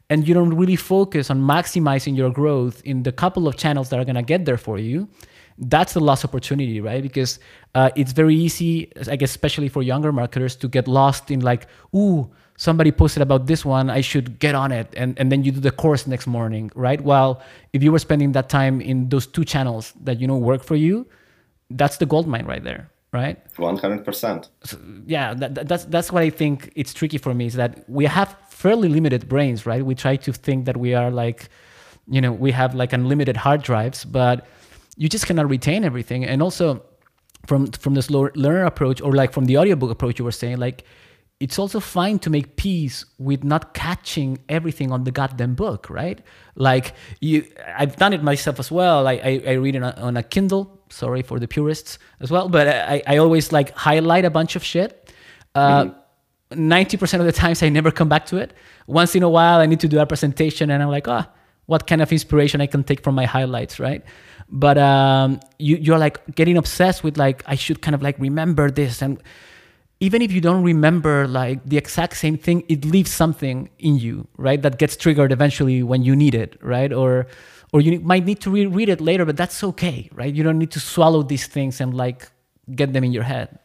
and 0.08 0.26
you 0.26 0.32
don't 0.32 0.54
really 0.54 0.76
focus 0.76 1.30
on 1.30 1.42
maximizing 1.42 2.16
your 2.16 2.30
growth 2.30 2.80
in 2.84 3.02
the 3.02 3.12
couple 3.12 3.46
of 3.46 3.56
channels 3.56 3.90
that 3.90 4.00
are 4.00 4.04
going 4.06 4.16
to 4.16 4.22
get 4.22 4.46
there 4.46 4.56
for 4.56 4.78
you, 4.78 5.06
that's 5.58 5.92
the 5.92 6.00
lost 6.00 6.24
opportunity, 6.24 6.80
right? 6.80 7.02
Because 7.02 7.38
uh, 7.74 7.90
it's 7.94 8.12
very 8.12 8.34
easy, 8.34 8.90
I 9.10 9.16
guess, 9.16 9.30
especially 9.30 9.68
for 9.68 9.82
younger 9.82 10.12
marketers, 10.12 10.56
to 10.56 10.68
get 10.68 10.88
lost 10.88 11.30
in 11.30 11.40
like, 11.40 11.66
ooh, 11.94 12.30
somebody 12.66 12.92
posted 13.02 13.22
about 13.28 13.42
this 13.50 13.62
one 13.76 13.86
i 13.98 14.00
should 14.10 14.26
get 14.44 14.54
on 14.54 14.70
it. 14.80 14.88
And, 15.00 15.10
and 15.18 15.26
then 15.30 15.40
you 15.44 15.50
do 15.58 15.62
the 15.68 15.76
course 15.84 16.02
next 16.06 16.26
morning 16.26 16.64
right? 16.86 17.00
Well 17.12 17.30
if 17.72 17.82
you 17.84 17.90
were 17.94 18.02
spending 18.08 18.32
that 18.38 18.48
time 18.58 18.80
in 18.90 19.08
those 19.12 19.26
two 19.26 19.44
channels 19.52 19.84
that 20.06 20.16
you 20.20 20.26
know 20.30 20.38
work 20.50 20.62
for 20.70 20.76
you 20.76 20.94
that's 21.80 21.96
the 22.02 22.06
gold 22.12 22.26
mine 22.34 22.46
right 22.52 22.64
there 22.70 22.82
right? 23.12 23.36
100% 23.56 24.48
so, 24.64 24.78
yeah 25.06 25.34
that, 25.34 25.68
that's 25.70 25.84
that's 25.94 26.10
what 26.14 26.22
i 26.22 26.30
think 26.40 26.72
it's 26.80 26.94
tricky 27.00 27.18
for 27.18 27.32
me 27.38 27.44
is 27.52 27.56
that 27.62 27.70
we 27.98 28.04
have 28.18 28.30
fairly 28.62 28.88
limited 28.88 29.22
brains 29.28 29.60
right? 29.70 29.82
We 29.90 29.94
try 29.94 30.14
to 30.26 30.32
think 30.32 30.58
that 30.68 30.76
we 30.84 30.90
are 31.00 31.10
like 31.22 31.48
you 32.14 32.20
know 32.24 32.32
we 32.46 32.50
have 32.60 32.70
like 32.82 32.92
unlimited 32.98 33.36
hard 33.44 33.60
drives 33.62 34.04
but 34.18 34.36
you 34.96 35.08
just 35.08 35.26
cannot 35.26 35.48
retain 35.48 35.84
everything. 35.84 36.24
And 36.24 36.42
also 36.42 36.82
from 37.46 37.66
from 37.72 37.94
this 37.94 38.08
learner 38.10 38.64
approach 38.64 39.00
or 39.00 39.12
like 39.12 39.32
from 39.32 39.46
the 39.46 39.58
audiobook 39.58 39.90
approach 39.90 40.18
you 40.18 40.24
were 40.24 40.38
saying 40.42 40.58
like 40.58 40.84
it's 41.42 41.58
also 41.58 41.80
fine 41.80 42.20
to 42.20 42.30
make 42.30 42.54
peace 42.54 43.04
with 43.18 43.42
not 43.42 43.74
catching 43.74 44.38
everything 44.48 44.92
on 44.92 45.02
the 45.02 45.10
goddamn 45.10 45.56
book, 45.56 45.90
right? 45.90 46.20
Like 46.54 46.94
you, 47.20 47.44
I've 47.76 47.96
done 47.96 48.12
it 48.12 48.22
myself 48.22 48.60
as 48.60 48.70
well. 48.70 49.08
I, 49.08 49.14
I, 49.14 49.42
I 49.48 49.52
read 49.54 49.74
it 49.74 49.82
on, 49.82 49.92
on 49.94 50.16
a 50.16 50.22
Kindle. 50.22 50.80
Sorry 50.88 51.22
for 51.22 51.40
the 51.40 51.48
purists 51.48 51.98
as 52.20 52.30
well, 52.30 52.48
but 52.48 52.68
I, 52.68 53.02
I 53.08 53.16
always 53.16 53.50
like 53.50 53.74
highlight 53.74 54.24
a 54.24 54.30
bunch 54.30 54.54
of 54.54 54.62
shit. 54.62 55.12
Uh, 55.56 55.86
mm-hmm. 55.86 56.70
90% 56.70 57.18
of 57.18 57.26
the 57.26 57.32
times 57.32 57.60
I 57.60 57.70
never 57.70 57.90
come 57.90 58.08
back 58.08 58.26
to 58.26 58.36
it. 58.36 58.52
Once 58.86 59.16
in 59.16 59.24
a 59.24 59.28
while, 59.28 59.58
I 59.58 59.66
need 59.66 59.80
to 59.80 59.88
do 59.88 59.98
a 59.98 60.06
presentation 60.06 60.70
and 60.70 60.80
I'm 60.80 60.90
like, 60.90 61.08
ah, 61.08 61.26
oh, 61.28 61.38
what 61.66 61.88
kind 61.88 62.00
of 62.02 62.12
inspiration 62.12 62.60
I 62.60 62.68
can 62.68 62.84
take 62.84 63.02
from 63.02 63.16
my 63.16 63.24
highlights, 63.24 63.80
right? 63.80 64.04
But 64.48 64.78
um, 64.78 65.40
you, 65.58 65.76
you're 65.76 65.98
like 65.98 66.36
getting 66.36 66.56
obsessed 66.56 67.02
with 67.02 67.16
like, 67.16 67.42
I 67.46 67.56
should 67.56 67.82
kind 67.82 67.96
of 67.96 68.02
like 68.02 68.16
remember 68.20 68.70
this 68.70 69.02
and 69.02 69.20
even 70.02 70.20
if 70.20 70.32
you 70.32 70.40
don't 70.40 70.64
remember 70.64 71.28
like 71.28 71.64
the 71.64 71.78
exact 71.78 72.16
same 72.16 72.36
thing, 72.36 72.64
it 72.68 72.84
leaves 72.84 73.12
something 73.12 73.70
in 73.78 73.96
you, 73.98 74.26
right? 74.36 74.60
That 74.60 74.76
gets 74.76 74.96
triggered 74.96 75.30
eventually 75.30 75.84
when 75.84 76.02
you 76.02 76.16
need 76.16 76.34
it, 76.34 76.58
right? 76.60 76.92
Or 76.92 77.28
or 77.72 77.80
you 77.80 78.00
might 78.00 78.24
need 78.24 78.40
to 78.40 78.50
reread 78.50 78.88
it 78.88 79.00
later, 79.00 79.24
but 79.24 79.36
that's 79.36 79.62
okay, 79.62 80.10
right? 80.12 80.34
You 80.34 80.42
don't 80.42 80.58
need 80.58 80.72
to 80.72 80.80
swallow 80.80 81.22
these 81.22 81.46
things 81.46 81.80
and 81.80 81.94
like 81.94 82.28
get 82.74 82.92
them 82.92 83.04
in 83.04 83.12
your 83.12 83.22
head. 83.22 83.60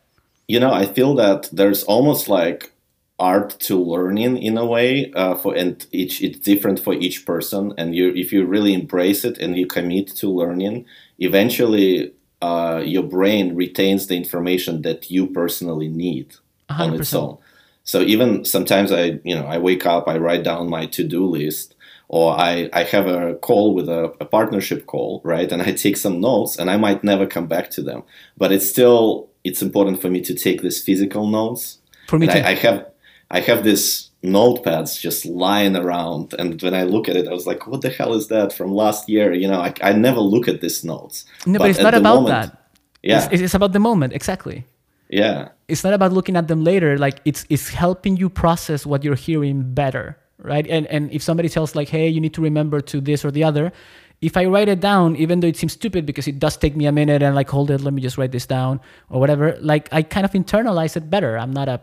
You 0.47 0.59
know, 0.59 0.71
I 0.71 0.85
feel 0.85 1.15
that 1.15 1.49
there's 1.51 1.83
almost 1.83 2.29
like 2.29 2.71
art 3.17 3.59
to 3.61 3.75
learning 3.75 4.37
in 4.37 4.59
a 4.59 4.65
way 4.65 5.11
uh, 5.13 5.33
for 5.33 5.55
and 5.55 5.87
each 5.91 6.21
it's 6.21 6.37
different 6.37 6.79
for 6.79 6.93
each 6.93 7.25
person 7.25 7.73
and 7.79 7.95
you 7.95 8.13
if 8.13 8.31
you 8.31 8.45
really 8.45 8.75
embrace 8.75 9.25
it 9.25 9.39
and 9.39 9.57
you 9.57 9.65
commit 9.65 10.07
to 10.15 10.29
learning 10.29 10.85
eventually 11.17 12.13
uh, 12.41 12.81
your 12.85 13.03
brain 13.03 13.55
retains 13.55 14.07
the 14.07 14.15
information 14.15 14.81
that 14.83 15.09
you 15.09 15.27
personally 15.27 15.87
need 15.87 16.35
100%. 16.69 16.79
on 16.79 16.93
its 16.93 17.13
own 17.13 17.37
so 17.83 18.01
even 18.01 18.45
sometimes 18.45 18.91
i 18.91 19.19
you 19.23 19.35
know 19.35 19.45
i 19.45 19.57
wake 19.57 19.85
up 19.85 20.07
i 20.07 20.17
write 20.17 20.43
down 20.43 20.69
my 20.69 20.85
to-do 20.85 21.25
list 21.25 21.75
or 22.09 22.39
I, 22.39 22.69
I 22.73 22.83
have 22.83 23.07
a 23.07 23.35
call 23.35 23.73
with 23.73 23.89
a, 23.89 24.05
a, 24.21 24.25
partnership 24.25 24.85
call, 24.85 25.21
right? 25.23 25.51
And 25.51 25.61
I 25.61 25.71
take 25.73 25.97
some 25.97 26.21
notes 26.21 26.57
and 26.57 26.69
I 26.69 26.77
might 26.77 27.03
never 27.03 27.27
come 27.27 27.47
back 27.47 27.69
to 27.71 27.81
them. 27.81 28.03
But 28.37 28.51
it's 28.51 28.69
still 28.69 29.29
it's 29.43 29.61
important 29.61 30.01
for 30.01 30.09
me 30.09 30.21
to 30.21 30.33
take 30.33 30.61
these 30.61 30.81
physical 30.81 31.27
notes. 31.27 31.79
For 32.07 32.19
me. 32.19 32.29
I, 32.29 32.51
I 32.51 32.55
have 32.55 32.85
I 33.29 33.39
have 33.41 33.63
these 33.63 34.06
notepads 34.23 34.99
just 34.99 35.25
lying 35.25 35.75
around 35.75 36.33
and 36.39 36.61
when 36.61 36.73
I 36.73 36.83
look 36.83 37.07
at 37.07 37.15
it 37.15 37.27
I 37.27 37.33
was 37.33 37.45
like, 37.45 37.67
what 37.67 37.81
the 37.81 37.89
hell 37.89 38.13
is 38.13 38.27
that 38.27 38.51
from 38.51 38.71
last 38.71 39.07
year? 39.07 39.33
You 39.33 39.47
know, 39.47 39.61
I, 39.61 39.73
I 39.81 39.93
never 39.93 40.19
look 40.19 40.47
at 40.47 40.61
these 40.61 40.83
notes. 40.83 41.25
No, 41.45 41.53
but, 41.53 41.59
but 41.59 41.69
it's 41.69 41.79
not 41.79 41.93
about 41.93 42.23
moment, 42.23 42.51
that. 42.51 42.71
Yeah. 43.03 43.29
It's, 43.31 43.41
it's 43.41 43.53
about 43.53 43.73
the 43.73 43.79
moment, 43.79 44.13
exactly. 44.13 44.65
Yeah. 45.09 45.49
It's 45.67 45.83
not 45.83 45.93
about 45.93 46.11
looking 46.11 46.35
at 46.35 46.47
them 46.47 46.63
later. 46.63 46.97
Like 46.97 47.21
it's 47.25 47.45
it's 47.49 47.69
helping 47.69 48.17
you 48.17 48.29
process 48.29 48.85
what 48.85 49.03
you're 49.03 49.15
hearing 49.15 49.73
better 49.73 50.17
right? 50.39 50.67
And 50.67 50.87
and 50.87 51.11
if 51.11 51.21
somebody 51.21 51.49
tells 51.49 51.75
like, 51.75 51.89
hey, 51.89 52.07
you 52.07 52.19
need 52.19 52.33
to 52.35 52.41
remember 52.41 52.81
to 52.81 53.01
this 53.01 53.25
or 53.25 53.31
the 53.31 53.43
other, 53.43 53.71
if 54.19 54.35
I 54.35 54.45
write 54.45 54.67
it 54.67 54.79
down, 54.79 55.15
even 55.15 55.41
though 55.41 55.47
it 55.47 55.57
seems 55.57 55.73
stupid 55.73 56.05
because 56.05 56.27
it 56.27 56.39
does 56.39 56.57
take 56.57 56.75
me 56.75 56.87
a 56.87 56.91
minute 56.91 57.21
and 57.21 57.35
like 57.35 57.49
hold 57.49 57.69
it, 57.69 57.81
let 57.81 57.93
me 57.93 58.01
just 58.01 58.17
write 58.17 58.31
this 58.31 58.47
down 58.47 58.79
or 59.09 59.19
whatever. 59.19 59.57
Like 59.61 59.89
I 59.91 60.01
kind 60.01 60.25
of 60.25 60.31
internalize 60.31 60.97
it 60.97 61.09
better. 61.09 61.37
I'm 61.37 61.51
not 61.51 61.67
a, 61.67 61.81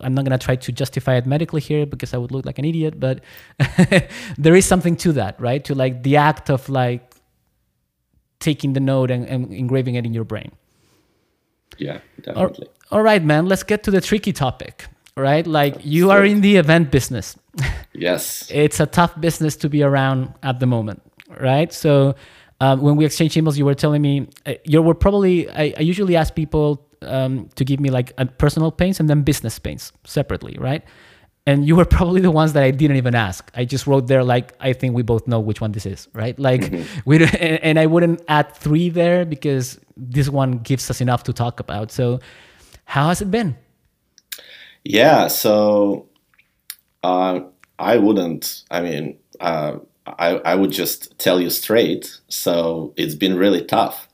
I'm 0.00 0.14
not 0.14 0.24
gonna 0.24 0.38
try 0.38 0.54
to 0.54 0.72
justify 0.72 1.16
it 1.16 1.26
medically 1.26 1.60
here 1.60 1.84
because 1.84 2.14
I 2.14 2.18
would 2.18 2.30
look 2.30 2.46
like 2.46 2.58
an 2.58 2.64
idiot, 2.64 3.00
but 3.00 3.20
there 4.38 4.54
is 4.54 4.66
something 4.66 4.94
to 4.96 5.12
that, 5.14 5.40
right? 5.40 5.64
To 5.64 5.74
like 5.74 6.04
the 6.04 6.16
act 6.16 6.48
of 6.48 6.68
like 6.68 7.12
taking 8.38 8.74
the 8.74 8.80
note 8.80 9.10
and, 9.10 9.26
and 9.26 9.52
engraving 9.52 9.96
it 9.96 10.06
in 10.06 10.14
your 10.14 10.24
brain. 10.24 10.52
Yeah, 11.76 11.98
definitely. 12.22 12.68
all 12.92 13.02
right, 13.02 13.22
man. 13.24 13.46
Let's 13.46 13.64
get 13.64 13.82
to 13.84 13.90
the 13.90 14.00
tricky 14.00 14.32
topic 14.32 14.86
right? 15.16 15.46
Like 15.46 15.76
you 15.84 16.10
are 16.10 16.24
in 16.24 16.40
the 16.40 16.56
event 16.56 16.90
business. 16.90 17.36
Yes. 17.96 18.50
it's 18.50 18.80
a 18.80 18.86
tough 18.86 19.20
business 19.20 19.54
to 19.58 19.68
be 19.68 19.84
around 19.84 20.34
at 20.42 20.58
the 20.58 20.66
moment, 20.66 21.00
right? 21.40 21.72
So 21.72 22.14
um, 22.60 22.80
when 22.80 22.96
we 22.96 23.04
exchange 23.04 23.34
emails, 23.34 23.56
you 23.56 23.64
were 23.64 23.74
telling 23.74 24.02
me 24.02 24.28
uh, 24.46 24.54
you 24.64 24.82
were 24.82 24.94
probably. 24.94 25.50
I, 25.50 25.74
I 25.76 25.80
usually 25.80 26.16
ask 26.16 26.34
people 26.34 26.86
um, 27.02 27.48
to 27.56 27.64
give 27.64 27.80
me 27.80 27.90
like 27.90 28.12
a 28.18 28.26
personal 28.26 28.70
pains 28.70 29.00
and 29.00 29.08
then 29.08 29.22
business 29.22 29.58
pains 29.58 29.92
separately, 30.04 30.56
right? 30.58 30.82
And 31.46 31.66
you 31.66 31.76
were 31.76 31.84
probably 31.98 32.20
the 32.20 32.30
ones 32.30 32.52
that 32.54 32.62
I 32.62 32.70
didn't 32.70 32.96
even 32.96 33.14
ask. 33.14 33.50
I 33.54 33.64
just 33.64 33.86
wrote 33.86 34.06
there 34.06 34.24
like 34.24 34.52
I 34.60 34.72
think 34.72 34.94
we 34.94 35.02
both 35.02 35.26
know 35.26 35.40
which 35.40 35.60
one 35.60 35.72
this 35.72 35.86
is, 35.86 36.08
right? 36.14 36.38
Like 36.38 36.62
mm-hmm. 36.62 37.00
we 37.04 37.22
and, 37.22 37.62
and 37.62 37.78
I 37.78 37.86
wouldn't 37.86 38.22
add 38.28 38.54
three 38.54 38.88
there 38.88 39.24
because 39.24 39.80
this 39.96 40.28
one 40.28 40.58
gives 40.58 40.90
us 40.90 41.00
enough 41.00 41.24
to 41.24 41.32
talk 41.32 41.60
about. 41.60 41.90
So 41.90 42.20
how 42.84 43.08
has 43.08 43.20
it 43.20 43.30
been? 43.30 43.56
Yeah, 44.84 45.28
so 45.28 46.08
uh, 47.02 47.40
I 47.78 47.96
wouldn't. 47.96 48.64
I 48.70 48.82
mean, 48.82 49.18
uh, 49.40 49.78
I 50.06 50.36
I 50.44 50.54
would 50.54 50.70
just 50.70 51.18
tell 51.18 51.40
you 51.40 51.50
straight. 51.50 52.18
So 52.28 52.92
it's 52.96 53.14
been 53.14 53.36
really 53.36 53.64
tough 53.64 54.08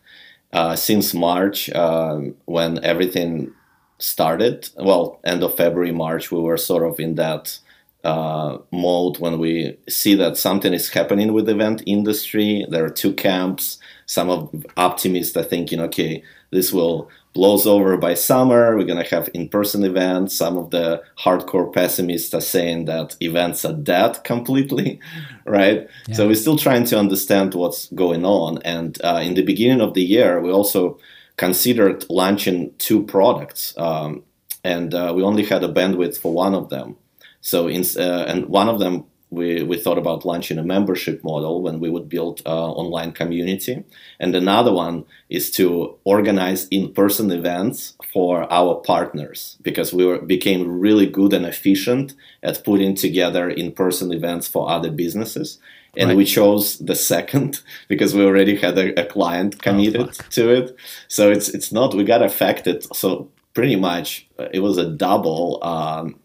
uh, 0.53 0.76
since 0.76 1.14
March 1.14 1.70
um, 1.70 2.34
when 2.47 2.82
everything 2.84 3.53
started. 3.99 4.68
Well, 4.76 5.20
end 5.24 5.43
of 5.43 5.57
February, 5.57 5.93
March, 5.93 6.30
we 6.30 6.41
were 6.41 6.57
sort 6.57 6.84
of 6.84 6.99
in 6.99 7.16
that 7.16 7.59
uh, 8.03 8.59
mode 8.70 9.18
when 9.18 9.38
we 9.38 9.76
see 9.88 10.14
that 10.14 10.36
something 10.36 10.72
is 10.72 10.88
happening 10.88 11.32
with 11.32 11.47
the 11.47 11.53
event 11.53 11.82
industry. 11.86 12.64
There 12.68 12.84
are 12.84 12.91
two 12.91 13.12
camps. 13.12 13.78
Some 14.07 14.30
of 14.30 14.66
optimists 14.76 15.36
are 15.36 15.45
thinking, 15.45 15.80
okay, 15.80 16.22
this 16.51 16.72
will 16.72 17.11
blows 17.33 17.66
over 17.66 17.97
by 17.97 18.14
summer. 18.14 18.76
We're 18.76 18.85
going 18.85 19.03
to 19.03 19.14
have 19.14 19.28
in 19.35 19.49
person 19.49 19.85
events. 19.85 20.35
Some 20.35 20.57
of 20.57 20.70
the 20.70 21.03
hardcore 21.18 21.72
pessimists 21.72 22.35
are 22.35 22.41
saying 22.41 22.87
that 22.87 23.16
events 23.20 23.64
are 23.64 23.72
dead 23.72 24.22
completely, 24.24 25.01
right? 25.45 25.89
Yeah. 26.09 26.14
So 26.14 26.26
we're 26.26 26.35
still 26.35 26.59
trying 26.59 26.85
to 26.87 26.99
understand 26.99 27.55
what's 27.55 27.87
going 27.93 28.24
on. 28.24 28.59
And 28.62 29.01
uh, 29.05 29.20
in 29.22 29.35
the 29.35 29.45
beginning 29.45 29.81
of 29.81 29.95
the 29.95 30.03
year, 30.03 30.41
we 30.41 30.51
also 30.51 30.99
considered 31.37 32.05
launching 32.11 32.72
two 32.78 33.05
products. 33.05 33.74
Um, 33.78 34.24
and 34.62 34.95
uh, 34.95 35.12
we 35.16 35.22
only 35.22 35.45
had 35.45 35.64
a 35.64 35.72
bandwidth 35.72 36.18
for 36.18 36.33
one 36.33 36.55
of 36.55 36.68
them. 36.68 36.97
So, 37.41 37.68
in, 37.68 37.85
uh, 37.97 38.26
and 38.28 38.47
one 38.47 38.68
of 38.68 38.78
them 38.78 39.07
we, 39.31 39.62
we 39.62 39.78
thought 39.78 39.99
about 39.99 40.24
launching 40.24 40.59
a 40.59 40.62
membership 40.62 41.22
model 41.22 41.62
when 41.62 41.81
we 41.81 41.89
would 41.89 42.09
build 42.09 42.43
uh, 42.45 42.70
online 42.72 43.12
community. 43.12 43.85
And 44.18 44.35
another 44.35 44.72
one 44.72 45.05
is 45.28 45.51
to 45.53 45.97
organize 46.05 46.66
in-person 46.68 47.31
events 47.31 47.95
for 48.12 48.53
our 48.53 48.74
partners 48.76 49.57
because 49.62 49.93
we 49.93 50.05
were, 50.05 50.18
became 50.18 50.81
really 50.81 51.07
good 51.07 51.33
and 51.33 51.47
efficient 51.47 52.14
at 52.43 52.64
putting 52.64 52.95
together 52.95 53.49
in-person 53.49 54.12
events 54.12 54.49
for 54.49 54.68
other 54.68 54.91
businesses. 54.91 55.59
And 55.97 56.09
right. 56.09 56.16
we 56.16 56.24
chose 56.24 56.78
the 56.78 56.95
second 56.95 57.61
because 57.89 58.14
we 58.14 58.24
already 58.24 58.57
had 58.57 58.78
a, 58.78 59.01
a 59.01 59.07
client 59.07 59.57
oh, 59.57 59.62
committed 59.62 60.09
oh, 60.09 60.24
to 60.31 60.51
it. 60.51 60.76
So 61.09 61.31
it's 61.31 61.49
it's 61.49 61.72
not 61.72 61.95
we 61.95 62.05
got 62.05 62.22
affected. 62.22 62.85
So 62.95 63.28
pretty 63.55 63.76
much 63.76 64.28
uh, 64.39 64.49
it 64.53 64.61
was 64.61 64.78
a 64.78 64.89
double 64.89 65.59
um, 65.62 66.19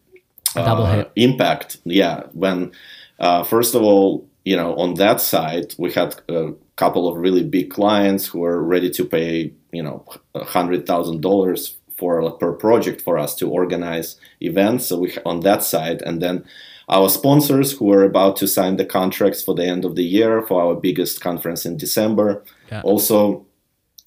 double 0.63 0.85
uh, 0.85 1.05
impact. 1.15 1.77
Yeah, 1.85 2.23
when 2.33 2.71
uh, 3.19 3.43
first 3.43 3.75
of 3.75 3.81
all, 3.81 4.27
you 4.43 4.55
know, 4.55 4.75
on 4.75 4.95
that 4.95 5.21
side, 5.21 5.73
we 5.77 5.91
had 5.91 6.15
a 6.29 6.53
couple 6.75 7.07
of 7.07 7.17
really 7.17 7.43
big 7.43 7.71
clients 7.71 8.27
who 8.27 8.39
were 8.39 8.63
ready 8.63 8.89
to 8.91 9.05
pay, 9.05 9.53
you 9.71 9.83
know, 9.83 10.05
hundred 10.35 10.85
thousand 10.85 11.21
dollars 11.21 11.77
for 11.97 12.29
per 12.31 12.51
project 12.53 13.01
for 13.01 13.17
us 13.17 13.35
to 13.35 13.49
organize 13.49 14.17
events. 14.41 14.87
So 14.87 14.99
we 14.99 15.17
on 15.25 15.41
that 15.41 15.63
side, 15.63 16.01
and 16.01 16.21
then 16.21 16.45
our 16.89 17.09
sponsors 17.09 17.71
who 17.71 17.85
were 17.85 18.03
about 18.03 18.35
to 18.37 18.47
sign 18.47 18.77
the 18.77 18.85
contracts 18.85 19.41
for 19.41 19.55
the 19.55 19.65
end 19.65 19.85
of 19.85 19.95
the 19.95 20.03
year 20.03 20.41
for 20.43 20.61
our 20.61 20.75
biggest 20.75 21.21
conference 21.21 21.65
in 21.65 21.77
December, 21.77 22.43
yeah. 22.71 22.81
also 22.83 23.45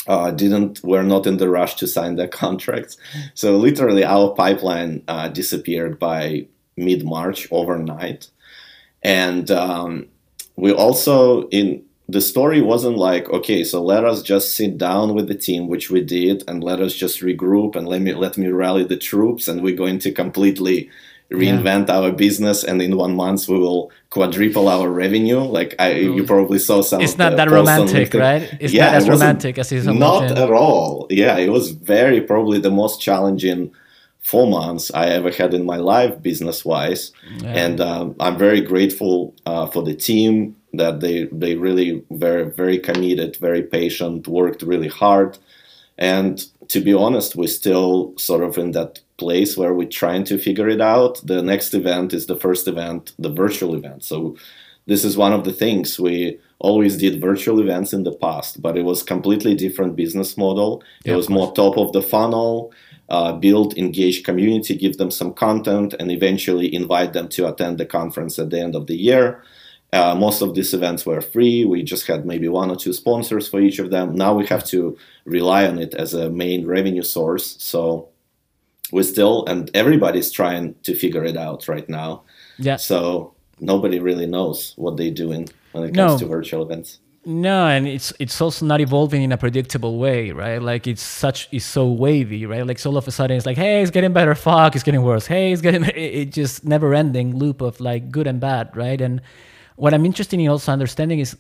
uh, 0.09 0.31
didn't 0.31 0.83
were 0.83 1.03
not 1.03 1.27
in 1.27 1.37
the 1.37 1.49
rush 1.49 1.77
to 1.77 1.87
sign 1.87 2.17
their 2.17 2.29
contracts. 2.43 2.97
So 3.35 3.57
literally, 3.57 4.05
our 4.05 4.35
pipeline 4.35 5.05
uh, 5.07 5.29
disappeared 5.29 5.99
by 5.99 6.47
mid 6.77 7.05
March 7.05 7.47
overnight, 7.53 8.31
and 9.03 9.51
um, 9.51 10.07
we 10.57 10.73
also 10.73 11.49
in 11.49 11.85
the 12.09 12.21
story 12.23 12.63
wasn't 12.63 12.97
like 12.97 13.29
okay 13.29 13.63
so 13.63 13.83
let 13.83 14.03
us 14.05 14.23
just 14.23 14.57
sit 14.57 14.79
down 14.79 15.15
with 15.15 15.29
the 15.29 15.35
team 15.35 15.69
which 15.69 15.91
we 15.91 16.01
did 16.01 16.43
and 16.49 16.65
let 16.65 16.81
us 16.81 16.95
just 16.95 17.21
regroup 17.21 17.77
and 17.77 17.87
let 17.87 18.01
me 18.01 18.15
let 18.15 18.39
me 18.39 18.49
rally 18.49 18.83
the 18.83 18.97
troops 18.97 19.47
and 19.47 19.63
we're 19.63 19.77
going 19.77 19.99
to 19.99 20.11
completely 20.11 20.91
reinvent 21.33 21.89
yeah. 21.89 21.99
our 21.99 22.11
business 22.11 22.65
and 22.65 22.81
in 22.81 22.97
one 22.97 23.15
month 23.15 23.49
we 23.49 23.59
will 23.59 23.91
quadruple 24.09 24.69
our 24.69 24.89
revenue. 24.89 25.41
Like 25.41 25.75
I, 25.79 25.93
you 25.93 26.25
probably 26.25 26.59
saw 26.59 26.81
some 26.81 27.03
it's 27.03 27.19
not 27.19 27.37
that 27.37 27.51
romantic 27.51 28.15
right? 28.15 28.49
It's 28.61 28.73
yeah, 28.73 28.87
not 28.87 28.95
as 28.95 29.07
it 29.07 29.11
romantic 29.11 29.59
as 29.59 29.71
it's 29.71 29.87
not 29.87 30.25
at 30.25 30.51
all. 30.51 31.07
Yeah 31.11 31.37
it 31.37 31.51
was 31.51 31.73
very 31.73 32.23
probably 32.23 32.59
the 32.59 32.71
most 32.71 33.01
challenging 33.01 33.73
four 34.21 34.47
months 34.47 34.91
I 34.95 35.07
ever 35.09 35.31
had 35.31 35.53
in 35.53 35.67
my 35.67 35.77
life 35.77 36.23
business 36.23 36.65
wise 36.65 37.13
yeah. 37.43 37.49
and 37.49 37.81
um, 37.81 38.17
I'm 38.21 38.39
very 38.39 38.63
grateful 38.63 39.35
uh, 39.45 39.67
for 39.67 39.83
the 39.83 39.95
team 39.95 40.57
that 40.73 41.01
they 41.01 41.25
they 41.25 41.57
really 41.57 42.03
very 42.11 42.45
very 42.45 42.79
committed 42.79 43.37
very 43.37 43.63
patient 43.63 44.27
worked 44.29 44.63
really 44.63 44.89
hard. 44.89 45.37
And 45.99 46.43
to 46.69 46.81
be 46.81 46.95
honest 46.95 47.37
we're 47.37 47.49
still 47.49 48.15
sort 48.17 48.43
of 48.43 48.57
in 48.57 48.71
that 48.73 49.01
place 49.19 49.57
where 49.57 49.75
we're 49.75 49.89
trying 49.89 50.25
to 50.25 50.39
figure 50.39 50.69
it 50.69 50.81
out. 50.81 51.21
The 51.27 51.43
next 51.43 51.75
event 51.75 52.15
is 52.15 52.27
the 52.27 52.37
first 52.37 52.69
event, 52.69 53.13
the 53.19 53.31
virtual 53.31 53.75
event. 53.75 54.05
So 54.05 54.37
this 54.87 55.05
is 55.05 55.17
one 55.17 55.33
of 55.33 55.45
the 55.45 55.53
things 55.53 56.01
we 56.01 56.39
always 56.61 56.97
did 56.97 57.21
virtual 57.21 57.61
events 57.61 57.93
in 57.93 58.05
the 58.05 58.13
past, 58.13 58.63
but 58.63 58.77
it 58.77 58.85
was 58.85 59.03
completely 59.03 59.55
different 59.55 59.97
business 59.97 60.37
model. 60.37 60.83
Yeah, 61.05 61.13
it 61.13 61.17
was 61.17 61.29
more 61.29 61.53
top 61.53 61.77
of 61.77 61.93
the 61.93 62.03
funnel, 62.03 62.73
uh, 63.09 63.33
build 63.33 63.77
engaged 63.77 64.25
community, 64.25 64.77
give 64.77 64.97
them 64.97 65.11
some 65.11 65.35
content, 65.35 65.95
and 65.99 66.11
eventually 66.11 66.75
invite 66.75 67.13
them 67.13 67.29
to 67.29 67.49
attend 67.49 67.79
the 67.79 67.87
conference 67.87 68.39
at 68.39 68.51
the 68.51 68.61
end 68.61 68.75
of 68.75 68.87
the 68.87 68.97
year. 68.97 69.43
Uh, 69.93 70.15
most 70.15 70.43
of 70.43 70.55
these 70.55 70.75
events 70.75 71.07
were 71.07 71.21
free. 71.21 71.65
We 71.65 71.83
just 71.83 72.07
had 72.07 72.27
maybe 72.27 72.49
one 72.49 72.71
or 72.71 72.77
two 72.77 72.93
sponsors 72.93 73.49
for 73.49 73.61
each 73.61 73.79
of 73.79 73.91
them. 73.91 74.15
Now 74.15 74.35
we 74.35 74.47
have 74.47 74.65
to 74.67 74.99
rely 75.25 75.67
on 75.67 75.79
it 75.79 75.95
as 75.95 76.13
a 76.13 76.29
main 76.29 76.67
revenue 76.67 77.03
source. 77.03 77.57
So 77.59 78.09
we 78.93 79.03
still 79.03 79.45
and 79.47 79.71
everybody's 79.75 80.31
trying 80.31 80.75
to 80.83 80.95
figure 80.95 81.25
it 81.25 81.37
out 81.37 81.69
right 81.69 81.89
now. 81.89 82.23
Yeah. 82.59 82.77
So 82.77 83.35
nobody 83.61 83.99
really 83.99 84.27
knows 84.27 84.75
what 84.77 84.97
they're 84.97 85.11
doing 85.11 85.49
when 85.73 85.85
it 85.85 85.95
comes 85.95 86.13
no. 86.13 86.19
to 86.19 86.27
virtual 86.27 86.63
events. 86.63 87.01
No, 87.25 87.67
and 87.67 87.87
it's 87.87 88.13
it's 88.19 88.41
also 88.41 88.65
not 88.65 88.81
evolving 88.81 89.23
in 89.23 89.33
a 89.33 89.37
predictable 89.37 89.99
way, 89.99 90.31
right? 90.31 90.63
Like 90.63 90.87
it's 90.87 91.03
such 91.03 91.49
it's 91.53 91.65
so 91.65 91.87
wavy, 91.87 92.47
right? 92.47 92.67
Like 92.67 92.79
so 92.79 92.91
all 92.91 92.97
of 92.97 93.07
a 93.07 93.11
sudden 93.11 93.37
it's 93.37 93.45
like, 93.45 93.59
hey, 93.59 93.83
it's 93.83 93.91
getting 93.91 94.13
better. 94.15 94.35
Fuck, 94.35 94.75
it's 94.75 94.85
getting 94.85 95.03
worse. 95.03 95.27
Hey, 95.27 95.53
it's 95.53 95.61
getting. 95.61 95.85
It, 95.99 96.33
just 96.33 96.65
never 96.65 96.95
ending 96.95 97.37
loop 97.37 97.61
of 97.61 97.81
like 97.81 98.11
good 98.11 98.27
and 98.27 98.41
bad, 98.41 98.75
right? 98.75 99.01
And 99.01 99.21
what 99.77 99.93
I'm 99.93 100.07
interested 100.07 100.41
in 100.41 100.49
also 100.49 100.73
understanding 100.73 101.19
is 101.19 101.37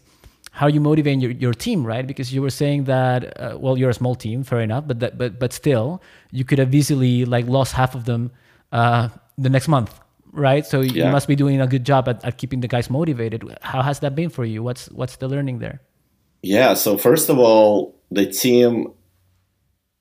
how 0.59 0.67
you 0.67 0.81
motivate 0.81 1.21
your, 1.21 1.31
your 1.31 1.55
team, 1.55 1.87
right? 1.87 2.05
Because 2.05 2.35
you 2.35 2.43
were 2.43 2.51
saying 2.51 2.83
that, 2.85 3.41
uh, 3.41 3.57
well, 3.61 3.79
you're 3.79 3.91
a 3.91 3.95
small 3.95 4.17
team, 4.17 4.43
fair 4.43 4.61
enough, 4.61 4.89
but 4.89 4.99
that, 4.99 5.17
but 5.17 5.39
but 5.39 5.53
still, 5.53 6.03
you 6.33 6.45
could 6.45 6.59
have 6.59 6.75
easily 6.75 7.25
like 7.25 7.47
lost 7.47 7.75
half 7.75 7.95
of 7.95 8.07
them 8.07 8.33
uh, 8.73 9.09
the 9.45 9.49
next 9.49 9.69
month, 9.69 9.95
right? 10.33 10.67
So 10.67 10.81
yeah. 10.81 11.05
you 11.05 11.13
must 11.13 11.29
be 11.29 11.37
doing 11.37 11.61
a 11.61 11.69
good 11.69 11.85
job 11.87 12.09
at, 12.09 12.25
at 12.25 12.39
keeping 12.39 12.59
the 12.59 12.67
guys 12.67 12.91
motivated. 12.91 13.45
How 13.63 13.83
has 13.83 14.01
that 14.01 14.17
been 14.17 14.31
for 14.31 14.45
you? 14.45 14.65
What's 14.65 14.91
what's 14.91 15.15
the 15.23 15.29
learning 15.29 15.61
there? 15.61 15.81
Yeah. 16.43 16.75
So 16.75 16.99
first 16.99 17.29
of 17.29 17.39
all, 17.39 17.95
the 18.11 18.27
team 18.27 18.93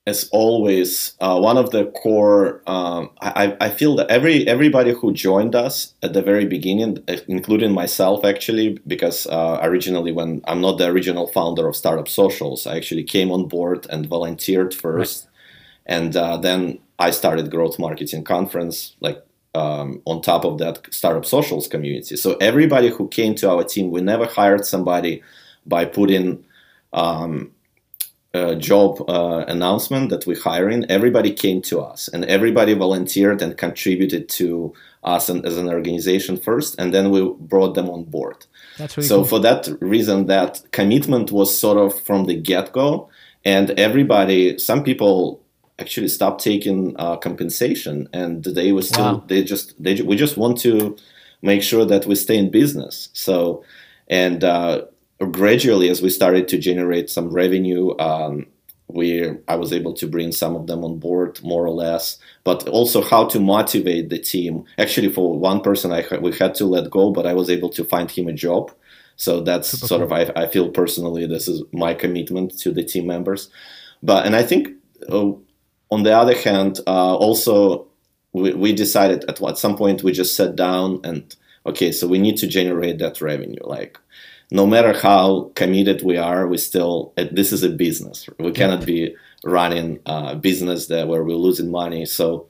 as 0.08 0.26
always, 0.32 1.12
uh, 1.20 1.38
one 1.38 1.58
of 1.58 1.70
the 1.70 1.84
core. 2.02 2.62
Um, 2.66 3.10
I, 3.20 3.54
I 3.60 3.68
feel 3.68 3.94
that 3.96 4.08
every 4.08 4.48
everybody 4.48 4.92
who 4.92 5.12
joined 5.12 5.54
us 5.54 5.94
at 6.02 6.14
the 6.14 6.22
very 6.22 6.46
beginning, 6.46 7.04
including 7.28 7.72
myself, 7.72 8.24
actually, 8.24 8.78
because 8.86 9.26
uh, 9.26 9.58
originally 9.62 10.12
when 10.12 10.40
I'm 10.46 10.62
not 10.62 10.78
the 10.78 10.86
original 10.86 11.26
founder 11.26 11.68
of 11.68 11.76
Startup 11.76 12.08
Socials, 12.08 12.66
I 12.66 12.76
actually 12.76 13.04
came 13.04 13.30
on 13.30 13.48
board 13.48 13.86
and 13.90 14.06
volunteered 14.06 14.72
first, 14.72 15.26
right. 15.26 15.96
and 15.96 16.16
uh, 16.16 16.38
then 16.38 16.78
I 16.98 17.10
started 17.10 17.50
Growth 17.50 17.78
Marketing 17.78 18.24
Conference, 18.24 18.96
like 19.00 19.22
um, 19.54 20.00
on 20.06 20.22
top 20.22 20.46
of 20.46 20.56
that 20.58 20.74
Startup 20.90 21.26
Socials 21.26 21.68
community. 21.68 22.16
So 22.16 22.36
everybody 22.40 22.88
who 22.88 23.08
came 23.08 23.34
to 23.36 23.50
our 23.50 23.64
team, 23.64 23.90
we 23.90 24.00
never 24.00 24.24
hired 24.24 24.64
somebody 24.64 25.22
by 25.66 25.84
putting. 25.84 26.44
Um, 26.94 27.52
uh, 28.34 28.54
job 28.54 29.02
uh, 29.08 29.44
announcement 29.48 30.10
that 30.10 30.26
we're 30.26 30.40
hiring, 30.40 30.84
everybody 30.90 31.32
came 31.32 31.62
to 31.62 31.80
us 31.80 32.08
and 32.08 32.24
everybody 32.26 32.74
volunteered 32.74 33.40
and 33.40 33.56
contributed 33.56 34.28
to 34.28 34.74
us 35.02 35.28
and, 35.28 35.46
as 35.46 35.56
an 35.56 35.68
organization 35.68 36.36
first, 36.36 36.74
and 36.78 36.92
then 36.92 37.10
we 37.10 37.26
brought 37.40 37.74
them 37.74 37.88
on 37.88 38.04
board. 38.04 38.46
That's 38.76 38.96
really 38.96 39.08
so 39.08 39.16
cool. 39.16 39.24
for 39.24 39.38
that 39.40 39.68
reason, 39.80 40.26
that 40.26 40.62
commitment 40.72 41.32
was 41.32 41.58
sort 41.58 41.78
of 41.78 41.98
from 42.02 42.26
the 42.26 42.34
get 42.34 42.72
go, 42.72 43.08
and 43.44 43.70
everybody, 43.78 44.58
some 44.58 44.82
people 44.84 45.40
actually 45.78 46.08
stopped 46.08 46.42
taking 46.42 46.94
uh, 46.98 47.16
compensation, 47.16 48.08
and 48.12 48.44
they 48.44 48.72
were 48.72 48.82
still 48.82 49.04
wow. 49.04 49.24
they 49.26 49.42
just 49.42 49.80
they 49.82 50.02
we 50.02 50.16
just 50.16 50.36
want 50.36 50.58
to 50.58 50.96
make 51.40 51.62
sure 51.62 51.84
that 51.84 52.04
we 52.06 52.14
stay 52.14 52.36
in 52.36 52.50
business. 52.50 53.08
So 53.12 53.64
and 54.08 54.42
uh, 54.42 54.82
gradually 55.26 55.88
as 55.88 56.00
we 56.00 56.10
started 56.10 56.48
to 56.48 56.58
generate 56.58 57.10
some 57.10 57.28
revenue 57.30 57.96
um, 57.98 58.46
we 58.88 59.30
i 59.48 59.54
was 59.54 59.72
able 59.72 59.92
to 59.92 60.06
bring 60.06 60.32
some 60.32 60.56
of 60.56 60.66
them 60.66 60.82
on 60.84 60.98
board 60.98 61.38
more 61.42 61.64
or 61.64 61.70
less 61.70 62.18
but 62.44 62.66
also 62.68 63.02
how 63.02 63.26
to 63.26 63.38
motivate 63.38 64.08
the 64.08 64.18
team. 64.18 64.64
Actually 64.78 65.12
for 65.12 65.38
one 65.38 65.60
person 65.60 65.92
i 65.92 66.02
we 66.20 66.32
had 66.36 66.54
to 66.54 66.64
let 66.64 66.90
go 66.90 67.10
but 67.12 67.26
i 67.26 67.34
was 67.34 67.50
able 67.50 67.68
to 67.68 67.84
find 67.84 68.10
him 68.10 68.28
a 68.28 68.32
job. 68.32 68.72
So 69.16 69.40
that's 69.40 69.70
Super 69.70 69.86
sort 69.86 70.08
cool. 70.08 70.18
of 70.18 70.36
I, 70.36 70.44
I 70.44 70.46
feel 70.46 70.70
personally 70.70 71.26
this 71.26 71.48
is 71.48 71.62
my 71.72 71.92
commitment 71.92 72.58
to 72.60 72.70
the 72.70 72.84
team 72.84 73.06
members. 73.06 73.50
But 74.02 74.26
and 74.26 74.34
i 74.34 74.42
think 74.42 74.68
uh, 75.10 75.32
on 75.90 76.02
the 76.02 76.16
other 76.16 76.36
hand 76.36 76.80
uh, 76.86 77.16
also 77.16 77.86
we, 78.32 78.54
we 78.54 78.72
decided 78.72 79.24
at, 79.24 79.42
at 79.42 79.58
some 79.58 79.76
point 79.76 80.02
we 80.02 80.12
just 80.12 80.34
sat 80.36 80.56
down 80.56 81.00
and 81.04 81.36
okay 81.66 81.92
so 81.92 82.06
we 82.06 82.18
need 82.18 82.36
to 82.38 82.46
generate 82.46 82.98
that 82.98 83.20
revenue 83.20 83.60
like 83.64 83.98
no 84.50 84.66
matter 84.66 84.98
how 84.98 85.50
committed 85.54 86.02
we 86.02 86.16
are, 86.16 86.46
we 86.46 86.58
still 86.58 87.12
this 87.16 87.52
is 87.52 87.62
a 87.62 87.68
business. 87.68 88.28
We 88.38 88.52
cannot 88.52 88.86
be 88.86 89.14
running 89.44 90.00
a 90.06 90.34
business 90.34 90.86
that 90.86 91.08
where 91.08 91.24
we're 91.24 91.36
losing 91.36 91.70
money. 91.70 92.06
So 92.06 92.48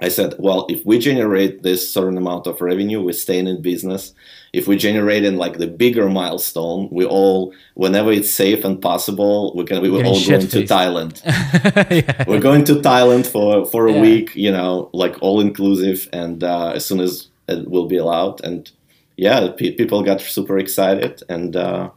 I 0.00 0.08
said, 0.08 0.34
well, 0.38 0.66
if 0.68 0.84
we 0.84 0.98
generate 0.98 1.62
this 1.62 1.90
certain 1.90 2.18
amount 2.18 2.46
of 2.46 2.60
revenue, 2.60 3.02
we're 3.02 3.12
staying 3.12 3.46
in 3.48 3.62
business. 3.62 4.12
If 4.52 4.68
we 4.68 4.76
generate 4.76 5.24
in 5.24 5.36
like 5.36 5.56
the 5.56 5.66
bigger 5.66 6.10
milestone, 6.10 6.88
we 6.92 7.06
all, 7.06 7.54
whenever 7.74 8.12
it's 8.12 8.30
safe 8.30 8.62
and 8.64 8.80
possible, 8.80 9.54
we 9.56 9.64
can 9.64 9.80
we 9.80 9.88
will 9.88 10.06
all 10.06 10.26
going 10.26 10.48
to 10.48 10.64
Thailand. 10.64 11.22
yeah. 11.24 12.24
We're 12.28 12.40
going 12.40 12.64
to 12.64 12.74
Thailand 12.74 13.26
for 13.26 13.64
for 13.64 13.86
a 13.86 13.92
yeah. 13.92 14.00
week, 14.00 14.36
you 14.36 14.52
know, 14.52 14.90
like 14.92 15.16
all 15.22 15.40
inclusive, 15.40 16.08
and 16.12 16.44
uh, 16.44 16.72
as 16.72 16.84
soon 16.84 17.00
as 17.00 17.28
it 17.48 17.68
will 17.70 17.86
be 17.86 17.96
allowed, 17.96 18.44
and 18.44 18.70
yeah, 19.16 19.50
people 19.56 20.02
got 20.02 20.20
super 20.20 20.58
excited 20.58 21.22
and. 21.28 21.56
Uh, 21.56 21.90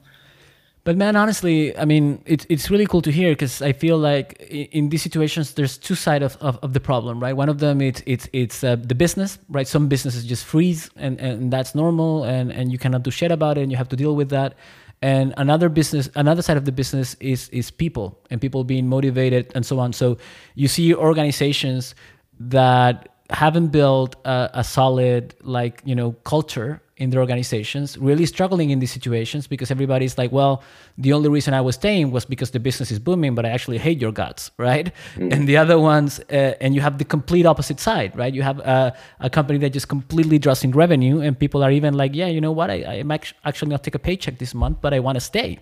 but 0.85 0.97
man, 0.97 1.15
honestly, 1.15 1.77
I 1.77 1.85
mean, 1.85 2.23
it's 2.25 2.47
it's 2.49 2.71
really 2.71 2.87
cool 2.87 3.01
to 3.03 3.11
hear 3.11 3.33
because 3.33 3.61
I 3.61 3.73
feel 3.73 3.97
like 3.97 4.41
in, 4.49 4.89
these 4.89 5.03
situations, 5.03 5.53
there's 5.53 5.77
two 5.77 5.93
sides 5.93 6.23
of, 6.23 6.37
of, 6.37 6.57
of, 6.63 6.73
the 6.73 6.79
problem, 6.79 7.19
right? 7.19 7.35
One 7.35 7.49
of 7.49 7.59
them, 7.59 7.81
it's 7.81 8.01
it's 8.05 8.27
it's 8.33 8.63
uh, 8.63 8.77
the 8.77 8.95
business, 8.95 9.37
right? 9.49 9.67
Some 9.67 9.87
businesses 9.87 10.25
just 10.25 10.45
freeze, 10.45 10.89
and, 10.95 11.19
and 11.19 11.51
that's 11.53 11.75
normal, 11.75 12.23
and, 12.23 12.51
and 12.51 12.71
you 12.71 12.79
cannot 12.79 13.03
do 13.03 13.11
shit 13.11 13.31
about 13.31 13.57
it, 13.57 13.61
and 13.61 13.71
you 13.71 13.77
have 13.77 13.89
to 13.89 13.95
deal 13.95 14.15
with 14.15 14.29
that. 14.29 14.55
And 15.01 15.33
another 15.37 15.69
business, 15.69 16.09
another 16.15 16.41
side 16.41 16.57
of 16.57 16.65
the 16.65 16.71
business 16.71 17.15
is 17.19 17.49
is 17.49 17.71
people 17.71 18.17
and 18.31 18.41
people 18.41 18.63
being 18.63 18.87
motivated 18.87 19.51
and 19.53 19.65
so 19.65 19.79
on. 19.79 19.93
So 19.93 20.17
you 20.55 20.67
see 20.67 20.95
organizations 20.95 21.93
that 22.39 23.09
haven't 23.29 23.67
built 23.67 24.15
a, 24.25 24.49
a 24.53 24.63
solid 24.63 25.35
like 25.43 25.81
you 25.85 25.93
know 25.93 26.13
culture 26.23 26.81
in 26.99 27.09
their 27.09 27.21
organizations 27.21 27.97
really 27.97 28.25
struggling 28.25 28.69
in 28.69 28.79
these 28.79 28.91
situations 28.91 29.47
because 29.47 29.71
everybody's 29.71 30.17
like 30.17 30.31
well 30.31 30.61
the 30.97 31.11
only 31.13 31.29
reason 31.29 31.53
i 31.53 31.61
was 31.61 31.75
staying 31.75 32.11
was 32.11 32.25
because 32.25 32.51
the 32.51 32.59
business 32.59 32.91
is 32.91 32.99
booming 32.99 33.33
but 33.35 33.45
i 33.45 33.49
actually 33.49 33.77
hate 33.77 33.99
your 33.99 34.11
guts 34.11 34.51
right? 34.57 34.93
Mm. 35.15 35.33
and 35.33 35.47
the 35.47 35.57
other 35.57 35.79
ones 35.79 36.19
uh, 36.31 36.53
and 36.61 36.75
you 36.75 36.81
have 36.81 36.97
the 36.97 37.05
complete 37.05 37.45
opposite 37.45 37.79
side 37.79 38.15
right? 38.15 38.33
You 38.33 38.43
have 38.43 38.59
a, 38.59 38.95
a, 39.19 39.29
company 39.29 39.59
that 39.59 39.71
just 39.71 39.87
completely 39.87 40.37
draws 40.37 40.63
in 40.63 40.71
revenue 40.71 41.21
and 41.21 41.37
people 41.37 41.63
are 41.63 41.71
even 41.71 41.93
like 41.93 42.13
yeah 42.13 42.27
you 42.27 42.41
know 42.41 42.51
what? 42.51 42.69
I, 42.69 42.81
I 42.81 42.93
am 42.95 43.11
actually 43.11 43.69
not 43.69 43.83
take 43.83 43.95
a 43.95 43.99
paycheck 43.99 44.37
this 44.37 44.53
month 44.53 44.77
but 44.81 44.93
i 44.93 44.99
want 44.99 45.15
to 45.15 45.21
stay 45.21 45.59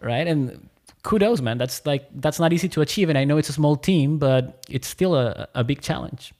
right? 0.00 0.26
And 0.26 0.68
kudos 1.02 1.40
man. 1.40 1.58
That's 1.58 1.84
like 1.86 2.08
that's 2.14 2.38
not 2.38 2.52
easy 2.52 2.68
to 2.70 2.80
achieve 2.80 3.08
and 3.08 3.18
i 3.18 3.24
know 3.24 3.36
it's 3.38 3.48
a 3.48 3.52
small 3.52 3.76
team 3.76 4.18
but 4.18 4.64
it's 4.68 4.88
still 4.88 5.14
a, 5.14 5.48
a 5.54 5.64
big 5.64 5.80
challenge. 5.80 6.32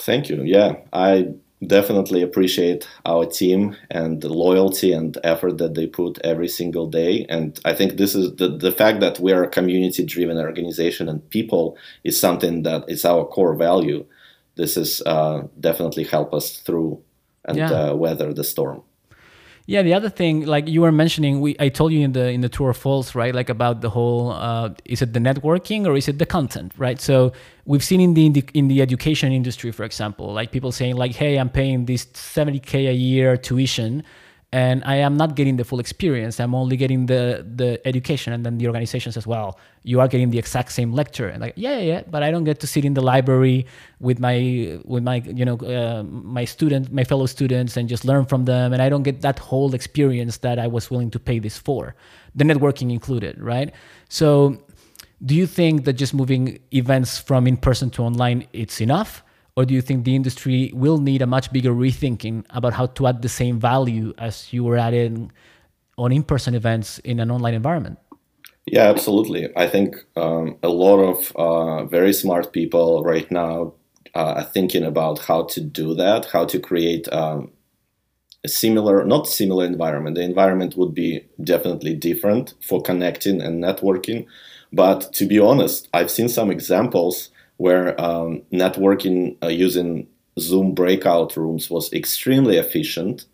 Thank 0.00 0.28
you. 0.30 0.42
Yeah 0.42 0.76
i 0.92 1.28
definitely 1.66 2.22
appreciate 2.22 2.88
our 3.06 3.24
team 3.24 3.76
and 3.90 4.20
the 4.20 4.28
loyalty 4.28 4.92
and 4.92 5.16
effort 5.24 5.58
that 5.58 5.74
they 5.74 5.86
put 5.86 6.18
every 6.24 6.48
single 6.48 6.86
day. 6.86 7.26
And 7.28 7.58
I 7.64 7.74
think 7.74 7.96
this 7.96 8.14
is 8.14 8.36
the, 8.36 8.48
the 8.48 8.72
fact 8.72 9.00
that 9.00 9.20
we 9.20 9.32
are 9.32 9.44
a 9.44 9.48
community 9.48 10.04
driven 10.04 10.38
organization 10.38 11.08
and 11.08 11.28
people 11.30 11.76
is 12.04 12.18
something 12.18 12.62
that 12.64 12.84
is 12.88 13.04
our 13.04 13.24
core 13.24 13.54
value. 13.54 14.04
This 14.56 14.76
is 14.76 15.02
uh, 15.06 15.42
definitely 15.58 16.04
help 16.04 16.34
us 16.34 16.58
through 16.58 17.02
and 17.44 17.58
yeah. 17.58 17.70
uh, 17.70 17.94
weather 17.94 18.32
the 18.32 18.44
storm. 18.44 18.82
Yeah, 19.66 19.82
the 19.82 19.94
other 19.94 20.10
thing, 20.10 20.44
like 20.44 20.66
you 20.66 20.80
were 20.80 20.90
mentioning, 20.90 21.40
we 21.40 21.54
I 21.60 21.68
told 21.68 21.92
you 21.92 22.00
in 22.00 22.12
the 22.12 22.30
in 22.30 22.40
the 22.40 22.48
tour 22.48 22.70
of 22.70 22.76
falls, 22.76 23.14
right? 23.14 23.32
Like 23.32 23.48
about 23.48 23.80
the 23.80 23.90
whole, 23.90 24.32
uh, 24.32 24.70
is 24.84 25.02
it 25.02 25.12
the 25.12 25.20
networking 25.20 25.86
or 25.86 25.96
is 25.96 26.08
it 26.08 26.18
the 26.18 26.26
content, 26.26 26.72
right? 26.76 27.00
So 27.00 27.32
we've 27.64 27.84
seen 27.84 28.00
in 28.00 28.14
the, 28.14 28.26
in 28.26 28.32
the 28.32 28.44
in 28.54 28.68
the 28.68 28.82
education 28.82 29.32
industry, 29.32 29.70
for 29.70 29.84
example, 29.84 30.32
like 30.32 30.50
people 30.50 30.72
saying 30.72 30.96
like, 30.96 31.12
"Hey, 31.12 31.36
I'm 31.38 31.48
paying 31.48 31.86
this 31.86 32.06
70k 32.06 32.88
a 32.88 32.94
year 32.94 33.36
tuition." 33.36 34.02
And 34.52 34.82
I 34.84 34.96
am 34.96 35.16
not 35.16 35.34
getting 35.34 35.56
the 35.56 35.64
full 35.64 35.80
experience. 35.80 36.38
I'm 36.38 36.54
only 36.54 36.76
getting 36.76 37.06
the 37.06 37.44
the 37.56 37.80
education, 37.86 38.34
and 38.34 38.44
then 38.44 38.58
the 38.58 38.66
organization 38.66 39.10
says, 39.10 39.26
"Well, 39.26 39.58
you 39.82 39.98
are 40.00 40.08
getting 40.08 40.28
the 40.28 40.38
exact 40.38 40.72
same 40.72 40.92
lecture." 40.92 41.28
And 41.28 41.40
like, 41.40 41.54
yeah, 41.56 41.78
yeah, 41.78 41.92
yeah, 41.92 42.02
but 42.10 42.22
I 42.22 42.30
don't 42.30 42.44
get 42.44 42.60
to 42.60 42.66
sit 42.66 42.84
in 42.84 42.92
the 42.92 43.00
library 43.00 43.66
with 43.98 44.20
my 44.20 44.78
with 44.84 45.02
my 45.02 45.16
you 45.24 45.46
know 45.46 45.56
uh, 45.56 46.02
my 46.02 46.44
student, 46.44 46.92
my 46.92 47.04
fellow 47.04 47.24
students, 47.26 47.78
and 47.78 47.88
just 47.88 48.04
learn 48.04 48.26
from 48.26 48.44
them, 48.44 48.74
and 48.74 48.82
I 48.82 48.90
don't 48.90 49.04
get 49.04 49.22
that 49.22 49.38
whole 49.38 49.74
experience 49.74 50.38
that 50.38 50.58
I 50.58 50.66
was 50.66 50.90
willing 50.90 51.10
to 51.12 51.18
pay 51.18 51.38
this 51.38 51.56
for, 51.56 51.94
the 52.34 52.44
networking 52.44 52.92
included, 52.92 53.40
right? 53.40 53.72
So, 54.10 54.58
do 55.24 55.34
you 55.34 55.46
think 55.46 55.86
that 55.86 55.94
just 55.94 56.12
moving 56.12 56.58
events 56.74 57.18
from 57.18 57.46
in 57.46 57.56
person 57.56 57.88
to 57.90 58.02
online 58.02 58.46
it's 58.52 58.82
enough? 58.82 59.22
Or 59.56 59.64
do 59.64 59.74
you 59.74 59.82
think 59.82 60.04
the 60.04 60.16
industry 60.16 60.70
will 60.74 60.98
need 60.98 61.22
a 61.22 61.26
much 61.26 61.52
bigger 61.52 61.72
rethinking 61.72 62.44
about 62.50 62.72
how 62.72 62.86
to 62.86 63.06
add 63.06 63.22
the 63.22 63.28
same 63.28 63.60
value 63.60 64.14
as 64.18 64.52
you 64.52 64.64
were 64.64 64.78
adding 64.78 65.30
on 65.98 66.12
in-person 66.12 66.54
events 66.54 66.98
in 67.00 67.20
an 67.20 67.30
online 67.30 67.54
environment? 67.54 67.98
Yeah, 68.66 68.88
absolutely. 68.88 69.48
I 69.56 69.66
think 69.66 69.96
um, 70.16 70.56
a 70.62 70.68
lot 70.68 70.98
of 70.98 71.32
uh, 71.36 71.84
very 71.86 72.12
smart 72.12 72.52
people 72.52 73.02
right 73.02 73.30
now 73.30 73.74
uh, 74.14 74.34
are 74.36 74.44
thinking 74.44 74.84
about 74.84 75.18
how 75.18 75.44
to 75.44 75.60
do 75.60 75.94
that, 75.94 76.26
how 76.26 76.44
to 76.46 76.60
create 76.60 77.12
um, 77.12 77.50
a 78.44 78.48
similar, 78.48 79.04
not 79.04 79.26
similar 79.26 79.64
environment. 79.64 80.16
The 80.16 80.22
environment 80.22 80.76
would 80.76 80.94
be 80.94 81.24
definitely 81.42 81.94
different 81.94 82.54
for 82.60 82.80
connecting 82.80 83.40
and 83.42 83.62
networking. 83.62 84.26
But 84.72 85.12
to 85.14 85.26
be 85.26 85.38
honest, 85.38 85.88
I've 85.92 86.10
seen 86.10 86.28
some 86.28 86.50
examples 86.50 87.30
where 87.56 88.00
um, 88.00 88.42
networking 88.52 89.36
uh, 89.42 89.48
using 89.48 90.06
Zoom 90.38 90.74
breakout 90.74 91.36
rooms 91.36 91.70
was 91.70 91.92
extremely 91.92 92.56
efficient. 92.56 93.26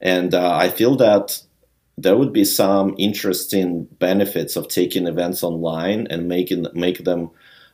And 0.00 0.34
uh, 0.34 0.54
I 0.54 0.68
feel 0.68 0.96
that 0.96 1.42
there 1.96 2.16
would 2.16 2.32
be 2.32 2.44
some 2.44 2.94
interesting 2.96 3.84
benefits 3.98 4.54
of 4.54 4.68
taking 4.68 5.08
events 5.08 5.42
online 5.42 6.06
and 6.08 6.28
making 6.28 6.66
make 6.72 7.04
them 7.04 7.30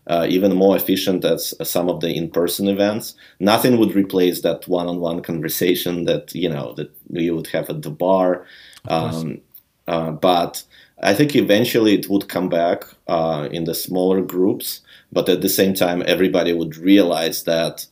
uh, 0.06 0.26
even 0.28 0.54
more 0.54 0.76
efficient 0.76 1.24
as, 1.24 1.54
some 1.62 1.88
of 1.88 2.00
the 2.00 2.14
in-person 2.14 2.68
events. 2.68 3.14
Nothing 3.40 3.78
would 3.78 3.94
replace 3.94 4.40
that 4.42 4.66
one-on-one 4.66 5.22
conversation 5.22 6.04
that 6.04 6.34
you 6.34 6.48
know 6.48 6.74
that 6.74 6.90
you 7.10 7.34
would 7.34 7.48
have 7.48 7.68
at 7.70 7.82
the 7.82 7.90
bar. 7.90 8.46
Um, 8.88 9.40
uh, 9.86 10.10
but 10.10 10.62
I 11.02 11.14
think 11.14 11.36
eventually 11.36 11.94
it 11.94 12.08
would 12.08 12.28
come 12.28 12.48
back 12.48 12.84
uh, 13.08 13.48
in 13.50 13.64
the 13.64 13.74
smaller 13.74 14.22
groups. 14.22 14.80
But 15.12 15.28
at 15.28 15.42
the 15.42 15.48
same 15.48 15.74
time, 15.74 16.02
everybody 16.06 16.52
would 16.52 16.76
realize 16.76 17.44
that 17.44 17.86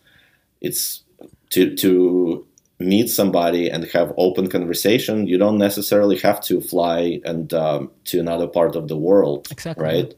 it's 0.60 1.02
to 1.50 1.74
to 1.76 2.46
meet 2.78 3.08
somebody 3.08 3.68
and 3.70 3.84
have 3.92 4.12
open 4.16 4.48
conversation. 4.48 5.26
You 5.26 5.38
don't 5.38 5.58
necessarily 5.58 6.18
have 6.18 6.40
to 6.42 6.60
fly 6.60 7.20
and 7.24 7.52
um, 7.54 7.90
to 8.06 8.18
another 8.18 8.48
part 8.48 8.74
of 8.74 8.88
the 8.88 8.96
world, 8.96 9.48
exactly. 9.50 9.84
right? 9.84 10.14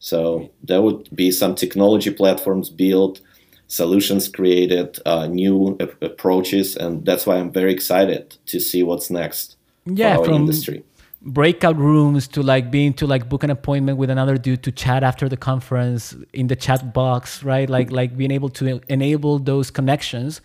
So 0.00 0.50
there 0.62 0.82
would 0.82 1.08
be 1.14 1.30
some 1.30 1.54
technology 1.54 2.10
platforms 2.10 2.70
built, 2.70 3.20
solutions 3.66 4.28
created, 4.28 4.98
uh, 5.06 5.26
new 5.26 5.76
a- 5.80 6.04
approaches, 6.06 6.76
and 6.76 7.04
that's 7.04 7.26
why 7.26 7.36
I'm 7.36 7.52
very 7.52 7.72
excited 7.72 8.36
to 8.46 8.60
see 8.60 8.82
what's 8.82 9.10
next 9.10 9.56
yeah, 9.86 10.14
for 10.14 10.20
our 10.20 10.24
from 10.26 10.34
industry. 10.34 10.84
Breakout 11.20 11.76
rooms 11.76 12.28
to 12.28 12.42
like 12.42 12.70
being 12.70 12.92
to 12.94 13.06
like 13.06 13.28
book 13.28 13.42
an 13.42 13.50
appointment 13.50 13.98
with 13.98 14.08
another 14.08 14.36
dude 14.36 14.62
to 14.62 14.72
chat 14.72 15.02
after 15.02 15.28
the 15.28 15.36
conference 15.36 16.14
in 16.32 16.46
the 16.46 16.56
chat 16.56 16.94
box, 16.94 17.42
right? 17.42 17.68
Like 17.68 17.90
like 17.90 18.16
being 18.16 18.30
able 18.30 18.48
to 18.50 18.80
enable 18.88 19.38
those 19.38 19.70
connections 19.70 20.40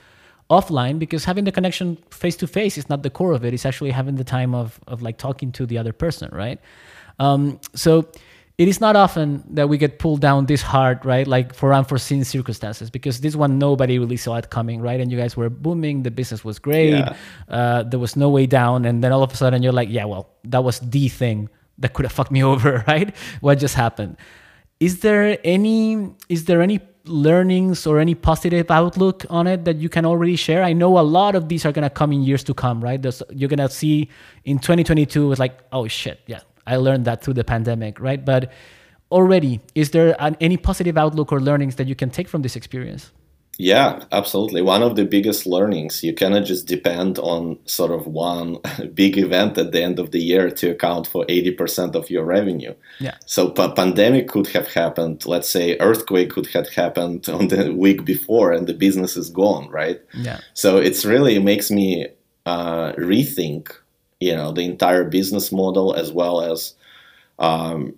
offline 0.50 1.00
because 1.00 1.26
having 1.26 1.44
the 1.44 1.52
connection 1.52 1.98
face 2.10 2.36
to 2.38 2.48
face 2.48 2.78
is 2.78 2.90
not 2.90 3.04
the 3.04 3.10
core 3.10 3.34
of 3.34 3.46
it. 3.46 3.54
It's 3.54 3.66
actually 3.66 3.92
having 3.92 4.16
the 4.16 4.24
time 4.24 4.56
of 4.56 4.80
of 4.88 5.02
like 5.02 5.18
talking 5.18 5.52
to 5.54 5.66
the 5.66 5.78
other 5.78 5.94
person, 5.94 6.30
right? 6.34 6.60
Um, 7.20 7.60
so 7.76 8.10
it 8.58 8.68
is 8.68 8.80
not 8.80 8.96
often 8.96 9.44
that 9.50 9.68
we 9.68 9.78
get 9.78 9.98
pulled 9.98 10.22
down 10.22 10.46
this 10.46 10.62
hard, 10.62 11.04
right? 11.06 11.26
Like 11.26 11.56
for 11.56 11.74
unforeseen 11.74 12.24
circumstances, 12.24 12.90
because 12.90 13.22
this 13.22 13.36
one 13.36 13.58
nobody 13.58 13.98
really 13.98 14.18
saw 14.18 14.36
it 14.36 14.52
coming, 14.52 14.80
right? 14.80 15.00
And 15.00 15.12
you 15.12 15.18
guys 15.18 15.36
were 15.36 15.50
booming, 15.50 16.04
the 16.04 16.12
business 16.12 16.46
was 16.46 16.60
great, 16.60 16.92
yeah. 16.92 17.16
uh, 17.50 17.84
there 17.84 18.00
was 18.00 18.16
no 18.16 18.30
way 18.30 18.46
down, 18.46 18.86
and 18.86 19.04
then 19.04 19.12
all 19.12 19.24
of 19.24 19.34
a 19.34 19.36
sudden 19.36 19.64
you're 19.64 19.74
like, 19.74 19.90
yeah, 19.90 20.06
well, 20.06 20.30
that 20.44 20.64
was 20.64 20.80
the 20.80 21.10
thing 21.10 21.50
that 21.80 21.94
could 21.94 22.06
have 22.06 22.12
fucked 22.12 22.32
me 22.32 22.44
over, 22.52 22.84
right? 22.88 23.16
What 23.42 23.58
just 23.58 23.76
happened? 23.76 24.18
Is 24.80 25.00
there 25.00 25.38
any? 25.44 26.14
Is 26.30 26.46
there 26.46 26.62
any 26.62 26.80
learnings 27.06 27.86
or 27.86 28.00
any 28.00 28.16
positive 28.16 28.72
outlook 28.72 29.26
on 29.30 29.46
it 29.46 29.66
that 29.66 29.78
you 29.78 29.90
can 29.90 30.06
already 30.06 30.36
share? 30.36 30.64
I 30.64 30.74
know 30.74 31.00
a 31.00 31.02
lot 31.02 31.36
of 31.36 31.50
these 31.50 31.66
are 31.66 31.72
gonna 31.72 31.90
come 31.90 32.12
in 32.12 32.22
years 32.22 32.44
to 32.46 32.54
come, 32.54 32.84
right? 32.84 33.02
There's, 33.02 33.24
you're 33.32 33.50
gonna 33.50 33.70
see 33.70 34.10
in 34.46 34.60
2022 34.60 35.32
it's 35.32 35.40
like, 35.40 35.60
oh 35.72 35.88
shit, 35.88 36.20
yeah, 36.28 36.42
I 36.66 36.78
learned 36.78 37.06
that 37.06 37.24
through 37.24 37.36
the 37.36 37.44
pandemic, 37.44 38.00
right? 38.00 38.24
But 38.24 38.52
already, 39.12 39.62
is 39.76 39.92
there 39.92 40.16
an, 40.20 40.36
any 40.40 40.58
positive 40.58 40.98
outlook 40.98 41.32
or 41.32 41.40
learnings 41.40 41.76
that 41.76 41.88
you 41.88 41.96
can 41.96 42.10
take 42.10 42.28
from 42.28 42.42
this 42.42 42.56
experience? 42.56 43.12
Yeah, 43.60 44.04
absolutely. 44.12 44.64
One 44.64 44.82
of 44.82 44.96
the 44.96 45.06
biggest 45.06 45.46
learnings, 45.46 46.04
you 46.04 46.14
cannot 46.14 46.46
just 46.46 46.66
depend 46.66 47.20
on 47.20 47.60
sort 47.66 47.92
of 47.92 48.08
one 48.08 48.58
big 48.96 49.18
event 49.18 49.58
at 49.58 49.72
the 49.72 49.84
end 49.84 50.00
of 50.00 50.12
the 50.12 50.20
year 50.20 50.50
to 50.50 50.72
account 50.72 51.06
for 51.06 51.24
80% 51.26 51.94
of 51.96 52.10
your 52.10 52.26
revenue. 52.26 52.74
Yeah. 53.00 53.16
So 53.26 53.50
a 53.50 53.72
pandemic 53.72 54.28
could 54.28 54.48
have 54.48 54.68
happened, 54.74 55.28
let's 55.28 55.50
say 55.50 55.78
earthquake 55.80 56.32
could 56.32 56.48
have 56.48 56.70
happened 56.70 57.30
on 57.30 57.50
the 57.50 57.72
week 57.72 58.06
before 58.06 58.54
and 58.54 58.66
the 58.66 58.74
business 58.74 59.16
is 59.16 59.30
gone, 59.30 59.70
right? 59.70 60.02
Yeah. 60.14 60.40
So 60.56 60.78
it's 60.78 61.06
really 61.06 61.36
it 61.36 61.44
makes 61.44 61.70
me 61.70 62.08
uh, 62.48 62.94
rethink 62.94 63.72
you 64.24 64.36
know 64.36 64.52
the 64.52 64.64
entire 64.64 65.04
business 65.06 65.52
model 65.52 65.94
as 65.94 66.12
well 66.12 66.42
as 66.42 66.76
um, 67.40 67.96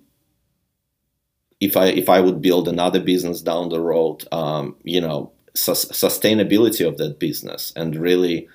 if 1.59 1.77
I 1.77 1.87
if 1.87 2.09
I 2.09 2.19
would 2.21 2.41
build 2.41 2.67
another 2.67 2.99
business 2.99 3.41
down 3.41 3.69
the 3.69 3.79
road, 3.79 4.25
um, 4.31 4.75
you 4.83 5.01
know, 5.01 5.31
su- 5.55 5.71
sustainability 5.71 6.87
of 6.87 6.97
that 6.97 7.19
business 7.19 7.73
and 7.75 7.95
really 7.95 8.47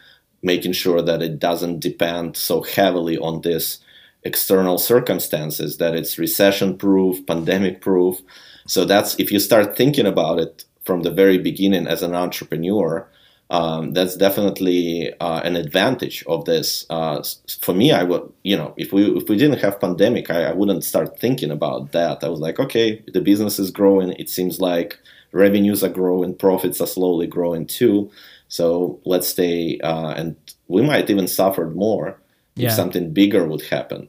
making 0.43 0.73
sure 0.73 1.03
that 1.03 1.23
it 1.23 1.39
doesn't 1.39 1.81
depend 1.81 2.37
so 2.37 2.62
heavily 2.62 3.18
on 3.18 3.43
this 3.43 3.79
external 4.23 4.79
circumstances 4.79 5.79
that 5.79 5.95
it's 5.95 6.18
recession 6.18 6.77
proof, 6.77 7.25
pandemic 7.27 7.81
proof. 7.81 8.21
So 8.66 8.85
that's 8.85 9.18
if 9.18 9.33
you 9.33 9.41
start 9.41 9.77
thinking 9.77 10.07
about 10.07 10.39
it 10.39 10.64
from 10.85 11.03
the 11.03 11.11
very 11.11 11.39
beginning 11.39 11.87
as 11.87 12.03
an 12.03 12.14
entrepreneur, 12.14 13.09
um, 13.51 13.94
that's 13.94 14.16
definitely 14.16 15.12
uh, 15.18 15.40
an 15.42 15.57
advantage 15.57 16.22
of 16.28 16.44
this. 16.44 16.86
Uh, 16.88 17.22
for 17.61 17.74
me, 17.74 17.90
I 17.90 18.05
would, 18.05 18.32
you 18.44 18.57
know, 18.57 18.72
if 18.76 18.92
we 18.92 19.05
if 19.16 19.28
we 19.28 19.36
didn't 19.36 19.59
have 19.59 19.80
pandemic, 19.80 20.30
I, 20.30 20.44
I, 20.44 20.53
wouldn't 20.53 20.84
start 20.84 21.18
thinking 21.18 21.51
about 21.51 21.90
that. 21.90 22.22
I 22.22 22.28
was 22.28 22.38
like, 22.38 22.61
okay, 22.61 23.03
the 23.12 23.20
business 23.20 23.59
is 23.59 23.72
growing. 23.72 24.12
It 24.12 24.30
seems 24.30 24.61
like 24.61 24.98
revenues 25.32 25.82
are 25.82 25.88
growing, 25.88 26.36
profits 26.36 26.80
are 26.80 26.86
slowly 26.86 27.26
growing 27.26 27.66
too. 27.66 28.09
So 28.46 29.01
let's 29.05 29.26
stay, 29.26 29.80
uh, 29.80 30.11
and 30.11 30.36
we 30.68 30.82
might 30.82 31.11
even 31.11 31.26
suffer 31.26 31.66
more 31.70 32.16
yeah. 32.55 32.68
if 32.68 32.74
something 32.74 33.12
bigger 33.12 33.48
would 33.48 33.62
happen. 33.62 34.09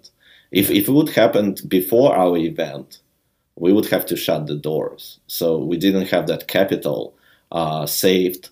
If 0.52 0.70
if 0.70 0.88
it 0.88 0.92
would 0.92 1.10
happen 1.10 1.56
before 1.68 2.16
our 2.16 2.38
event, 2.38 3.00
we 3.56 3.74
would 3.74 3.90
have 3.90 4.06
to 4.06 4.16
shut 4.16 4.46
the 4.46 4.56
doors. 4.56 5.20
So 5.26 5.58
we 5.58 5.78
didn't 5.78 6.10
have 6.10 6.28
that 6.28 6.48
capital 6.48 7.16
uh, 7.52 7.88
saved 7.88 8.51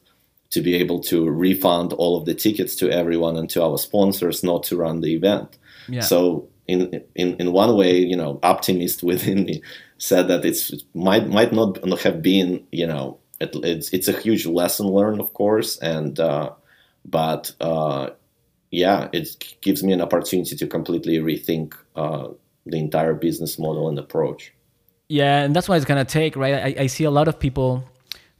to 0.51 0.61
be 0.61 0.75
able 0.75 0.99
to 0.99 1.29
refund 1.29 1.93
all 1.93 2.17
of 2.17 2.25
the 2.25 2.33
tickets 2.33 2.75
to 2.77 2.89
everyone 2.89 3.37
and 3.37 3.49
to 3.51 3.63
our 3.63 3.77
sponsors 3.77 4.43
not 4.43 4.63
to 4.63 4.77
run 4.77 5.01
the 5.01 5.13
event. 5.13 5.57
Yeah. 5.87 6.01
So 6.01 6.49
in 6.67 7.03
in 7.15 7.35
in 7.37 7.51
one 7.51 7.75
way, 7.75 7.97
you 7.97 8.15
know, 8.15 8.39
optimist 8.43 9.03
within 9.11 9.45
me 9.45 9.61
said 9.97 10.27
that 10.27 10.45
it's 10.45 10.71
it 10.71 10.83
might 10.93 11.27
might 11.27 11.53
not 11.53 12.01
have 12.01 12.21
been, 12.21 12.65
you 12.71 12.87
know, 12.87 13.19
it, 13.39 13.55
it's 13.63 13.89
it's 13.93 14.07
a 14.07 14.19
huge 14.19 14.45
lesson 14.45 14.87
learned, 14.87 15.21
of 15.21 15.33
course, 15.33 15.77
and 15.77 16.19
uh, 16.19 16.51
but 17.05 17.53
uh, 17.61 18.09
yeah, 18.71 19.09
it 19.13 19.55
gives 19.61 19.83
me 19.83 19.93
an 19.93 20.01
opportunity 20.01 20.55
to 20.55 20.67
completely 20.67 21.17
rethink 21.17 21.73
uh, 21.95 22.29
the 22.65 22.77
entire 22.77 23.13
business 23.13 23.57
model 23.57 23.87
and 23.89 23.97
approach. 23.97 24.53
Yeah, 25.07 25.43
and 25.43 25.55
that's 25.55 25.67
what 25.67 25.75
it's 25.75 25.85
gonna 25.85 26.05
take, 26.05 26.35
right? 26.35 26.53
I, 26.53 26.83
I 26.83 26.87
see 26.87 27.03
a 27.03 27.11
lot 27.11 27.27
of 27.27 27.39
people 27.39 27.83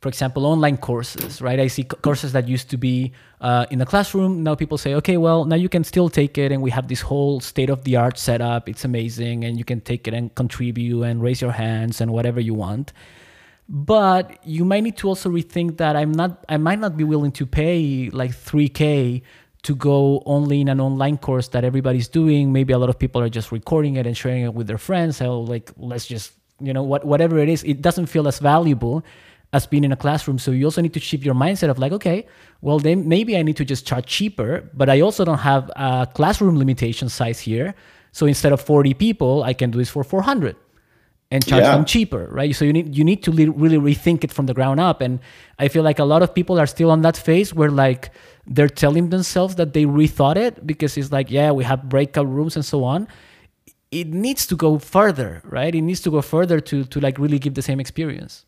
for 0.02 0.08
example, 0.08 0.46
online 0.46 0.78
courses, 0.78 1.42
right? 1.42 1.60
I 1.60 1.68
see 1.68 1.84
courses 1.84 2.32
that 2.32 2.48
used 2.48 2.70
to 2.70 2.78
be 2.78 3.12
uh, 3.42 3.66
in 3.70 3.80
the 3.80 3.86
classroom. 3.86 4.44
Now 4.44 4.56
people 4.56 4.78
say, 4.78 4.94
okay, 4.96 5.18
well, 5.18 5.44
now 5.44 5.58
you 5.58 5.68
can 5.68 5.84
still 5.84 6.10
take 6.10 6.38
it, 6.38 6.54
and 6.54 6.62
we 6.62 6.72
have 6.72 6.88
this 6.88 7.02
whole 7.02 7.42
state 7.42 7.70
of 7.70 7.84
the 7.84 7.98
art 7.98 8.18
setup. 8.18 8.70
It's 8.70 8.86
amazing, 8.86 9.44
and 9.44 9.58
you 9.58 9.66
can 9.66 9.82
take 9.82 10.08
it 10.08 10.14
and 10.14 10.34
contribute 10.36 11.04
and 11.04 11.22
raise 11.22 11.42
your 11.42 11.52
hands 11.52 12.00
and 12.00 12.12
whatever 12.12 12.40
you 12.40 12.54
want. 12.54 12.94
But 13.68 14.40
you 14.46 14.64
might 14.64 14.84
need 14.84 14.98
to 14.98 15.10
also 15.10 15.30
rethink 15.30 15.78
that 15.78 15.96
I'm 15.96 16.14
not, 16.14 16.46
I 16.48 16.58
might 16.58 16.80
not 16.80 16.96
be 16.96 17.04
willing 17.04 17.34
to 17.34 17.46
pay 17.46 18.10
like 18.12 18.32
3K 18.32 19.22
to 19.64 19.76
go 19.76 20.24
only 20.26 20.62
in 20.62 20.70
an 20.70 20.80
online 20.80 21.18
course 21.18 21.50
that 21.50 21.66
everybody's 21.66 22.08
doing. 22.08 22.54
Maybe 22.54 22.72
a 22.72 22.78
lot 22.80 22.90
of 22.90 22.98
people 22.98 23.22
are 23.22 23.30
just 23.30 23.52
recording 23.52 23.98
it 23.98 24.08
and 24.08 24.16
sharing 24.16 24.44
it 24.44 24.54
with 24.54 24.68
their 24.68 24.78
friends. 24.78 25.18
So 25.18 25.42
like, 25.42 25.72
let's 25.78 26.08
just, 26.08 26.32
you 26.62 26.72
know, 26.72 26.84
what, 26.84 27.06
whatever 27.06 27.38
it 27.38 27.50
is, 27.50 27.64
it 27.64 27.82
doesn't 27.82 28.06
feel 28.08 28.28
as 28.28 28.40
valuable 28.40 29.04
as 29.52 29.66
being 29.66 29.84
in 29.84 29.92
a 29.92 29.96
classroom. 29.96 30.38
So 30.38 30.52
you 30.52 30.66
also 30.66 30.82
need 30.82 30.94
to 30.94 31.00
shift 31.00 31.24
your 31.24 31.36
mindset 31.36 31.70
of 31.70 31.80
like, 31.80 31.92
okay, 31.92 32.28
well 32.62 32.80
then 32.80 33.08
maybe 33.08 33.36
I 33.38 33.42
need 33.42 33.58
to 33.58 33.66
just 33.66 33.86
charge 33.86 34.06
cheaper, 34.06 34.70
but 34.74 34.90
I 34.90 35.02
also 35.02 35.26
don't 35.26 35.40
have 35.40 35.72
a 35.76 36.08
classroom 36.14 36.58
limitation 36.58 37.10
size 37.10 37.40
here. 37.40 37.74
So 38.12 38.26
instead 38.26 38.52
of 38.52 38.62
40 38.62 38.94
people, 38.94 39.44
I 39.44 39.54
can 39.54 39.72
do 39.72 39.78
this 39.78 39.90
for 39.90 40.04
400 40.04 40.56
and 41.32 41.46
charge 41.46 41.64
yeah. 41.64 41.76
them 41.76 41.86
cheaper, 41.86 42.28
right? 42.32 42.56
So 42.56 42.66
you 42.66 42.74
need 42.74 42.96
you 42.96 43.04
need 43.04 43.24
to 43.24 43.32
really 43.32 43.78
rethink 43.78 44.24
it 44.24 44.32
from 44.32 44.48
the 44.48 44.54
ground 44.54 44.80
up. 44.80 45.02
And 45.02 45.20
I 45.60 45.68
feel 45.68 45.84
like 45.84 46.00
a 46.00 46.06
lot 46.06 46.24
of 46.24 46.34
people 46.34 46.60
are 46.60 46.66
still 46.66 46.90
on 46.90 47.02
that 47.02 47.18
phase 47.18 47.54
where 47.54 47.70
like 47.70 48.12
they're 48.48 48.70
telling 48.70 49.10
themselves 49.10 49.56
that 49.56 49.74
they 49.74 49.86
rethought 49.86 50.38
it 50.38 50.66
because 50.66 50.98
it's 50.98 51.12
like, 51.12 51.30
yeah, 51.30 51.52
we 51.52 51.64
have 51.64 51.88
breakout 51.88 52.28
rooms 52.28 52.56
and 52.56 52.66
so 52.66 52.84
on. 52.84 53.08
It 53.92 54.08
needs 54.08 54.48
to 54.48 54.56
go 54.56 54.80
further, 54.80 55.42
right? 55.46 55.74
It 55.74 55.82
needs 55.82 56.02
to 56.02 56.12
go 56.12 56.22
further 56.22 56.60
to 56.62 56.84
to 56.86 57.00
like 57.00 57.20
really 57.20 57.40
give 57.40 57.54
the 57.54 57.64
same 57.64 57.80
experience 57.80 58.46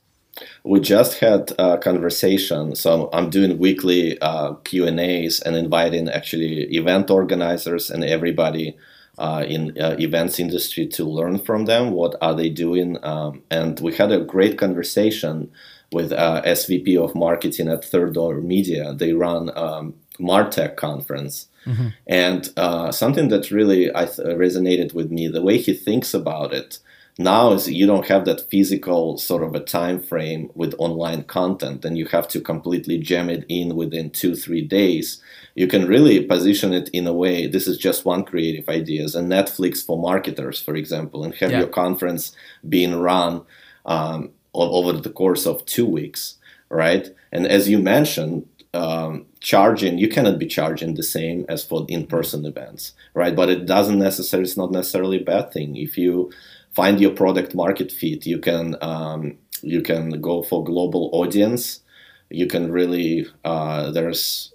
we 0.64 0.80
just 0.80 1.20
had 1.20 1.52
a 1.60 1.78
conversation 1.78 2.76
so 2.76 3.10
i'm 3.14 3.30
doing 3.30 3.58
weekly 3.58 4.20
uh, 4.22 4.54
q 4.64 4.88
and 4.88 5.00
a's 5.00 5.42
and 5.42 5.56
inviting 5.56 6.10
actually 6.10 6.64
event 6.76 7.10
organizers 7.10 7.90
and 7.90 8.04
everybody 8.04 8.76
uh, 9.18 9.44
in 9.48 9.78
uh, 9.80 9.96
events 10.00 10.40
industry 10.40 10.88
to 10.88 11.04
learn 11.04 11.38
from 11.38 11.66
them 11.66 11.92
what 11.92 12.16
are 12.22 12.34
they 12.34 12.50
doing 12.50 12.98
um, 13.04 13.42
and 13.52 13.80
we 13.80 13.94
had 13.94 14.12
a 14.12 14.22
great 14.22 14.58
conversation 14.58 15.52
with 15.92 16.12
uh, 16.12 16.42
svp 16.44 16.98
of 16.98 17.14
marketing 17.14 17.68
at 17.68 17.84
third 17.84 18.14
door 18.14 18.36
media 18.36 18.94
they 18.94 19.14
run 19.14 19.52
um, 19.58 19.94
martech 20.20 20.76
conference 20.76 21.48
mm-hmm. 21.66 21.88
and 22.08 22.54
uh, 22.58 22.92
something 22.92 23.30
that 23.30 23.52
really 23.52 23.94
I 23.96 24.06
th- 24.06 24.28
resonated 24.38 24.94
with 24.94 25.12
me 25.12 25.28
the 25.28 25.42
way 25.42 25.58
he 25.58 25.74
thinks 25.74 26.14
about 26.14 26.54
it 26.54 26.80
now 27.18 27.52
is 27.52 27.70
you 27.70 27.86
don't 27.86 28.08
have 28.08 28.26
that 28.26 28.50
physical 28.50 29.18
sort 29.18 29.44
of 29.44 29.54
a 29.54 29.60
time 29.60 30.02
frame 30.02 30.50
with 30.56 30.74
online 30.78 31.24
content 31.24 31.84
and 31.84 31.98
you 31.98 32.06
have 32.08 32.28
to 32.30 32.40
completely 32.40 32.98
jam 32.98 33.30
it 33.30 33.46
in 33.50 33.76
within 33.76 34.10
two 34.10 34.36
three 34.36 34.62
days. 34.62 35.22
You 35.56 35.68
can 35.68 35.88
really 35.88 36.24
position 36.26 36.74
it 36.74 36.90
in 36.90 37.08
a 37.08 37.14
way 37.14 37.48
this 37.48 37.68
is 37.68 37.78
just 37.78 38.06
one 38.06 38.24
creative 38.24 38.70
idea 38.70 39.04
and 39.04 39.30
netflix 39.30 39.86
for 39.86 40.00
marketers 40.00 40.62
for 40.62 40.76
example 40.76 41.24
and 41.24 41.34
have 41.36 41.52
yeah. 41.52 41.60
your 41.60 41.68
conference 41.68 42.36
being 42.68 42.96
run 42.96 43.44
um, 43.86 44.32
over 44.54 44.94
the 44.94 45.10
course 45.10 45.46
of 45.46 45.66
two 45.66 45.86
weeks 45.86 46.36
right? 46.70 47.10
And 47.34 47.46
as 47.46 47.68
you 47.68 47.80
mentioned 47.80 48.48
um, 48.74 49.26
charging 49.42 49.98
you 49.98 50.08
cannot 50.08 50.40
be 50.40 50.46
charging 50.46 50.94
the 50.94 51.04
same 51.04 51.46
as 51.50 51.64
for 51.64 51.86
in-person 51.90 52.46
events 52.46 52.94
right? 53.14 53.36
But 53.36 53.50
it 53.50 53.66
doesn't 53.66 54.00
necessarily 54.00 54.48
it's 54.48 54.58
not 54.58 54.72
necessarily 54.72 55.18
a 55.18 55.26
bad 55.26 55.52
thing. 55.52 55.76
If 55.76 55.98
you 55.98 56.32
find 56.74 57.00
your 57.00 57.12
product 57.12 57.56
market 57.56 57.92
fit. 57.92 58.26
You 58.26 58.40
can 58.40 58.76
um, 58.82 59.38
you 59.62 59.82
can 59.82 60.22
go 60.22 60.44
for 60.44 60.64
global 60.64 61.10
audience. 61.14 61.82
You 62.30 62.48
can 62.48 62.72
really 62.72 63.28
uh, 63.44 63.92
there's 63.92 64.54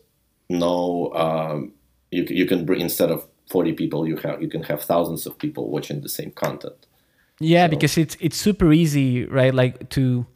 no 0.49 1.13
um, 1.15 1.73
you 2.11 2.27
you 2.29 2.47
can 2.47 2.65
bring 2.65 2.81
instead 2.81 3.11
of 3.11 3.27
40 3.51 3.75
people 3.75 4.09
you 4.09 4.17
have 4.17 4.43
you 4.43 4.49
can 4.49 4.63
have 4.65 4.83
thousands 4.83 5.27
of 5.27 5.39
people 5.39 5.71
watching 5.71 6.01
the 6.01 6.09
same 6.09 6.31
content. 6.33 6.87
Yeah, 7.39 7.67
so. 7.67 7.71
because 7.71 7.99
it's 7.99 8.17
it's 8.21 8.37
super 8.37 8.73
easy, 8.73 9.25
right? 9.27 9.55
Like 9.55 9.89
to 9.91 10.27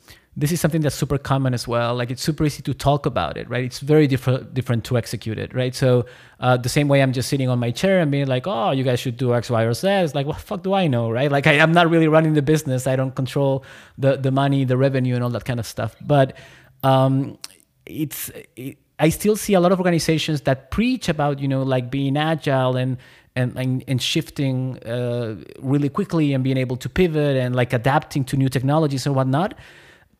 this 0.41 0.53
is 0.53 0.61
something 0.61 0.80
that's 0.80 0.95
super 0.95 1.18
common 1.18 1.53
as 1.53 1.68
well. 1.68 1.95
Like 1.95 2.11
it's 2.11 2.22
super 2.22 2.47
easy 2.47 2.62
to 2.62 2.72
talk 2.72 3.05
about 3.05 3.36
it, 3.36 3.47
right? 3.51 3.62
It's 3.62 3.80
very 3.80 4.07
different 4.07 4.55
different 4.55 4.84
to 4.84 4.97
execute 4.97 5.38
it, 5.38 5.55
right? 5.55 5.74
So 5.74 6.07
uh, 6.41 6.57
the 6.57 6.70
same 6.70 6.88
way 6.88 7.03
I'm 7.03 7.12
just 7.12 7.28
sitting 7.28 7.51
on 7.51 7.59
my 7.59 7.70
chair 7.70 8.01
and 8.01 8.11
being 8.11 8.26
like, 8.26 8.47
oh, 8.47 8.70
you 8.70 8.82
guys 8.82 9.01
should 9.01 9.18
do 9.18 9.34
X, 9.34 9.51
Y, 9.51 9.62
or 9.62 9.74
Z. 9.74 9.86
It's 9.86 10.14
like, 10.14 10.26
what 10.26 10.41
fuck 10.41 10.62
do 10.62 10.72
I 10.72 10.86
know, 10.86 11.11
right? 11.11 11.30
Like 11.30 11.47
I, 11.47 11.53
am 11.53 11.72
not 11.72 11.91
really 11.91 12.09
running 12.09 12.32
the 12.32 12.41
business. 12.41 12.86
I 12.86 12.97
don't 12.97 13.14
control 13.14 13.64
the 13.99 14.16
the 14.16 14.30
money, 14.30 14.64
the 14.64 14.78
revenue, 14.78 15.14
and 15.14 15.22
all 15.22 15.30
that 15.30 15.45
kind 15.45 15.61
of 15.61 15.66
stuff. 15.66 15.95
But 16.01 16.38
um, 16.82 17.38
it's 17.84 18.30
it, 18.57 18.78
I 18.99 19.11
still 19.11 19.36
see 19.36 19.53
a 19.53 19.61
lot 19.61 19.72
of 19.72 19.78
organizations 19.78 20.41
that 20.43 20.70
preach 20.70 21.11
about 21.11 21.38
you 21.38 21.49
know 21.49 21.62
like 21.62 21.91
being 21.91 22.16
agile 22.16 22.76
and 22.76 22.97
and, 23.36 23.57
and, 23.57 23.84
and 23.86 24.03
shifting 24.03 24.78
uh, 24.84 25.36
really 25.61 25.88
quickly 25.88 26.32
and 26.32 26.43
being 26.43 26.57
able 26.57 26.76
to 26.78 26.88
pivot 26.88 27.36
and 27.36 27.55
like 27.55 27.72
adapting 27.72 28.24
to 28.24 28.36
new 28.36 28.49
technologies 28.49 29.07
and 29.07 29.14
whatnot 29.14 29.55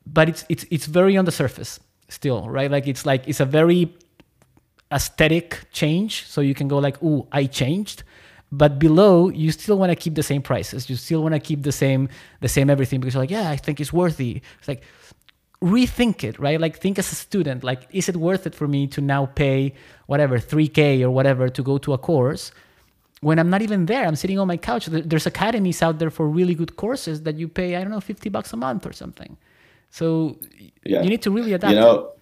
but 0.07 0.29
it's 0.29 0.45
it's 0.49 0.65
it's 0.71 0.87
very 0.87 1.17
on 1.17 1.25
the 1.25 1.33
surface 1.33 1.81
still, 2.09 2.49
right? 2.49 2.71
Like 2.71 2.87
it's 2.87 3.07
like 3.07 3.27
it's 3.29 3.41
a 3.41 3.45
very 3.45 3.95
aesthetic 4.93 5.67
change. 5.73 6.27
So 6.27 6.41
you 6.41 6.55
can 6.55 6.69
go 6.69 6.79
like, 6.79 7.03
"Ooh, 7.03 7.27
I 7.33 7.47
changed," 7.47 8.03
but 8.51 8.79
below 8.79 9.29
you 9.29 9.53
still 9.53 9.79
want 9.79 9.91
to 9.91 9.97
keep 9.97 10.15
the 10.15 10.23
same 10.23 10.43
prices. 10.43 10.91
You 10.91 10.97
still 10.97 11.23
want 11.23 11.35
to 11.35 11.41
keep 11.41 11.63
the 11.63 11.73
same 11.73 12.09
the 12.41 12.49
same 12.49 12.71
everything 12.71 13.01
because 13.01 13.15
you're 13.15 13.23
like, 13.23 13.31
"Yeah, 13.31 13.51
I 13.51 13.57
think 13.57 13.81
it's 13.81 13.93
worthy." 13.93 14.43
It's 14.59 14.69
like 14.69 14.83
rethink 15.63 16.25
it, 16.25 16.39
right? 16.39 16.59
Like 16.61 16.79
think 16.79 16.99
as 16.99 17.13
a 17.13 17.15
student, 17.15 17.63
like 17.63 17.87
is 17.91 18.09
it 18.09 18.17
worth 18.17 18.47
it 18.47 18.55
for 18.55 18.67
me 18.67 18.87
to 18.89 19.01
now 19.01 19.27
pay 19.27 19.75
whatever 20.07 20.39
3k 20.39 21.03
or 21.03 21.11
whatever 21.11 21.49
to 21.51 21.63
go 21.63 21.79
to 21.79 21.93
a 21.93 21.99
course? 21.99 22.51
when 23.21 23.39
I'm 23.39 23.51
not 23.51 23.63
even 23.63 23.87
there, 23.87 24.07
I'm 24.07 24.17
sitting 24.17 24.39
on 24.39 24.49
my 24.49 24.57
couch. 24.57 24.87
There's 24.87 25.27
academies 25.27 25.83
out 25.83 25.99
there 25.99 26.11
for 26.11 26.27
really 26.27 26.55
good 26.55 26.77
courses 26.77 27.23
that 27.23 27.37
you 27.37 27.49
pay, 27.49 27.77
I 27.77 27.83
don't 27.83 27.91
know, 27.91 28.01
50 28.01 28.29
bucks 28.31 28.53
a 28.53 28.57
month 28.57 28.87
or 28.87 28.93
something. 28.93 29.37
So 29.91 30.39
yeah. 30.85 31.03
you 31.03 31.11
need 31.11 31.23
to 31.23 31.31
really 31.31 31.53
adapt. 31.53 31.75
You 31.75 31.81
know, 31.81 32.13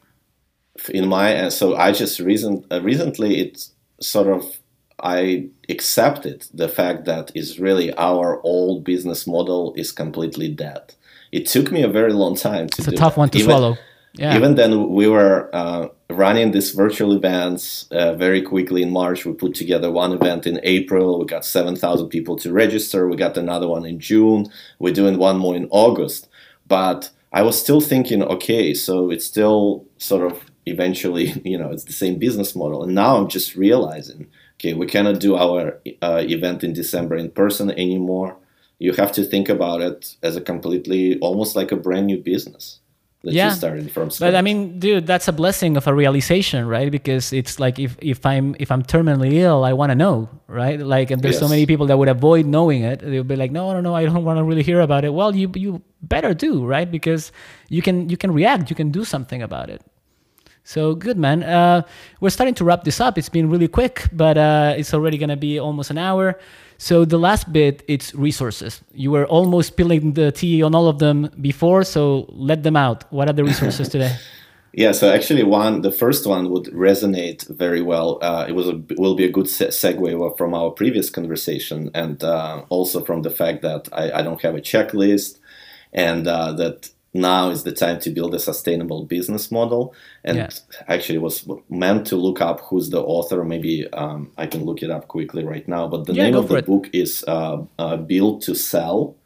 in 0.90 1.08
my 1.08 1.48
so 1.48 1.76
I 1.76 1.92
just 1.92 2.18
recent 2.20 2.66
uh, 2.70 2.80
recently 2.82 3.40
it's 3.40 3.72
sort 4.00 4.28
of 4.28 4.58
I 5.00 5.48
accepted 5.68 6.46
the 6.52 6.68
fact 6.68 7.04
that 7.04 7.30
is 7.34 7.60
really 7.60 7.92
our 7.94 8.40
old 8.42 8.84
business 8.84 9.26
model 9.26 9.74
is 9.76 9.92
completely 9.92 10.48
dead. 10.48 10.94
It 11.30 11.46
took 11.46 11.70
me 11.70 11.82
a 11.82 11.88
very 11.88 12.12
long 12.12 12.36
time 12.36 12.68
to. 12.70 12.82
It's 12.82 12.88
a 12.88 12.92
tough 12.92 13.14
that. 13.14 13.20
one 13.20 13.30
to 13.30 13.38
even, 13.38 13.50
swallow. 13.50 13.76
Yeah. 14.14 14.34
Even 14.34 14.56
then, 14.56 14.88
we 14.90 15.06
were 15.06 15.48
uh, 15.52 15.88
running 16.10 16.50
these 16.50 16.72
virtual 16.72 17.12
events 17.12 17.86
uh, 17.92 18.14
very 18.14 18.42
quickly 18.42 18.82
in 18.82 18.90
March. 18.90 19.24
We 19.24 19.32
put 19.34 19.54
together 19.54 19.92
one 19.92 20.12
event 20.12 20.46
in 20.46 20.58
April. 20.64 21.20
We 21.20 21.26
got 21.26 21.44
7,000 21.44 22.08
people 22.08 22.36
to 22.38 22.52
register. 22.52 23.06
We 23.06 23.16
got 23.16 23.36
another 23.36 23.68
one 23.68 23.84
in 23.84 24.00
June. 24.00 24.46
We're 24.80 24.94
doing 24.94 25.18
one 25.18 25.38
more 25.38 25.54
in 25.54 25.68
August. 25.70 26.28
But 26.66 27.10
I 27.32 27.42
was 27.42 27.60
still 27.60 27.80
thinking, 27.80 28.22
okay, 28.22 28.74
so 28.74 29.10
it's 29.10 29.24
still 29.24 29.84
sort 29.98 30.30
of 30.30 30.50
eventually, 30.66 31.40
you 31.44 31.58
know, 31.58 31.70
it's 31.70 31.84
the 31.84 31.92
same 31.92 32.18
business 32.18 32.54
model. 32.56 32.82
And 32.82 32.94
now 32.94 33.16
I'm 33.16 33.28
just 33.28 33.56
realizing, 33.56 34.28
okay, 34.56 34.74
we 34.74 34.86
cannot 34.86 35.20
do 35.20 35.36
our 35.36 35.80
uh, 36.02 36.24
event 36.26 36.64
in 36.64 36.72
December 36.72 37.16
in 37.16 37.30
person 37.30 37.70
anymore. 37.72 38.36
You 38.78 38.92
have 38.92 39.12
to 39.12 39.24
think 39.24 39.48
about 39.48 39.80
it 39.82 40.16
as 40.22 40.36
a 40.36 40.40
completely, 40.40 41.18
almost 41.18 41.56
like 41.56 41.72
a 41.72 41.76
brand 41.76 42.06
new 42.06 42.18
business 42.18 42.80
that 43.24 43.32
yeah. 43.32 43.48
you 43.48 43.54
started 43.54 43.90
from 43.90 44.10
scratch. 44.10 44.28
But 44.28 44.36
I 44.36 44.42
mean, 44.42 44.78
dude, 44.78 45.06
that's 45.06 45.26
a 45.26 45.32
blessing 45.32 45.76
of 45.76 45.86
a 45.86 45.94
realization, 45.94 46.66
right? 46.66 46.90
Because 46.90 47.32
it's 47.32 47.58
like 47.58 47.78
if, 47.78 47.96
if 48.00 48.24
I'm 48.24 48.54
if 48.60 48.70
I'm 48.70 48.82
terminally 48.82 49.34
ill, 49.34 49.64
I 49.64 49.72
want 49.72 49.90
to 49.90 49.96
know, 49.96 50.28
right? 50.46 50.78
Like, 50.78 51.10
and 51.10 51.20
there's 51.20 51.34
yes. 51.34 51.40
so 51.40 51.48
many 51.48 51.66
people 51.66 51.86
that 51.86 51.98
would 51.98 52.08
avoid 52.08 52.46
knowing 52.46 52.82
it. 52.82 53.00
They'll 53.00 53.24
be 53.24 53.36
like, 53.36 53.50
no, 53.50 53.72
no, 53.72 53.80
no, 53.80 53.94
I 53.94 54.04
don't 54.04 54.24
want 54.24 54.38
to 54.38 54.44
really 54.44 54.62
hear 54.62 54.80
about 54.80 55.04
it. 55.04 55.12
Well, 55.12 55.34
you 55.34 55.50
you 55.54 55.82
better 56.02 56.32
do, 56.32 56.64
right? 56.64 56.90
Because 56.90 57.32
you 57.68 57.82
can 57.82 58.08
you 58.08 58.16
can 58.16 58.32
react, 58.32 58.70
you 58.70 58.76
can 58.76 58.90
do 58.90 59.04
something 59.04 59.42
about 59.42 59.68
it. 59.68 59.82
So 60.62 60.94
good, 60.94 61.16
man. 61.16 61.42
Uh, 61.42 61.82
we're 62.20 62.30
starting 62.30 62.54
to 62.56 62.64
wrap 62.64 62.84
this 62.84 63.00
up. 63.00 63.16
It's 63.16 63.30
been 63.30 63.48
really 63.48 63.68
quick, 63.68 64.06
but 64.12 64.36
uh, 64.36 64.74
it's 64.76 64.94
already 64.94 65.18
gonna 65.18 65.36
be 65.36 65.58
almost 65.58 65.90
an 65.90 65.98
hour. 65.98 66.38
So 66.78 67.04
the 67.04 67.18
last 67.18 67.52
bit, 67.52 67.82
it's 67.88 68.14
resources. 68.14 68.82
You 68.94 69.10
were 69.10 69.26
almost 69.26 69.68
spilling 69.68 70.14
the 70.14 70.30
tea 70.30 70.62
on 70.62 70.76
all 70.76 70.86
of 70.86 71.00
them 71.00 71.28
before, 71.40 71.82
so 71.82 72.26
let 72.28 72.62
them 72.62 72.76
out. 72.76 73.04
What 73.12 73.28
are 73.28 73.32
the 73.32 73.42
resources 73.42 73.88
today? 73.94 74.16
Yeah, 74.72 74.92
so 74.92 75.10
actually, 75.10 75.42
one 75.42 75.82
the 75.82 75.90
first 75.90 76.24
one 76.24 76.50
would 76.50 76.66
resonate 76.66 77.48
very 77.48 77.82
well. 77.82 78.18
Uh, 78.22 78.46
it 78.48 78.52
was 78.52 78.68
a, 78.68 78.80
will 78.96 79.16
be 79.16 79.24
a 79.24 79.30
good 79.30 79.48
se- 79.48 79.68
segue 79.68 80.38
from 80.38 80.54
our 80.54 80.70
previous 80.70 81.10
conversation, 81.10 81.90
and 81.94 82.22
uh, 82.22 82.62
also 82.68 83.02
from 83.04 83.22
the 83.22 83.30
fact 83.30 83.62
that 83.62 83.88
I, 83.92 84.12
I, 84.12 84.22
don't 84.22 84.40
have 84.42 84.54
a 84.54 84.60
checklist, 84.60 85.38
and 85.92 86.28
uh, 86.28 86.52
that 86.52 86.90
now 87.14 87.50
is 87.50 87.62
the 87.62 87.72
time 87.72 88.00
to 88.00 88.10
build 88.10 88.34
a 88.34 88.38
sustainable 88.38 89.04
business 89.04 89.50
model. 89.50 89.94
And 90.24 90.38
yeah. 90.38 90.50
actually, 90.88 91.18
was 91.18 91.48
meant 91.68 92.06
to 92.08 92.16
look 92.16 92.40
up 92.40 92.60
who's 92.60 92.90
the 92.90 93.02
author. 93.02 93.44
Maybe 93.44 93.90
um, 93.92 94.32
I 94.36 94.46
can 94.46 94.64
look 94.64 94.82
it 94.82 94.90
up 94.90 95.08
quickly 95.08 95.44
right 95.44 95.66
now. 95.66 95.88
But 95.88 96.06
the 96.06 96.14
yeah, 96.14 96.24
name 96.24 96.34
of 96.34 96.48
the 96.48 96.56
it. 96.56 96.66
book 96.66 96.88
is 96.92 97.24
uh, 97.26 97.64
uh, 97.78 97.96
"Built 97.96 98.42
to 98.42 98.54
Sell," 98.54 99.16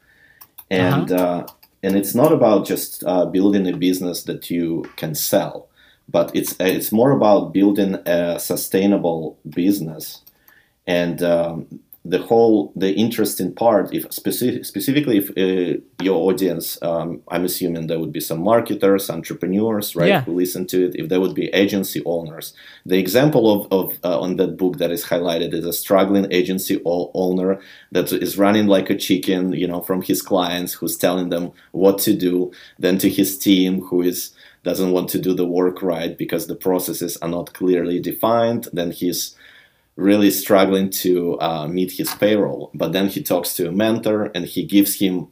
and 0.71 1.11
uh-huh. 1.11 1.25
Uh, 1.25 1.47
and 1.83 1.97
it's 1.97 2.15
not 2.15 2.33
about 2.33 2.65
just 2.65 3.03
uh, 3.05 3.27
building 3.27 3.67
a 3.67 3.77
business 3.77 4.23
that 4.25 4.51
you 4.51 4.89
can 4.97 5.15
sell, 5.15 5.69
but 6.09 6.35
it's 6.35 6.55
it's 6.61 6.93
more 6.93 7.11
about 7.11 7.53
building 7.53 7.97
a 8.07 8.39
sustainable 8.39 9.39
business. 9.49 10.23
And 10.87 11.23
um, 11.23 11.81
the 12.05 12.19
whole 12.19 12.73
the 12.75 12.93
interesting 12.95 13.55
part 13.55 13.95
if 13.95 14.13
specific, 14.13 14.65
specifically 14.65 15.19
if 15.19 15.31
uh, 15.31 15.81
your 16.03 16.17
audience 16.29 16.83
um, 16.83 17.23
i'm 17.29 17.45
assuming 17.45 17.87
there 17.87 18.01
would 18.01 18.13
be 18.13 18.19
some 18.21 18.43
marketers 18.43 19.09
entrepreneurs 19.09 19.95
right 19.95 20.09
yeah. 20.09 20.23
who 20.23 20.33
listen 20.35 20.67
to 20.67 20.87
it. 20.87 20.97
If 20.97 21.09
there 21.09 21.21
would 21.21 21.35
be 21.35 21.47
agency 21.49 22.03
owners. 22.05 22.55
The 22.85 22.99
example 22.99 23.45
of, 23.53 23.73
of 23.73 23.99
uh, 24.05 24.21
on 24.21 24.37
that 24.37 24.57
book 24.57 24.79
that 24.79 24.91
is 24.91 25.05
highlighted 25.05 25.55
is 25.55 25.65
a 25.65 25.73
struggling 25.73 26.27
agency 26.33 26.81
owner 26.85 27.61
that 27.93 28.13
is 28.13 28.37
running 28.37 28.67
like 28.67 28.91
a 28.91 28.97
chicken 28.97 29.53
you 29.53 29.69
know 29.69 29.81
from 29.81 30.03
his 30.03 30.23
clients 30.23 30.73
who's 30.75 30.97
telling 30.97 31.29
them 31.29 31.53
what 31.71 31.99
to 32.01 32.15
do 32.15 32.51
then 32.79 32.99
to 32.99 33.09
his 33.09 33.39
team 33.39 33.83
who 33.83 34.03
is 34.03 34.33
doesn't 34.65 34.93
want 34.93 35.09
to 35.11 35.19
do 35.19 35.35
the 35.35 35.47
work 35.47 35.83
right 35.83 36.17
because 36.17 36.47
the 36.47 36.55
processes 36.55 37.17
are 37.17 37.29
not 37.29 37.53
clearly 37.53 37.99
defined. 38.01 38.69
Then 38.73 38.93
he's 38.93 39.35
really 39.97 40.31
struggling 40.31 40.91
to 40.91 41.39
uh, 41.41 41.67
meet 41.69 41.93
his 41.93 42.15
payroll. 42.15 42.71
But 42.75 42.93
then 42.93 43.09
he 43.09 43.23
talks 43.23 43.55
to 43.55 43.69
a 43.69 43.73
mentor 43.73 44.31
and 44.35 44.45
he 44.45 44.65
gives 44.65 44.99
him. 44.99 45.29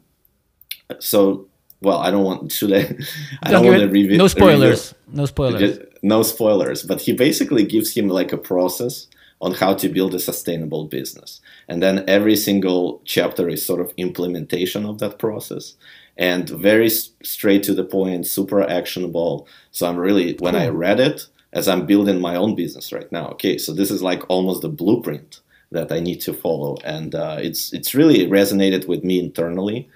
So, 0.98 1.46
well, 1.80 1.98
I 1.98 2.10
don't 2.10 2.24
want 2.24 2.52
should 2.52 2.72
I? 2.72 2.76
I 3.42 3.50
don't, 3.50 3.62
don't 3.62 3.72
want 3.72 3.80
to 3.80 3.88
review. 3.88 4.18
No 4.18 4.28
spoilers. 4.28 4.94
no 5.08 5.26
spoilers. 5.26 5.78
No 6.02 6.22
spoilers. 6.22 6.82
But 6.82 7.00
he 7.00 7.12
basically 7.12 7.64
gives 7.64 7.94
him 7.94 8.08
like 8.08 8.32
a 8.32 8.38
process 8.38 9.06
on 9.40 9.54
how 9.54 9.72
to 9.72 9.88
build 9.88 10.14
a 10.14 10.18
sustainable 10.18 10.84
business, 10.84 11.40
and 11.66 11.82
then 11.82 12.04
every 12.06 12.36
single 12.36 13.00
chapter 13.06 13.48
is 13.48 13.64
sort 13.64 13.80
of 13.80 13.90
implementation 13.96 14.84
of 14.84 14.98
that 14.98 15.18
process. 15.18 15.76
And 16.18 16.50
very 16.50 16.90
straight 16.90 17.62
to 17.62 17.72
the 17.72 17.84
point, 17.84 18.26
super 18.26 18.60
actionable. 18.60 19.48
So 19.70 19.88
I'm 19.88 19.96
really, 19.96 20.36
when. 20.38 20.54
I 20.54 20.68
read 20.68 21.00
it, 21.00 21.26
as 21.52 21.68
I'm 21.68 21.86
building 21.86 22.20
my 22.20 22.36
own 22.36 22.54
business 22.54 22.92
right 22.92 23.10
now. 23.10 23.28
Okay, 23.30 23.58
so 23.58 23.72
this 23.72 23.90
is 23.90 24.02
like 24.02 24.22
almost 24.28 24.62
the 24.62 24.68
blueprint 24.68 25.40
that 25.72 25.92
I 25.92 26.00
need 26.00 26.20
to 26.22 26.32
follow, 26.32 26.76
and 26.84 27.14
uh, 27.14 27.38
it's 27.40 27.72
it's 27.72 27.94
really 27.94 28.26
resonated 28.26 28.86
with 28.88 29.04
me 29.04 29.18
internally. 29.18 29.88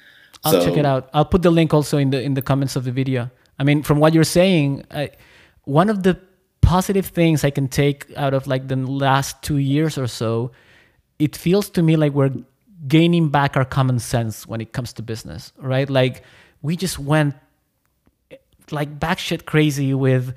I'll 0.45 0.53
so, 0.53 0.65
check 0.65 0.77
it 0.77 0.87
out. 0.87 1.09
I'll 1.15 1.25
put 1.25 1.43
the 1.43 1.51
link 1.51 1.73
also 1.73 1.99
in 1.99 2.11
the 2.11 2.23
in 2.23 2.35
the 2.35 2.43
comments 2.43 2.77
of 2.77 2.85
the 2.85 2.93
video. 2.93 3.31
I 3.59 3.65
mean, 3.65 3.83
from 3.83 4.01
what 4.01 4.15
you're 4.15 4.25
saying, 4.25 4.85
I, 4.91 5.11
one 5.65 5.89
of 5.89 6.03
the 6.03 6.19
positive 6.61 7.07
things 7.07 7.45
I 7.45 7.51
can 7.51 7.69
take 7.69 8.07
out 8.17 8.35
of 8.35 8.47
like 8.47 8.69
the 8.69 8.77
last 8.77 9.43
two 9.43 9.59
years 9.59 9.99
or 9.99 10.07
so, 10.07 10.51
it 11.19 11.37
feels 11.37 11.71
to 11.71 11.83
me 11.83 11.97
like 11.97 12.13
we're 12.13 12.33
gaining 12.89 13.29
back 13.29 13.57
our 13.57 13.65
common 13.65 13.99
sense 13.99 14.47
when 14.47 14.61
it 14.61 14.73
comes 14.73 14.93
to 14.95 15.03
business, 15.03 15.53
right? 15.59 15.89
Like 15.89 16.23
we 16.63 16.77
just 16.77 16.99
went 16.99 17.35
like 18.71 18.99
batshit 18.99 19.45
crazy 19.45 19.95
with 19.95 20.35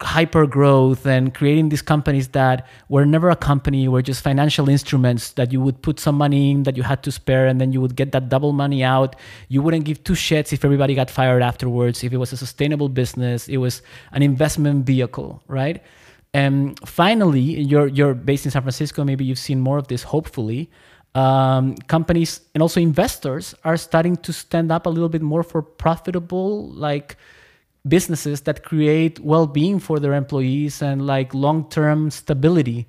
hyper 0.00 0.46
growth 0.46 1.06
and 1.06 1.34
creating 1.34 1.70
these 1.70 1.82
companies 1.82 2.28
that 2.28 2.66
were 2.88 3.04
never 3.04 3.30
a 3.30 3.36
company 3.36 3.88
were 3.88 4.02
just 4.02 4.22
financial 4.22 4.68
instruments 4.68 5.32
that 5.32 5.52
you 5.52 5.60
would 5.60 5.82
put 5.82 5.98
some 5.98 6.14
money 6.14 6.52
in 6.52 6.62
that 6.62 6.76
you 6.76 6.82
had 6.84 7.02
to 7.02 7.10
spare 7.10 7.46
and 7.46 7.60
then 7.60 7.72
you 7.72 7.80
would 7.80 7.96
get 7.96 8.12
that 8.12 8.28
double 8.28 8.52
money 8.52 8.84
out. 8.84 9.16
You 9.48 9.60
wouldn't 9.60 9.84
give 9.84 10.04
two 10.04 10.12
shits 10.12 10.52
if 10.52 10.64
everybody 10.64 10.94
got 10.94 11.10
fired 11.10 11.42
afterwards 11.42 12.04
if 12.04 12.12
it 12.12 12.16
was 12.16 12.32
a 12.32 12.36
sustainable 12.36 12.88
business 12.88 13.48
it 13.48 13.56
was 13.56 13.82
an 14.12 14.22
investment 14.22 14.86
vehicle 14.86 15.42
right? 15.48 15.82
And 16.32 16.78
finally 16.86 17.40
you're 17.40 17.88
you're 17.88 18.14
based 18.14 18.44
in 18.44 18.50
san 18.50 18.62
francisco 18.62 19.02
maybe 19.02 19.24
you've 19.24 19.38
seen 19.38 19.60
more 19.60 19.78
of 19.78 19.88
this 19.88 20.02
hopefully 20.02 20.70
um, 21.14 21.74
companies 21.88 22.42
and 22.54 22.62
also 22.62 22.80
investors 22.80 23.54
are 23.64 23.76
starting 23.76 24.16
to 24.18 24.32
stand 24.32 24.70
up 24.70 24.86
a 24.86 24.90
little 24.90 25.08
bit 25.08 25.22
more 25.22 25.42
for 25.42 25.62
profitable 25.62 26.68
like 26.68 27.16
businesses 27.86 28.42
that 28.42 28.64
create 28.64 29.20
well-being 29.20 29.78
for 29.78 29.98
their 29.98 30.14
employees 30.14 30.82
and 30.82 31.06
like 31.06 31.32
long-term 31.34 32.10
stability 32.10 32.86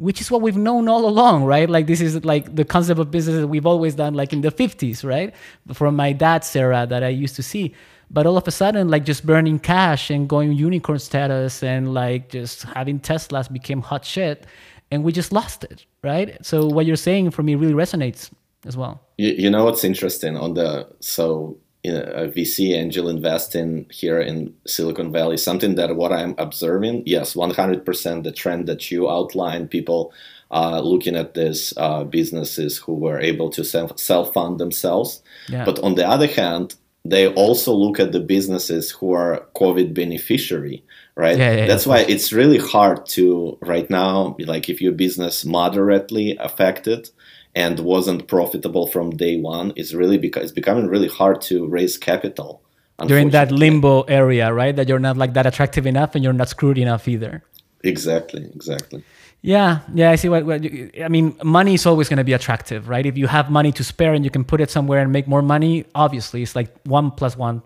which 0.00 0.18
is 0.18 0.30
what 0.30 0.40
we've 0.40 0.56
known 0.56 0.88
all 0.88 1.06
along 1.06 1.44
right? 1.44 1.68
Like 1.68 1.86
this 1.86 2.00
is 2.00 2.24
like 2.24 2.56
the 2.56 2.64
concept 2.64 2.98
of 2.98 3.10
business 3.10 3.36
that 3.36 3.48
we've 3.48 3.66
always 3.66 3.94
done 3.94 4.14
like 4.14 4.32
in 4.32 4.40
the 4.40 4.50
50s 4.50 5.04
right? 5.04 5.34
From 5.74 5.94
my 5.94 6.12
dad's 6.12 6.56
era 6.56 6.86
that 6.88 7.02
i 7.02 7.08
used 7.08 7.36
to 7.36 7.42
see. 7.42 7.74
But 8.10 8.26
all 8.26 8.38
of 8.38 8.48
a 8.48 8.50
sudden 8.50 8.88
like 8.88 9.04
just 9.04 9.26
burning 9.26 9.58
cash 9.58 10.10
and 10.10 10.28
going 10.28 10.52
unicorn 10.52 10.98
status 10.98 11.62
and 11.62 11.92
like 11.92 12.30
just 12.30 12.62
having 12.62 12.98
teslas 12.98 13.52
became 13.52 13.82
hot 13.82 14.04
shit 14.04 14.46
and 14.90 15.04
we 15.04 15.12
just 15.12 15.32
lost 15.32 15.64
it 15.64 15.84
right? 16.02 16.44
So 16.44 16.66
what 16.66 16.86
you're 16.86 16.96
saying 16.96 17.30
for 17.32 17.42
me 17.42 17.54
really 17.54 17.74
resonates 17.74 18.30
as 18.66 18.76
well. 18.76 19.02
You, 19.18 19.32
you 19.32 19.50
know 19.50 19.64
what's 19.66 19.84
interesting 19.84 20.36
on 20.36 20.54
the 20.54 20.88
so 21.00 21.58
you 21.82 21.92
know, 21.92 22.02
a 22.02 22.28
VC 22.28 22.74
angel 22.74 23.08
investing 23.08 23.86
here 23.90 24.20
in 24.20 24.54
Silicon 24.66 25.12
Valley, 25.12 25.36
something 25.36 25.76
that 25.76 25.96
what 25.96 26.12
I'm 26.12 26.34
observing, 26.36 27.04
yes, 27.06 27.34
100% 27.34 28.22
the 28.22 28.32
trend 28.32 28.66
that 28.66 28.90
you 28.90 29.08
outlined, 29.08 29.70
people 29.70 30.12
uh, 30.50 30.80
looking 30.80 31.16
at 31.16 31.34
these 31.34 31.72
uh, 31.76 32.04
businesses 32.04 32.78
who 32.78 32.94
were 32.94 33.20
able 33.20 33.50
to 33.50 33.64
self 33.64 34.32
fund 34.34 34.58
themselves. 34.58 35.22
Yeah. 35.48 35.64
But 35.64 35.78
on 35.80 35.94
the 35.94 36.06
other 36.06 36.26
hand, 36.26 36.74
they 37.04 37.32
also 37.32 37.72
look 37.72 37.98
at 37.98 38.12
the 38.12 38.20
businesses 38.20 38.90
who 38.90 39.12
are 39.12 39.46
COVID 39.54 39.94
beneficiary, 39.94 40.84
right? 41.14 41.38
Yeah, 41.38 41.56
yeah, 41.56 41.66
That's 41.66 41.86
why 41.86 42.00
it's 42.00 42.32
really 42.32 42.58
hard 42.58 43.06
to 43.06 43.56
right 43.62 43.88
now, 43.88 44.36
like 44.40 44.68
if 44.68 44.82
your 44.82 44.92
business 44.92 45.44
moderately 45.44 46.36
affected, 46.36 47.08
and 47.54 47.80
wasn't 47.80 48.28
profitable 48.28 48.86
from 48.86 49.10
day 49.10 49.40
one, 49.40 49.72
it's 49.76 49.92
really 49.92 50.18
because 50.18 50.44
it's 50.44 50.52
becoming 50.52 50.86
really 50.86 51.08
hard 51.08 51.40
to 51.42 51.66
raise 51.66 51.96
capital. 51.96 52.62
You're 53.06 53.18
in 53.18 53.30
that 53.30 53.50
limbo 53.50 54.02
area, 54.02 54.52
right? 54.52 54.76
That 54.76 54.88
you're 54.88 54.98
not 54.98 55.16
like 55.16 55.32
that 55.32 55.46
attractive 55.46 55.86
enough, 55.86 56.14
and 56.14 56.22
you're 56.22 56.34
not 56.34 56.50
screwed 56.50 56.76
enough 56.76 57.08
either. 57.08 57.42
Exactly, 57.82 58.44
exactly. 58.54 59.02
Yeah, 59.42 59.80
yeah, 59.94 60.10
I 60.10 60.16
see 60.16 60.28
what, 60.28 60.44
what 60.44 60.62
you, 60.62 60.90
I 61.02 61.08
mean. 61.08 61.34
Money 61.42 61.74
is 61.74 61.86
always 61.86 62.10
going 62.10 62.18
to 62.18 62.24
be 62.24 62.34
attractive, 62.34 62.90
right? 62.90 63.06
If 63.06 63.16
you 63.16 63.26
have 63.26 63.50
money 63.50 63.72
to 63.72 63.82
spare 63.82 64.12
and 64.12 64.22
you 64.22 64.30
can 64.30 64.44
put 64.44 64.60
it 64.60 64.70
somewhere 64.70 65.00
and 65.00 65.10
make 65.10 65.26
more 65.26 65.40
money, 65.40 65.86
obviously 65.94 66.42
it's 66.42 66.54
like 66.54 66.68
one 66.84 67.10
plus 67.10 67.38
one. 67.38 67.62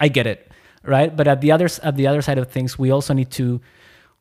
I 0.00 0.08
get 0.08 0.26
it, 0.26 0.50
right? 0.82 1.14
But 1.14 1.28
at 1.28 1.42
the 1.42 1.52
other 1.52 1.68
at 1.82 1.96
the 1.96 2.06
other 2.06 2.22
side 2.22 2.38
of 2.38 2.50
things, 2.50 2.78
we 2.78 2.90
also 2.90 3.12
need 3.12 3.30
to 3.32 3.60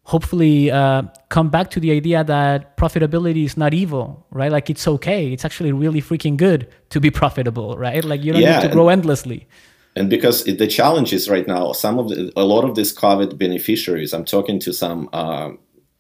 hopefully 0.03 0.69
uh, 0.69 1.03
come 1.29 1.49
back 1.49 1.69
to 1.71 1.79
the 1.79 1.91
idea 1.91 2.23
that 2.23 2.77
profitability 2.77 3.45
is 3.45 3.55
not 3.57 3.73
evil, 3.73 4.25
right? 4.31 4.51
Like 4.51 4.69
it's 4.69 4.87
okay. 4.87 5.31
It's 5.31 5.45
actually 5.45 5.71
really 5.71 6.01
freaking 6.01 6.37
good 6.37 6.67
to 6.89 6.99
be 6.99 7.09
profitable, 7.21 7.77
right? 7.77 8.03
Like 8.03 8.23
you 8.23 8.33
don't 8.33 8.41
yeah, 8.41 8.59
need 8.59 8.67
to 8.67 8.73
grow 8.73 8.89
endlessly. 8.89 9.47
And 9.95 10.09
because 10.09 10.47
it, 10.47 10.57
the 10.57 10.67
challenge 10.67 11.13
is 11.13 11.29
right 11.29 11.47
now, 11.47 11.71
some 11.71 11.99
of 11.99 12.09
the, 12.09 12.31
a 12.35 12.43
lot 12.43 12.65
of 12.65 12.75
these 12.75 12.95
COVID 12.95 13.37
beneficiaries, 13.37 14.13
I'm 14.13 14.25
talking 14.25 14.59
to 14.59 14.73
some 14.73 15.09
uh, 15.13 15.51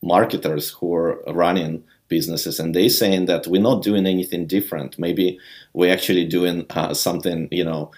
marketers 0.01 0.71
who 0.71 0.93
are 0.95 1.21
running 1.27 1.83
businesses, 2.09 2.59
and 2.59 2.75
they 2.75 2.89
saying 2.89 3.25
that 3.25 3.47
we're 3.47 3.61
not 3.61 3.83
doing 3.83 4.05
anything 4.05 4.47
different. 4.47 4.99
Maybe 4.99 5.39
we're 5.73 5.93
actually 5.93 6.25
doing 6.25 6.65
uh, 6.71 6.93
something, 6.93 7.47
you 7.51 7.63
know, 7.63 7.91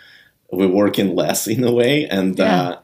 we're 0.51 0.67
working 0.67 1.15
less 1.15 1.47
in 1.55 1.63
a 1.63 1.71
way, 1.71 2.07
and 2.07 2.37
yeah. 2.37 2.61
uh, 2.61 2.79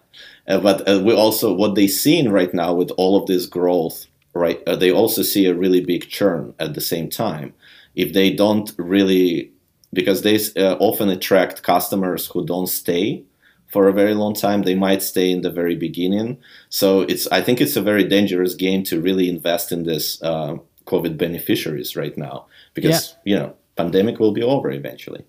uh, 0.47 0.59
but 0.59 0.87
uh, 0.87 1.01
we 1.03 1.13
also 1.13 1.53
what 1.53 1.75
they 1.75 1.87
seen 1.87 2.29
right 2.29 2.53
now 2.53 2.73
with 2.73 2.91
all 2.97 3.17
of 3.17 3.27
this 3.27 3.45
growth, 3.45 4.05
right? 4.33 4.61
Uh, 4.67 4.75
they 4.75 4.91
also 4.91 5.21
see 5.21 5.45
a 5.45 5.53
really 5.53 5.83
big 5.83 6.07
churn 6.07 6.53
at 6.59 6.73
the 6.73 6.81
same 6.81 7.09
time. 7.09 7.53
If 7.95 8.13
they 8.13 8.31
don't 8.31 8.71
really, 8.77 9.51
because 9.93 10.21
they 10.21 10.39
uh, 10.57 10.75
often 10.79 11.09
attract 11.09 11.63
customers 11.63 12.27
who 12.27 12.45
don't 12.45 12.67
stay 12.67 13.23
for 13.71 13.87
a 13.87 13.93
very 13.93 14.13
long 14.13 14.33
time. 14.33 14.63
They 14.63 14.75
might 14.75 15.01
stay 15.01 15.31
in 15.31 15.41
the 15.41 15.49
very 15.49 15.75
beginning. 15.75 16.37
So 16.69 17.01
it's 17.01 17.27
I 17.27 17.41
think 17.41 17.61
it's 17.61 17.77
a 17.77 17.81
very 17.81 18.03
dangerous 18.03 18.53
game 18.53 18.83
to 18.83 19.01
really 19.01 19.29
invest 19.29 19.71
in 19.71 19.83
this 19.83 20.21
uh, 20.21 20.57
COVID 20.85 21.17
beneficiaries 21.17 21.95
right 21.95 22.17
now 22.17 22.45
because 22.73 23.15
yeah. 23.23 23.33
you 23.33 23.39
know 23.39 23.55
pandemic 23.77 24.19
will 24.19 24.33
be 24.33 24.43
over 24.43 24.69
eventually. 24.69 25.23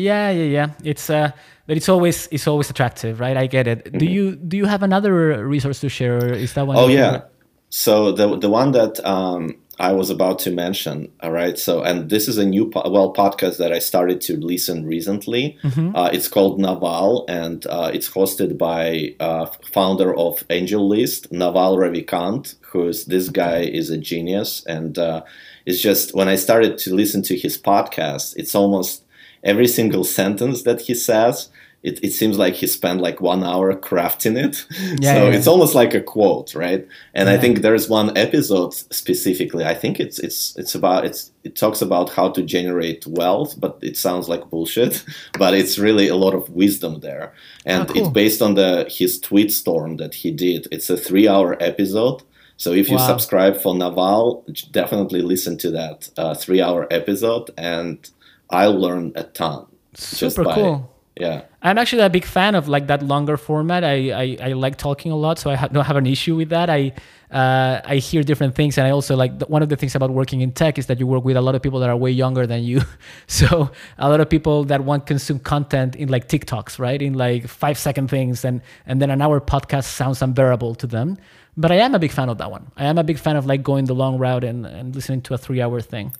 Yeah, 0.00 0.30
yeah, 0.30 0.44
yeah. 0.44 0.68
It's 0.82 1.10
uh, 1.10 1.30
but 1.66 1.76
it's 1.76 1.88
always 1.88 2.28
it's 2.32 2.46
always 2.46 2.70
attractive, 2.70 3.20
right? 3.20 3.36
I 3.36 3.46
get 3.46 3.66
it. 3.66 3.84
Mm-hmm. 3.84 3.98
Do 3.98 4.06
you 4.06 4.36
do 4.36 4.56
you 4.56 4.64
have 4.64 4.82
another 4.82 5.46
resource 5.46 5.80
to 5.80 5.88
share? 5.88 6.32
Is 6.32 6.54
that 6.54 6.66
one? 6.66 6.76
Oh 6.76 6.88
yeah. 6.88 7.22
So 7.68 8.10
the 8.12 8.36
the 8.36 8.50
one 8.50 8.72
that 8.72 8.98
um, 9.06 9.56
I 9.78 9.92
was 9.92 10.10
about 10.10 10.38
to 10.40 10.50
mention. 10.50 11.12
All 11.20 11.30
right. 11.30 11.58
So 11.58 11.82
and 11.82 12.10
this 12.10 12.26
is 12.28 12.38
a 12.38 12.44
new 12.44 12.68
po- 12.68 12.90
well 12.90 13.14
podcast 13.14 13.58
that 13.58 13.72
I 13.72 13.78
started 13.78 14.20
to 14.22 14.36
listen 14.36 14.84
recently. 14.84 15.56
Mm-hmm. 15.62 15.94
Uh, 15.94 16.10
it's 16.12 16.28
called 16.28 16.58
Naval, 16.58 17.24
and 17.28 17.66
uh, 17.66 17.90
it's 17.94 18.10
hosted 18.10 18.58
by 18.58 19.14
uh, 19.20 19.46
founder 19.72 20.14
of 20.16 20.46
AngelList, 20.48 21.30
Naval 21.30 21.76
Ravikant, 21.76 22.56
who's 22.62 23.04
this 23.04 23.28
guy 23.28 23.60
is 23.60 23.90
a 23.90 23.96
genius, 23.96 24.64
and 24.66 24.98
uh, 24.98 25.22
it's 25.66 25.80
just 25.80 26.14
when 26.14 26.28
I 26.28 26.36
started 26.36 26.78
to 26.78 26.94
listen 26.94 27.22
to 27.22 27.36
his 27.36 27.56
podcast, 27.56 28.34
it's 28.36 28.54
almost 28.54 29.04
every 29.42 29.66
single 29.66 30.04
sentence 30.04 30.62
that 30.62 30.82
he 30.82 30.94
says 30.94 31.48
it, 31.82 32.02
it 32.04 32.10
seems 32.10 32.36
like 32.36 32.54
he 32.54 32.66
spent 32.66 33.00
like 33.00 33.20
one 33.20 33.42
hour 33.42 33.74
crafting 33.74 34.36
it 34.36 34.66
yeah, 35.00 35.14
so 35.14 35.28
yeah. 35.28 35.36
it's 35.36 35.46
almost 35.46 35.74
like 35.74 35.94
a 35.94 36.00
quote 36.00 36.54
right 36.54 36.86
and 37.14 37.28
i 37.28 37.38
think 37.38 37.60
there's 37.60 37.88
one 37.88 38.16
episode 38.18 38.74
specifically 38.74 39.64
i 39.64 39.74
think 39.74 39.98
it's 39.98 40.18
it's 40.18 40.56
it's 40.56 40.74
about 40.74 41.04
it's 41.04 41.32
it 41.42 41.56
talks 41.56 41.80
about 41.80 42.10
how 42.10 42.28
to 42.28 42.42
generate 42.42 43.06
wealth 43.06 43.58
but 43.58 43.78
it 43.80 43.96
sounds 43.96 44.28
like 44.28 44.50
bullshit 44.50 45.04
but 45.38 45.54
it's 45.54 45.78
really 45.78 46.08
a 46.08 46.16
lot 46.16 46.34
of 46.34 46.48
wisdom 46.50 47.00
there 47.00 47.32
and 47.64 47.88
oh, 47.88 47.92
cool. 47.92 48.02
it's 48.02 48.10
based 48.10 48.42
on 48.42 48.54
the 48.54 48.86
his 48.90 49.18
tweet 49.18 49.50
storm 49.50 49.96
that 49.96 50.14
he 50.14 50.30
did 50.30 50.68
it's 50.70 50.90
a 50.90 50.96
three 50.96 51.26
hour 51.26 51.56
episode 51.62 52.22
so 52.58 52.72
if 52.72 52.90
you 52.90 52.96
wow. 52.96 53.06
subscribe 53.06 53.56
for 53.56 53.74
naval 53.74 54.44
definitely 54.70 55.22
listen 55.22 55.56
to 55.56 55.70
that 55.70 56.10
uh, 56.18 56.34
three 56.34 56.60
hour 56.60 56.86
episode 56.90 57.50
and 57.56 58.10
I 58.50 58.66
learned 58.66 59.16
a 59.16 59.24
ton. 59.24 59.66
Super 59.94 60.44
by, 60.44 60.54
cool. 60.54 60.90
Yeah. 61.16 61.42
I'm 61.62 61.76
actually 61.76 62.02
a 62.02 62.10
big 62.10 62.24
fan 62.24 62.54
of 62.54 62.68
like 62.68 62.86
that 62.86 63.02
longer 63.02 63.36
format. 63.36 63.84
I, 63.84 64.10
I, 64.10 64.36
I 64.40 64.52
like 64.52 64.76
talking 64.76 65.12
a 65.12 65.16
lot, 65.16 65.38
so 65.38 65.50
I 65.50 65.56
ha- 65.56 65.68
don't 65.68 65.84
have 65.84 65.96
an 65.96 66.06
issue 66.06 66.36
with 66.36 66.48
that. 66.48 66.70
I 66.70 66.92
uh, 67.30 67.80
I 67.84 67.96
hear 67.96 68.22
different 68.22 68.54
things, 68.54 68.78
and 68.78 68.86
I 68.86 68.90
also 68.90 69.14
like 69.16 69.38
the, 69.38 69.46
one 69.46 69.62
of 69.62 69.68
the 69.68 69.76
things 69.76 69.94
about 69.94 70.10
working 70.10 70.40
in 70.40 70.52
tech 70.52 70.78
is 70.78 70.86
that 70.86 70.98
you 70.98 71.06
work 71.06 71.24
with 71.24 71.36
a 71.36 71.40
lot 71.40 71.54
of 71.54 71.62
people 71.62 71.78
that 71.80 71.90
are 71.90 71.96
way 71.96 72.10
younger 72.10 72.46
than 72.46 72.64
you. 72.64 72.80
So 73.26 73.70
a 73.98 74.08
lot 74.08 74.20
of 74.20 74.28
people 74.28 74.64
that 74.64 74.82
want 74.84 75.06
to 75.06 75.12
consume 75.12 75.38
content 75.38 75.94
in 75.94 76.08
like 76.08 76.26
TikToks, 76.26 76.78
right? 76.78 77.00
In 77.00 77.14
like 77.14 77.46
five 77.46 77.78
second 77.78 78.08
things, 78.08 78.44
and 78.44 78.62
and 78.86 79.00
then 79.02 79.10
an 79.10 79.20
hour 79.20 79.40
podcast 79.40 79.84
sounds 79.84 80.22
unbearable 80.22 80.74
to 80.76 80.86
them. 80.86 81.18
But 81.56 81.70
I 81.70 81.76
am 81.76 81.94
a 81.94 81.98
big 81.98 82.12
fan 82.12 82.30
of 82.30 82.38
that 82.38 82.50
one. 82.50 82.72
I 82.76 82.86
am 82.86 82.96
a 82.96 83.04
big 83.04 83.18
fan 83.18 83.36
of 83.36 83.44
like 83.44 83.62
going 83.62 83.84
the 83.84 83.94
long 83.94 84.18
route 84.18 84.44
and, 84.44 84.64
and 84.64 84.94
listening 84.94 85.20
to 85.22 85.34
a 85.34 85.38
three 85.38 85.60
hour 85.60 85.80
thing 85.82 86.12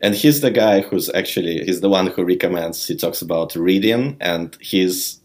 and 0.00 0.14
he's 0.14 0.40
the 0.40 0.50
guy 0.50 0.80
who's 0.80 1.08
actually 1.10 1.64
he's 1.64 1.80
the 1.80 1.88
one 1.88 2.08
who 2.08 2.24
recommends 2.24 2.86
he 2.86 2.96
talks 2.96 3.22
about 3.22 3.54
reading 3.54 4.16
and 4.20 4.56
he's 4.60 5.20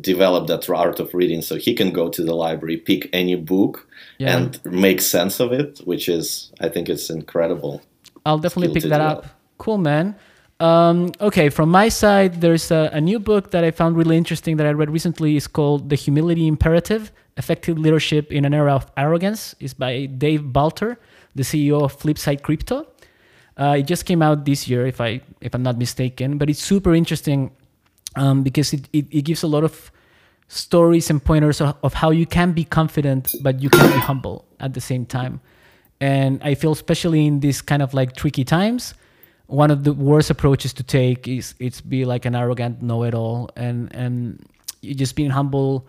developed 0.00 0.48
that 0.48 0.68
art 0.68 1.00
of 1.00 1.14
reading 1.14 1.40
so 1.40 1.56
he 1.56 1.74
can 1.74 1.90
go 1.90 2.08
to 2.08 2.22
the 2.22 2.34
library 2.34 2.76
pick 2.76 3.08
any 3.12 3.34
book 3.34 3.88
yeah. 4.18 4.36
and 4.36 4.60
make 4.64 5.00
sense 5.00 5.40
of 5.40 5.52
it 5.52 5.78
which 5.84 6.08
is 6.08 6.52
i 6.60 6.68
think 6.68 6.88
it's 6.88 7.10
incredible. 7.10 7.82
I'll 8.24 8.38
definitely 8.38 8.74
pick 8.74 8.82
that 8.90 8.98
develop. 8.98 9.18
up. 9.18 9.26
Cool 9.58 9.78
man. 9.78 10.16
Um, 10.58 11.12
okay 11.20 11.50
from 11.50 11.68
my 11.70 11.88
side 11.90 12.40
there's 12.40 12.70
a, 12.70 12.90
a, 12.92 13.00
new 13.00 13.18
book 13.18 13.50
that 13.50 13.62
i 13.62 13.70
found 13.70 13.94
really 13.94 14.16
interesting 14.16 14.56
that 14.56 14.66
i 14.66 14.70
read 14.70 14.90
recently. 14.90 15.36
Is 15.36 15.46
called 15.46 15.90
the 15.90 15.96
humility 15.96 16.46
imperative 16.46 17.12
effective 17.36 17.78
leadership 17.78 18.32
in 18.32 18.46
an 18.46 18.54
era 18.54 18.74
of 18.74 18.90
arrogance. 18.96 19.54
Is 19.60 19.74
by 19.74 20.06
dave 20.06 20.40
balter 20.40 20.96
the 21.34 21.42
ceo 21.42 21.82
of 21.82 21.98
flipside 21.98 22.42
crypto 22.42 22.86
uh, 23.58 23.76
it 23.78 23.86
just 23.86 24.04
came 24.04 24.22
out 24.22 24.44
this 24.44 24.68
year, 24.68 24.86
if 24.86 25.00
I 25.00 25.20
if 25.40 25.54
I'm 25.54 25.62
not 25.62 25.78
mistaken. 25.78 26.38
But 26.38 26.50
it's 26.50 26.62
super 26.62 26.94
interesting 26.94 27.50
um, 28.16 28.42
because 28.42 28.72
it, 28.72 28.88
it, 28.92 29.06
it 29.10 29.22
gives 29.22 29.42
a 29.42 29.46
lot 29.46 29.64
of 29.64 29.90
stories 30.48 31.10
and 31.10 31.22
pointers 31.24 31.60
of, 31.60 31.76
of, 31.82 31.94
how 31.94 32.10
you 32.10 32.26
can 32.26 32.52
be 32.52 32.64
confident, 32.64 33.32
but 33.42 33.60
you 33.60 33.68
can 33.68 33.90
be 33.90 33.98
humble 33.98 34.44
at 34.60 34.74
the 34.74 34.80
same 34.80 35.04
time. 35.04 35.40
And 36.00 36.40
I 36.42 36.54
feel 36.54 36.72
especially 36.72 37.26
in 37.26 37.40
these 37.40 37.62
kind 37.62 37.82
of 37.82 37.94
like 37.94 38.14
tricky 38.14 38.44
times, 38.44 38.94
one 39.46 39.70
of 39.70 39.84
the 39.84 39.92
worst 39.92 40.30
approaches 40.30 40.72
to 40.74 40.82
take 40.82 41.26
is 41.26 41.54
it's 41.58 41.80
be 41.80 42.04
like 42.04 42.24
an 42.24 42.34
arrogant 42.34 42.82
know-it-all 42.82 43.50
and 43.56 43.94
and 43.94 44.44
you 44.82 44.94
just 44.94 45.16
being 45.16 45.30
humble 45.30 45.86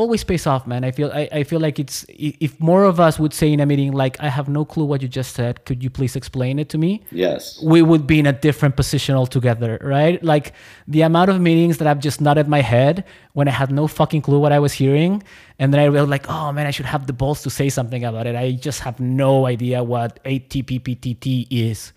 always 0.00 0.22
pays 0.30 0.44
off 0.52 0.62
man 0.72 0.82
i 0.88 0.90
feel 0.98 1.10
I, 1.20 1.28
I 1.40 1.42
feel 1.50 1.60
like 1.66 1.76
it's 1.82 1.96
if 2.08 2.52
more 2.70 2.84
of 2.92 2.96
us 3.06 3.14
would 3.22 3.34
say 3.40 3.48
in 3.54 3.60
a 3.60 3.66
meeting 3.72 3.90
like 4.02 4.14
i 4.26 4.28
have 4.38 4.48
no 4.58 4.62
clue 4.72 4.86
what 4.90 5.00
you 5.02 5.08
just 5.20 5.32
said 5.38 5.54
could 5.66 5.80
you 5.84 5.90
please 5.98 6.14
explain 6.20 6.54
it 6.62 6.68
to 6.72 6.78
me 6.84 6.90
Yes. 7.10 7.42
we 7.72 7.80
would 7.90 8.04
be 8.12 8.18
in 8.22 8.26
a 8.26 8.36
different 8.46 8.74
position 8.76 9.14
altogether, 9.20 9.72
right? 9.96 10.18
Like 10.32 10.46
the 10.94 11.02
amount 11.10 11.28
of 11.32 11.36
meetings 11.48 11.74
that 11.78 11.86
I've 11.90 12.02
just 12.08 12.18
nodded 12.26 12.46
my 12.56 12.62
head 12.74 13.04
when 13.38 13.46
I 13.48 13.54
had 13.62 13.70
no 13.80 13.84
fucking 13.98 14.22
clue 14.26 14.40
what 14.44 14.52
I 14.52 14.60
was 14.66 14.72
hearing, 14.82 15.12
and 15.58 15.66
then 15.72 15.80
I 15.80 15.86
realized 15.92 16.10
like, 16.16 16.26
oh 16.36 16.48
man, 16.56 16.66
I 16.70 16.72
should 16.76 16.86
have 16.94 17.02
the 17.10 17.16
balls 17.22 17.38
to 17.46 17.50
say 17.50 17.68
something 17.78 18.02
about 18.10 18.26
it. 18.30 18.34
I 18.44 18.46
just 18.68 18.80
have 18.86 18.96
no 19.00 19.32
idea 19.54 19.78
what 19.92 20.10
ATPPTT 20.24 21.46
is, 21.50 21.92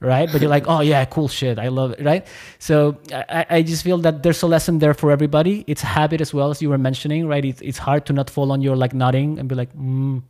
right? 0.00 0.30
But 0.30 0.40
you're 0.40 0.50
like, 0.50 0.66
oh 0.68 0.80
yeah, 0.80 1.04
cool 1.04 1.28
shit, 1.28 1.58
I 1.58 1.68
love 1.68 1.92
it, 1.92 2.04
right? 2.04 2.26
So 2.58 2.98
I, 3.12 3.46
I 3.50 3.62
just 3.62 3.82
feel 3.82 3.98
that 3.98 4.22
there's 4.22 4.42
a 4.42 4.46
lesson 4.46 4.78
there 4.78 4.94
for 4.94 5.10
everybody. 5.10 5.64
It's 5.66 5.82
habit 5.82 6.20
as 6.20 6.34
well 6.34 6.50
as 6.50 6.60
you 6.60 6.68
were 6.68 6.78
mentioning, 6.78 7.26
right? 7.26 7.44
It's, 7.44 7.60
it's 7.62 7.78
hard 7.78 8.06
to 8.06 8.12
not 8.12 8.30
fall 8.30 8.52
on 8.52 8.60
your 8.62 8.76
like 8.76 8.94
nodding 8.94 9.38
and 9.38 9.48
be 9.48 9.54
like, 9.54 9.74
mm, 9.74 10.22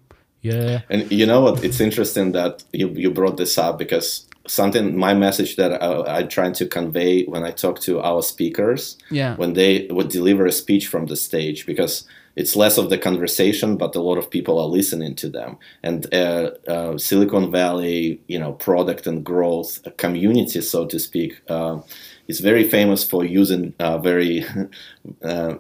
yeah. 0.43 0.83
And 0.91 1.11
you 1.11 1.27
know 1.27 1.41
what? 1.41 1.65
It's 1.65 1.81
interesting 1.81 2.33
that 2.33 2.63
you, 2.73 2.89
you 2.91 3.11
brought 3.11 3.37
this 3.37 3.59
up 3.59 3.79
because 3.79 4.27
something, 4.47 4.97
my 4.97 5.13
message 5.15 5.57
that 5.57 5.83
I, 5.83 6.19
I'm 6.19 6.29
trying 6.29 6.53
to 6.55 6.67
convey 6.67 7.25
when 7.25 7.43
I 7.43 7.51
talk 7.51 7.81
to 7.81 8.01
our 8.01 8.23
speakers, 8.23 8.97
Yeah. 9.11 9.35
when 9.37 9.55
they 9.55 9.89
would 9.91 10.09
deliver 10.09 10.47
a 10.47 10.53
speech 10.53 10.87
from 10.87 11.07
the 11.07 11.17
stage, 11.17 11.67
because 11.67 12.07
it's 12.37 12.55
less 12.55 12.77
of 12.79 12.91
the 12.91 12.99
conversation, 12.99 13.77
but 13.77 13.97
a 13.97 14.01
lot 14.01 14.19
of 14.19 14.31
people 14.31 14.59
are 14.59 14.67
listening 14.69 15.15
to 15.17 15.29
them. 15.29 15.57
And 15.83 16.13
uh, 16.15 16.51
uh, 16.69 16.99
Silicon 16.99 17.51
Valley, 17.51 18.21
you 18.29 18.39
know, 18.39 18.53
product 18.53 19.07
and 19.07 19.25
growth 19.25 19.81
community, 19.97 20.61
so 20.61 20.87
to 20.87 20.99
speak, 21.01 21.41
uh, 21.49 21.81
is 22.29 22.41
very 22.41 22.65
famous 22.65 23.03
for 23.03 23.25
using 23.25 23.73
uh, 23.81 23.99
very 23.99 24.45
uh, 25.25 25.55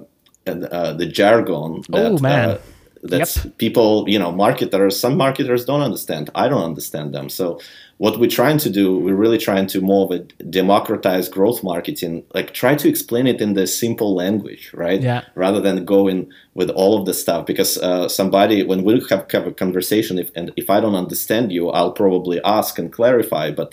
and, 0.46 0.64
uh, 0.66 0.92
the 0.92 1.06
jargon 1.06 1.82
that 1.88 2.12
Oh, 2.12 2.18
man. 2.18 2.50
uh, 2.50 2.58
that's 3.02 3.46
people 3.58 4.08
you 4.08 4.18
know 4.18 4.32
marketers 4.32 4.98
some 4.98 5.16
marketers 5.16 5.64
don't 5.64 5.82
understand 5.82 6.30
i 6.34 6.48
don't 6.48 6.64
understand 6.64 7.14
them 7.14 7.28
so 7.28 7.60
what 7.98 8.18
we're 8.20 8.28
trying 8.40 8.58
to 8.58 8.70
do 8.70 8.98
we're 8.98 9.14
really 9.24 9.38
trying 9.38 9.66
to 9.66 9.80
more 9.80 10.04
of 10.04 10.10
a 10.10 10.18
democratize 10.60 11.28
growth 11.28 11.62
marketing 11.62 12.22
like 12.34 12.52
try 12.52 12.74
to 12.74 12.88
explain 12.88 13.26
it 13.26 13.40
in 13.40 13.54
the 13.54 13.66
simple 13.66 14.14
language 14.14 14.70
right 14.74 15.00
Yeah. 15.02 15.22
rather 15.34 15.60
than 15.66 15.84
going 15.84 16.18
with 16.54 16.70
all 16.70 16.92
of 16.98 17.06
the 17.06 17.14
stuff 17.14 17.46
because 17.46 17.78
uh, 17.78 18.08
somebody 18.08 18.62
when 18.70 18.80
we 18.84 18.92
have, 19.10 19.24
have 19.32 19.46
a 19.46 19.52
conversation 19.52 20.18
if 20.18 20.28
and 20.38 20.46
if 20.56 20.66
i 20.68 20.78
don't 20.80 20.94
understand 21.04 21.52
you 21.52 21.62
i'll 21.70 21.92
probably 21.92 22.38
ask 22.58 22.78
and 22.78 22.88
clarify 22.92 23.50
but 23.50 23.70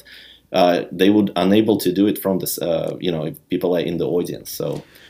uh, 0.59 0.83
they 0.91 1.09
would 1.09 1.29
unable 1.35 1.77
to 1.85 1.91
do 1.91 2.05
it 2.11 2.17
from 2.23 2.35
this 2.39 2.53
uh, 2.69 2.95
you 3.05 3.11
know 3.11 3.23
if 3.31 3.35
people 3.49 3.75
are 3.77 3.85
in 3.91 3.97
the 3.97 4.07
audience 4.17 4.49
so 4.51 4.67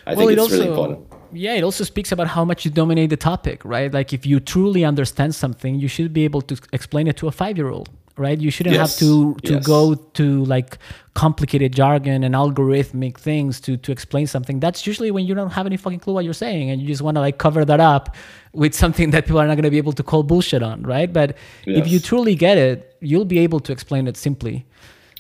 i 0.08 0.16
think 0.16 0.32
it 0.32 0.38
it's 0.40 0.52
really 0.52 0.70
important 0.70 1.00
Yeah, 1.46 1.58
it 1.60 1.64
also 1.64 1.84
speaks 1.84 2.12
about 2.12 2.28
how 2.38 2.46
much 2.46 2.60
you 2.66 2.72
dominate 2.82 3.10
the 3.10 3.18
topic, 3.32 3.58
right? 3.66 3.92
Like 4.00 4.10
if 4.18 4.24
you 4.30 4.40
truly 4.40 4.84
understand 4.92 5.32
something, 5.34 5.74
you 5.84 5.90
should 5.96 6.12
be 6.14 6.24
able 6.30 6.42
to 6.50 6.56
explain 6.72 7.06
it 7.12 7.16
to 7.22 7.26
a 7.28 7.32
five-year-old, 7.32 7.88
right? 8.18 8.40
You 8.40 8.52
shouldn't 8.52 8.76
have 8.76 8.96
to 8.98 9.36
to 9.44 9.54
yes. 9.54 9.66
go 9.66 9.96
to 9.96 10.46
like 10.46 10.78
complicated 11.14 11.74
jargon 11.74 12.24
and 12.24 12.36
algorithmic 12.36 13.18
things 13.18 13.60
to 13.62 13.78
to 13.78 13.92
explain 13.92 14.28
something. 14.28 14.60
That's 14.60 14.86
usually 14.86 15.12
when 15.12 15.26
you 15.26 15.34
don't 15.34 15.52
have 15.52 15.66
any 15.66 15.78
fucking 15.78 16.00
clue 16.00 16.14
what 16.14 16.26
you're 16.26 16.34
saying 16.34 16.70
and 16.70 16.82
you 16.82 16.88
just 16.88 17.02
want 17.02 17.16
to 17.16 17.22
like 17.22 17.38
cover 17.38 17.66
that 17.66 17.80
up 17.80 18.16
with 18.54 18.74
something 18.74 19.10
that 19.14 19.26
people 19.26 19.40
are 19.40 19.48
not 19.48 19.56
going 19.56 19.64
to 19.64 19.72
be 19.72 19.78
able 19.78 19.94
to 19.94 20.04
call 20.04 20.24
bullshit 20.24 20.64
on, 20.64 20.84
right? 20.84 21.12
But 21.12 21.38
if 21.66 21.88
you 21.88 22.00
truly 22.00 22.36
get 22.36 22.58
it, 22.58 22.96
you'll 23.00 23.26
be 23.26 23.40
able 23.40 23.60
to 23.62 23.72
explain 23.72 24.08
it 24.08 24.18
simply. 24.18 24.66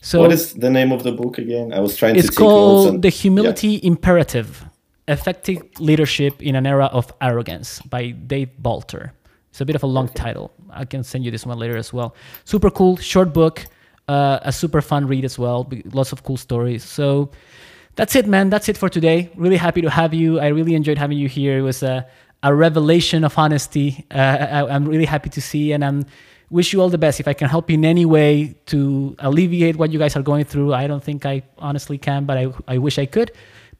So 0.01 0.19
what 0.19 0.33
is 0.33 0.53
the 0.53 0.69
name 0.69 0.91
of 0.91 1.03
the 1.03 1.13
book 1.13 1.37
again 1.37 1.71
i 1.71 1.79
was 1.79 1.95
trying 1.95 2.17
it's 2.17 2.27
to 2.27 2.31
notes 2.31 2.37
called 2.37 2.87
and- 2.89 3.01
The 3.01 3.07
yeah. 3.07 3.21
Humility 3.21 3.79
Imperative 3.83 4.65
Effective 5.07 5.61
Leadership 5.79 6.41
in 6.41 6.55
an 6.55 6.65
Era 6.65 6.85
of 6.85 7.11
Arrogance 7.21 7.81
by 7.81 8.11
Dave 8.11 8.49
Balter. 8.61 9.11
It's 9.53 9.61
a 9.61 9.65
bit 9.65 9.75
of 9.75 9.83
a 9.83 9.87
long 9.87 10.07
title. 10.07 10.51
I 10.71 10.83
can 10.83 11.03
send 11.03 11.23
you 11.23 11.29
this 11.29 11.45
one 11.45 11.59
later 11.59 11.77
as 11.77 11.93
well. 11.93 12.15
Super 12.43 12.71
cool, 12.71 12.97
short 12.97 13.33
book, 13.33 13.63
uh, 14.07 14.39
a 14.41 14.51
super 14.51 14.81
fun 14.81 15.05
read 15.05 15.23
as 15.23 15.37
well. 15.37 15.71
Lots 15.91 16.11
of 16.11 16.23
cool 16.23 16.37
stories. 16.37 16.83
So 16.83 17.29
that's 17.93 18.15
it, 18.15 18.25
man. 18.25 18.49
That's 18.49 18.67
it 18.67 18.77
for 18.77 18.89
today. 18.89 19.29
Really 19.35 19.57
happy 19.57 19.81
to 19.83 19.91
have 19.91 20.11
you. 20.11 20.39
I 20.39 20.47
really 20.47 20.73
enjoyed 20.73 20.97
having 20.97 21.19
you 21.19 21.27
here. 21.27 21.59
It 21.59 21.61
was 21.61 21.83
a, 21.83 22.07
a 22.41 22.51
revelation 22.51 23.23
of 23.23 23.37
honesty. 23.37 24.07
Uh, 24.09 24.17
I, 24.17 24.73
I'm 24.73 24.85
really 24.85 25.05
happy 25.05 25.29
to 25.29 25.39
see, 25.39 25.71
and 25.71 25.85
I'm 25.85 26.07
wish 26.49 26.73
you 26.73 26.81
all 26.81 26.89
the 26.89 26.97
best. 26.97 27.19
If 27.19 27.27
I 27.27 27.33
can 27.33 27.47
help 27.47 27.69
you 27.69 27.75
in 27.75 27.85
any 27.85 28.07
way 28.07 28.55
to 28.67 29.15
alleviate 29.19 29.75
what 29.75 29.91
you 29.91 29.99
guys 29.99 30.15
are 30.15 30.23
going 30.23 30.45
through, 30.45 30.73
I 30.73 30.87
don't 30.87 31.03
think 31.03 31.27
I 31.27 31.43
honestly 31.59 31.99
can, 31.99 32.25
but 32.25 32.39
I, 32.39 32.47
I 32.67 32.79
wish 32.79 32.97
I 32.97 33.05
could. 33.05 33.31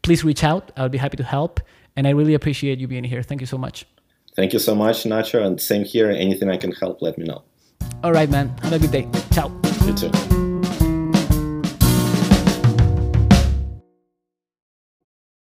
Please 0.04 0.24
reach 0.24 0.44
out. 0.44 0.72
I 0.78 0.84
would 0.84 0.92
be 0.92 1.00
happy 1.00 1.18
to 1.18 1.24
help, 1.24 1.62
and 1.96 2.06
I 2.06 2.12
really 2.12 2.36
appreciate 2.36 2.78
you 2.78 2.88
being 2.88 3.04
here. 3.04 3.24
Thank 3.24 3.42
you 3.42 3.48
so 3.48 3.58
much. 3.58 3.88
Thank 4.36 4.54
you 4.54 4.60
so 4.60 4.74
much, 4.74 5.04
Nacho, 5.04 5.46
and 5.46 5.62
same 5.62 5.86
here. 5.86 6.10
Anything 6.10 6.50
I 6.50 6.58
can 6.58 6.72
help, 6.72 7.02
let 7.02 7.18
me 7.18 7.26
know. 7.26 7.44
All 8.04 8.12
right, 8.12 8.30
man. 8.30 8.50
Have 8.64 8.74
a 8.74 8.80
good 8.80 8.92
day. 8.92 9.08
Ciao. 9.32 9.52
You 9.86 9.94
too. 9.94 10.53